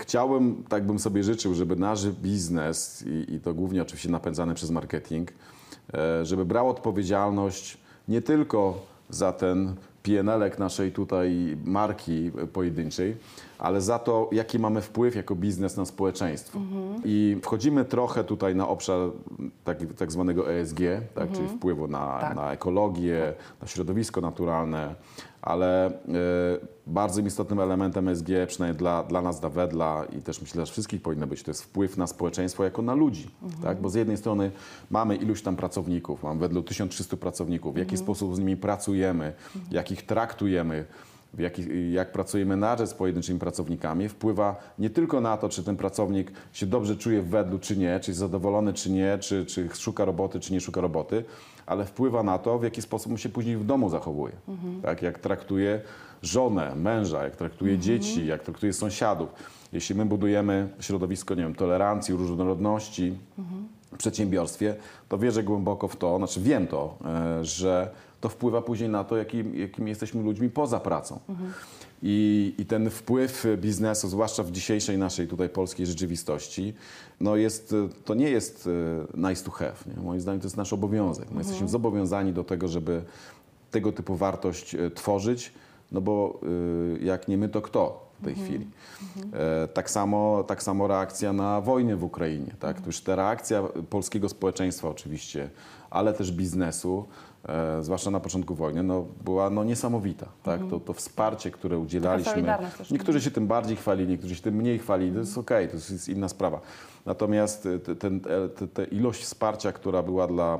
chciałbym, 0.00 0.64
tak 0.68 0.86
bym 0.86 0.98
sobie 0.98 1.22
życzył, 1.24 1.54
żeby 1.54 1.76
nasz 1.76 2.06
biznes, 2.06 3.04
i, 3.06 3.34
i 3.34 3.40
to 3.40 3.54
głównie 3.54 3.82
oczywiście 3.82 4.08
napędzany 4.10 4.54
przez 4.54 4.70
marketing, 4.70 5.32
e, 5.94 6.24
żeby 6.24 6.44
brał 6.44 6.68
odpowiedzialność 6.68 7.78
nie 8.08 8.22
tylko 8.22 8.86
za 9.10 9.32
ten 9.32 9.74
PNL-ek 10.02 10.58
naszej 10.58 10.92
tutaj 10.92 11.56
marki 11.64 12.30
pojedynczej, 12.52 13.16
ale 13.58 13.80
za 13.80 13.98
to, 13.98 14.28
jaki 14.32 14.58
mamy 14.58 14.80
wpływ 14.80 15.16
jako 15.16 15.34
biznes 15.34 15.76
na 15.76 15.84
społeczeństwo. 15.84 16.58
I 17.04 17.36
wchodzimy 17.42 17.84
trochę 17.84 18.24
tutaj 18.24 18.54
na 18.54 18.68
obszar 18.68 19.10
taki, 19.64 19.86
tak 19.86 20.12
zwanego 20.12 20.52
ESG, 20.52 20.78
tak, 21.14 21.32
czyli 21.32 21.48
wpływu 21.48 21.88
na, 21.88 22.18
Tak. 22.20 22.36
na 22.36 22.52
ekologię, 22.52 23.32
na 23.62 23.68
środowisko 23.68 24.20
naturalne, 24.20 24.94
ale 25.42 25.86
e, 25.86 25.90
bardzo 26.88 27.20
istotnym 27.20 27.60
elementem 27.60 28.08
ESG, 28.08 28.28
przynajmniej 28.46 28.78
dla, 28.78 29.02
dla 29.02 29.22
nas, 29.22 29.40
dla 29.40 29.48
Wedla 29.48 30.04
i 30.18 30.22
też 30.22 30.40
myślę, 30.40 30.66
że 30.66 30.72
wszystkich 30.72 31.02
powinno 31.02 31.26
być, 31.26 31.42
to 31.42 31.50
jest 31.50 31.62
wpływ 31.62 31.96
na 31.96 32.06
społeczeństwo 32.06 32.64
jako 32.64 32.82
na 32.82 32.94
ludzi. 32.94 33.30
Tak? 33.62 33.80
Bo 33.80 33.88
z 33.88 33.94
jednej 33.94 34.16
strony 34.16 34.50
mamy 34.90 35.16
iluś 35.16 35.42
tam 35.42 35.56
pracowników, 35.56 36.22
mam 36.22 36.38
Wedlu 36.38 36.62
1300 36.62 37.16
pracowników, 37.16 37.74
w 37.74 37.78
jaki 37.78 37.96
sposób 37.96 38.36
z 38.36 38.38
nimi 38.38 38.56
pracujemy, 38.56 39.32
jak 39.70 39.90
ich 39.90 40.06
traktujemy, 40.06 40.84
w 41.34 41.38
jaki, 41.38 41.92
jak 41.92 42.12
pracuje 42.12 42.46
menadżer 42.46 42.86
z 42.86 42.94
pojedynczymi 42.94 43.38
pracownikami, 43.38 44.08
wpływa 44.08 44.56
nie 44.78 44.90
tylko 44.90 45.20
na 45.20 45.36
to, 45.36 45.48
czy 45.48 45.64
ten 45.64 45.76
pracownik 45.76 46.32
się 46.52 46.66
dobrze 46.66 46.96
czuje 46.96 47.22
w 47.22 47.28
wedlu, 47.28 47.58
czy 47.58 47.76
nie, 47.76 48.00
czy 48.00 48.10
jest 48.10 48.20
zadowolony, 48.20 48.72
czy 48.72 48.90
nie, 48.90 49.18
czy, 49.18 49.46
czy 49.46 49.68
szuka 49.74 50.04
roboty, 50.04 50.40
czy 50.40 50.52
nie 50.52 50.60
szuka 50.60 50.80
roboty, 50.80 51.24
ale 51.66 51.84
wpływa 51.84 52.22
na 52.22 52.38
to, 52.38 52.58
w 52.58 52.62
jaki 52.62 52.82
sposób 52.82 53.12
mu 53.12 53.18
się 53.18 53.28
później 53.28 53.56
w 53.56 53.64
domu 53.64 53.90
zachowuje. 53.90 54.32
Tak, 54.82 55.02
jak 55.02 55.18
traktuje 55.18 55.80
żonę, 56.22 56.74
męża, 56.74 57.24
jak 57.24 57.36
traktuje 57.36 57.78
dzieci, 57.78 58.26
jak 58.26 58.42
traktuje 58.42 58.72
sąsiadów. 58.72 59.28
Jeśli 59.72 59.94
my 59.94 60.06
budujemy 60.06 60.68
środowisko, 60.80 61.34
nie 61.34 61.42
wiem, 61.42 61.54
tolerancji, 61.54 62.14
różnorodności, 62.14 63.18
w 63.92 63.96
przedsiębiorstwie, 63.98 64.74
to 65.08 65.18
wierzę 65.18 65.42
głęboko 65.42 65.88
w 65.88 65.96
to, 65.96 66.16
znaczy 66.16 66.40
wiem 66.40 66.66
to, 66.66 66.98
e, 67.04 67.44
że 67.44 67.90
to 68.20 68.28
wpływa 68.28 68.62
później 68.62 68.88
na 68.88 69.04
to, 69.04 69.16
jakim, 69.16 69.54
jakimi 69.56 69.88
jesteśmy 69.90 70.22
ludźmi 70.22 70.50
poza 70.50 70.80
pracą. 70.80 71.20
I, 72.02 72.54
I 72.58 72.66
ten 72.66 72.90
wpływ 72.90 73.46
biznesu, 73.56 74.08
zwłaszcza 74.08 74.42
w 74.42 74.50
dzisiejszej 74.50 74.98
naszej 74.98 75.28
tutaj 75.28 75.48
polskiej 75.48 75.86
rzeczywistości, 75.86 76.74
no 77.20 77.36
jest, 77.36 77.74
to 78.04 78.14
nie 78.14 78.30
jest 78.30 78.68
e, 79.14 79.28
nice 79.28 79.44
to 79.44 79.50
have. 79.50 79.74
Nie? 79.86 80.02
Moim 80.02 80.20
zdaniem 80.20 80.40
to 80.40 80.46
jest 80.46 80.56
nasz 80.56 80.72
obowiązek. 80.72 81.30
My 81.30 81.38
jesteśmy 81.38 81.68
zobowiązani 81.68 82.32
do 82.32 82.44
tego, 82.44 82.68
żeby 82.68 83.02
tego 83.70 83.92
typu 83.92 84.16
wartość 84.16 84.74
e, 84.74 84.90
tworzyć, 84.90 85.52
no 85.92 86.00
bo 86.00 86.40
e, 87.00 87.04
jak 87.04 87.28
nie 87.28 87.38
my, 87.38 87.48
to 87.48 87.62
kto 87.62 88.08
w 88.20 88.24
tej 88.24 88.34
chwili? 88.34 88.66
E, 89.32 89.68
Tak 89.68 89.90
samo, 89.90 90.44
tak 90.44 90.62
samo 90.62 90.86
reakcja 90.86 91.32
na 91.32 91.60
wojnę 91.60 91.96
w 91.96 92.04
Ukrainie. 92.04 92.54
Tak? 92.60 92.80
To 92.80 92.86
już 92.86 93.00
ta 93.00 93.16
reakcja 93.16 93.62
polskiego 93.90 94.28
społeczeństwa 94.28 94.88
oczywiście, 94.88 95.50
ale 95.90 96.12
też 96.12 96.32
biznesu, 96.32 97.06
e, 97.48 97.82
zwłaszcza 97.82 98.10
na 98.10 98.20
początku 98.20 98.54
wojny, 98.54 98.82
no, 98.82 99.04
była 99.24 99.50
no, 99.50 99.64
niesamowita. 99.64 100.26
Tak? 100.42 100.60
To, 100.70 100.80
to 100.80 100.92
wsparcie, 100.92 101.50
które 101.50 101.78
udzielaliśmy. 101.78 102.32
Niektórzy 102.90 103.20
się 103.20 103.30
tym 103.30 103.46
bardziej 103.46 103.76
chwalili, 103.76 104.08
niektórzy 104.10 104.34
się 104.36 104.42
tym 104.42 104.54
mniej 104.54 104.78
chwalili. 104.78 105.12
To 105.12 105.18
jest 105.18 105.38
okej, 105.38 105.68
to 105.68 105.74
jest- 105.74 106.08
inna 106.08 106.28
sprawa. 106.28 106.60
Natomiast 107.06 107.66
e, 107.66 107.78
te 108.74 108.84
ilość 108.84 109.22
wsparcia, 109.22 109.72
która 109.72 110.02
była 110.02 110.26
dla 110.26 110.58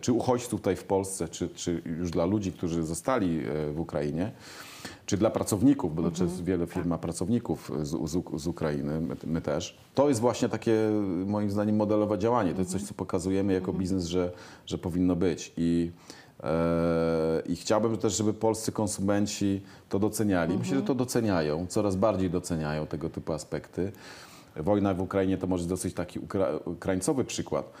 czy 0.00 0.12
uchodźców 0.12 0.60
tutaj 0.60 0.76
w 0.76 0.84
Polsce, 0.84 1.28
czy, 1.28 1.48
czy 1.48 1.82
już 1.98 2.10
dla 2.10 2.24
ludzi, 2.24 2.52
którzy 2.52 2.82
zostali 2.82 3.42
w 3.72 3.80
Ukrainie, 3.80 4.32
czy 5.10 5.16
dla 5.16 5.30
pracowników, 5.30 5.94
bo 5.94 6.10
to 6.10 6.24
jest 6.24 6.44
wiele 6.44 6.66
firm 6.66 6.88
ma 6.88 6.98
pracowników 6.98 7.72
z, 7.82 8.10
z, 8.10 8.42
z 8.42 8.46
Ukrainy, 8.46 9.00
my, 9.00 9.16
my 9.26 9.40
też. 9.40 9.78
To 9.94 10.08
jest 10.08 10.20
właśnie 10.20 10.48
takie, 10.48 10.90
moim 11.26 11.50
zdaniem, 11.50 11.76
modelowe 11.76 12.18
działanie. 12.18 12.52
To 12.52 12.58
jest 12.58 12.70
coś, 12.70 12.82
co 12.82 12.94
pokazujemy 12.94 13.52
jako 13.52 13.72
biznes, 13.72 14.06
że, 14.06 14.32
że 14.66 14.78
powinno 14.78 15.16
być. 15.16 15.52
I, 15.56 15.90
e, 16.42 17.42
I 17.46 17.56
chciałbym 17.56 17.96
też, 17.98 18.16
żeby 18.16 18.34
polscy 18.34 18.72
konsumenci 18.72 19.62
to 19.88 19.98
doceniali. 19.98 20.58
Myślę, 20.58 20.76
że 20.76 20.82
to 20.82 20.94
doceniają, 20.94 21.66
coraz 21.66 21.96
bardziej 21.96 22.30
doceniają 22.30 22.86
tego 22.86 23.10
typu 23.10 23.32
aspekty. 23.32 23.92
Wojna 24.56 24.94
w 24.94 25.00
Ukrainie 25.00 25.38
to 25.38 25.46
może 25.46 25.64
dosyć 25.64 25.94
taki 25.94 26.20
ukra- 26.20 26.76
krańcowy 26.78 27.24
przykład, 27.24 27.72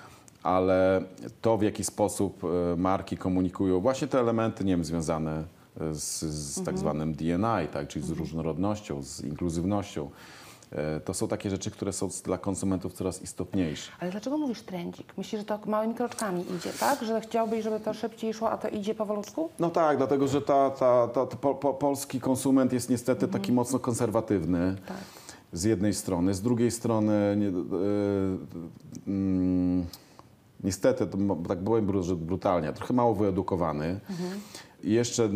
ale 0.42 1.02
to, 1.40 1.58
w 1.58 1.62
jaki 1.62 1.84
sposób 1.84 2.44
e, 2.44 2.76
marki 2.76 3.16
komunikują 3.16 3.80
właśnie 3.80 4.08
te 4.08 4.20
elementy, 4.20 4.64
nie 4.64 4.72
wiem, 4.72 4.84
związane 4.84 5.59
z, 5.92 6.20
z 6.24 6.64
tak 6.64 6.78
zwanym 6.78 7.14
DNI, 7.14 7.68
tak, 7.72 7.88
czyli 7.88 8.06
z 8.06 8.10
różnorodnością, 8.10 9.02
z 9.02 9.20
inkluzywnością, 9.20 10.10
e, 10.72 11.00
to 11.00 11.14
są 11.14 11.28
takie 11.28 11.50
rzeczy, 11.50 11.70
które 11.70 11.92
są 11.92 12.08
dla 12.24 12.38
konsumentów 12.38 12.92
coraz 12.92 13.22
istotniejsze. 13.22 13.92
Ale 14.00 14.10
dlaczego 14.10 14.38
mówisz 14.38 14.62
trendzik? 14.62 15.12
Myślisz, 15.18 15.40
że 15.40 15.44
to 15.44 15.58
małymi 15.66 15.94
kroczkami 15.94 16.40
idzie, 16.56 16.70
tak? 16.80 17.02
Że 17.04 17.20
chciałbyś, 17.20 17.64
żeby 17.64 17.80
to 17.80 17.94
szybciej 17.94 18.34
szło, 18.34 18.50
a 18.50 18.58
to 18.58 18.68
idzie 18.68 18.94
powolutku? 18.94 19.50
No 19.58 19.70
tak, 19.70 19.96
dlatego 19.96 20.28
że 20.28 20.42
ta, 20.42 20.70
ta, 20.70 21.08
ta, 21.08 21.26
ta 21.26 21.36
po, 21.36 21.54
po, 21.54 21.74
polski 21.74 22.20
konsument 22.20 22.72
jest 22.72 22.90
niestety 22.90 23.28
taki 23.28 23.52
mocno 23.52 23.78
konserwatywny. 23.78 24.76
Tak. 24.88 24.96
Z 25.52 25.64
jednej 25.64 25.94
strony, 25.94 26.34
z 26.34 26.42
drugiej 26.42 26.70
strony 26.70 27.36
nie, 27.36 27.48
e, 27.48 27.52
mm, 29.06 29.86
niestety, 30.64 31.06
tak 31.48 31.58
byłem 31.62 31.86
bru- 31.86 32.16
brutalnie, 32.16 32.72
trochę 32.72 32.94
mało 32.94 33.14
wyedukowany. 33.14 34.00
I 34.10 34.69
jeszcze 34.84 35.30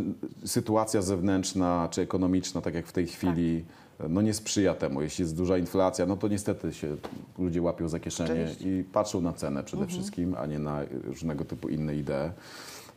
sytuacja 0.45 1.03
zewnętrzna 1.03 1.89
czy 1.91 2.03
ekonomiczna, 2.03 2.61
tak 2.61 2.75
jak 2.75 2.87
w 2.87 2.93
tej 2.93 3.07
chwili, 3.07 3.65
no 4.09 4.23
nie 4.23 4.35
sprzyja 4.35 4.75
temu. 4.75 5.03
Jeśli 5.03 5.23
jest 5.23 5.37
duża 5.37 5.59
inflacja, 5.59 6.07
no 6.07 6.17
to 6.17 6.29
niestety 6.29 6.75
się 6.75 6.97
ludzie 7.39 7.63
łapią 7.63 7.89
za 7.89 8.01
kieszenie 8.01 8.45
Oczywiście. 8.45 8.81
i 8.81 8.85
patrzą 8.85 9.21
na 9.21 9.33
cenę 9.33 9.65
przede 9.65 9.87
wszystkim, 9.87 10.35
a 10.39 10.47
nie 10.47 10.59
na 10.59 10.81
różnego 11.05 11.45
typu 11.45 11.69
inne 11.69 11.97
idee. 11.97 12.31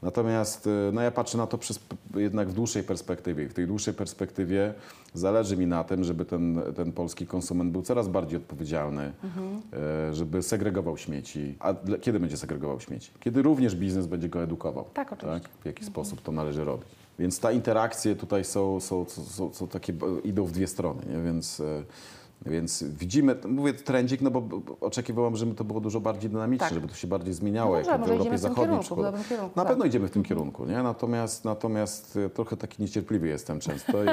Natomiast 0.02 0.68
y, 0.68 0.70
no 0.94 1.02
ja 1.02 1.12
patrzę 1.12 1.38
na 1.38 1.48
to 1.48 1.58
przez 1.58 1.80
jednak 2.16 2.50
w 2.50 2.54
dłuższej 2.54 2.84
perspektywie. 2.84 3.44
I 3.44 3.48
W 3.48 3.54
tej 3.54 3.68
dłuższej 3.68 3.94
perspektywie 3.94 4.74
zależy 5.14 5.58
mi 5.58 5.68
na 5.68 5.84
tym, 5.84 6.04
żeby 6.04 6.26
ten, 6.26 6.62
ten 6.76 6.92
polski 6.92 7.28
konsument 7.28 7.72
był 7.72 7.82
coraz 7.82 8.08
bardziej 8.08 8.38
odpowiedzialny, 8.38 9.12
y, 10.12 10.14
żeby 10.14 10.44
segregował 10.44 10.98
śmieci. 10.98 11.56
A 11.60 11.74
kiedy 12.02 12.20
będzie 12.20 12.38
segregował 12.38 12.80
śmieci? 12.80 13.12
Kiedy 13.20 13.42
również 13.42 13.76
biznes 13.76 14.08
będzie 14.08 14.30
go 14.30 14.44
edukował. 14.44 14.86
Tak, 14.94 15.14
oczywiście. 15.14 15.50
W 15.62 15.66
jaki 15.66 15.86
sposób 15.86 16.22
to 16.22 16.32
należy 16.32 16.66
robić. 16.66 16.88
Więc 17.20 17.40
te 17.40 17.54
interakcje 17.54 18.16
tutaj 18.16 18.44
są, 18.44 18.80
są, 18.80 19.06
są, 19.06 19.24
są, 19.24 19.54
są 19.54 19.68
takie, 19.68 19.94
idą 20.24 20.46
w 20.46 20.52
dwie 20.52 20.68
strony, 20.68 21.02
nie? 21.10 21.24
Więc, 21.24 21.60
e, 21.60 21.84
więc 22.48 22.84
widzimy, 22.84 23.36
mówię 23.48 23.74
trendzik, 23.74 24.22
no 24.22 24.32
bo 24.32 24.44
oczekiwałam, 24.82 25.36
żeby 25.36 25.56
to 25.56 25.64
było 25.64 25.80
dużo 25.80 26.00
bardziej 26.00 26.30
dynamiczne, 26.30 26.66
Tak. 26.68 26.74
żeby 26.74 26.88
to 26.88 26.96
się 26.96 27.08
bardziej 27.08 27.34
zmieniało, 27.34 27.72
No 27.72 27.78
jak 27.78 27.88
może, 27.88 28.06
w 28.06 28.12
Europie 28.12 28.38
w 28.38 28.40
Zachodniej. 28.40 28.66
kierunku, 28.80 28.96
w 29.24 29.30
kierunku, 29.30 29.52
Na 29.56 29.64
tak. 29.64 29.68
pewno 29.68 29.86
idziemy 29.86 30.08
w 30.08 30.12
tym 30.12 30.24
kierunku, 30.24 30.66
nie? 30.66 30.84
Natomiast, 30.84 31.46
natomiast 31.46 32.18
e, 32.26 32.30
trochę 32.30 32.58
taki 32.58 32.82
niecierpliwy 32.82 33.28
jestem 33.28 33.60
często 33.60 34.04
i, 34.04 34.08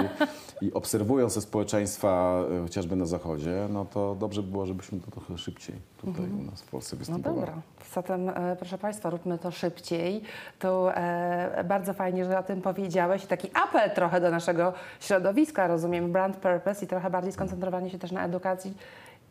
i 0.67 0.73
obserwując 0.73 1.35
te 1.35 1.41
społeczeństwa 1.41 2.41
e, 2.59 2.63
chociażby 2.63 2.97
na 2.97 3.07
Zachodzie, 3.07 3.67
no 3.71 3.85
to 3.85 4.15
dobrze 4.21 4.43
by 4.43 4.51
było, 4.51 4.67
żebyśmy 4.67 5.01
to 5.01 5.11
trochę 5.11 5.39
szybciej 5.39 5.77
tutaj 6.01 6.27
u 6.41 6.43
nas 6.51 6.63
w 6.63 6.71
Polsce 6.71 6.97
No 6.97 6.99
występowali. 6.99 7.41
dobra, 7.41 7.63
zatem 7.95 8.29
e, 8.29 8.57
proszę 8.57 8.79
Państwa, 8.79 9.11
róbmy 9.11 9.39
to 9.39 9.51
szybciej. 9.51 10.23
To 10.59 10.95
e, 10.97 11.65
bardzo 11.69 11.95
fajnie, 11.95 12.25
że 12.25 12.39
o 12.39 12.43
tym 12.43 12.63
powiedziałeś. 12.63 13.27
Taki 13.27 13.49
apel 13.55 13.91
trochę 13.91 14.21
do 14.21 14.31
naszego 14.31 14.73
środowiska, 15.01 15.67
rozumiem, 15.67 16.13
brand 16.13 16.37
purpose 16.37 16.85
i 16.85 16.89
trochę 16.89 17.11
bardziej 17.11 17.33
skoncentrowanie 17.33 17.91
się 17.91 17.99
też 17.99 18.13
na 18.13 18.21
edukacji 18.25 18.77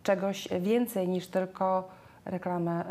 czegoś 0.03 0.47
więcej 0.59 1.07
niż 1.07 1.27
tylko 1.27 1.89
reklamę 2.25 2.83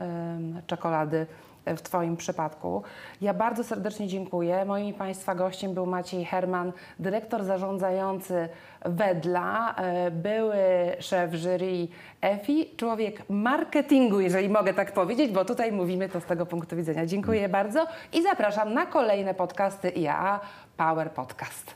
czekolady 0.66 1.26
w 1.66 1.82
Twoim 1.82 2.16
przypadku. 2.16 2.82
Ja 3.20 3.34
bardzo 3.34 3.64
serdecznie 3.64 4.08
dziękuję. 4.08 4.64
Moim 4.64 4.94
Państwa 4.94 5.34
gościem 5.34 5.74
był 5.74 5.86
Maciej 5.86 6.24
Herman, 6.24 6.72
dyrektor 6.98 7.44
zarządzający 7.44 8.48
Wedla, 8.84 9.74
e, 9.74 10.10
były 10.10 10.56
szef 10.98 11.34
jury 11.34 11.88
EFI, 12.20 12.70
człowiek 12.76 13.22
marketingu, 13.28 14.20
jeżeli 14.20 14.48
mogę 14.48 14.74
tak 14.74 14.92
powiedzieć, 14.92 15.32
bo 15.32 15.44
tutaj 15.44 15.72
mówimy 15.72 16.08
to 16.08 16.20
z 16.20 16.24
tego 16.24 16.46
punktu 16.46 16.76
widzenia. 16.76 17.06
Dziękuję 17.06 17.48
bardzo 17.48 17.86
i 18.12 18.22
zapraszam 18.22 18.74
na 18.74 18.86
kolejne 18.86 19.34
podcasty 19.34 19.92
IAA 19.96 20.40
Power 20.76 21.10
Podcast. 21.10 21.74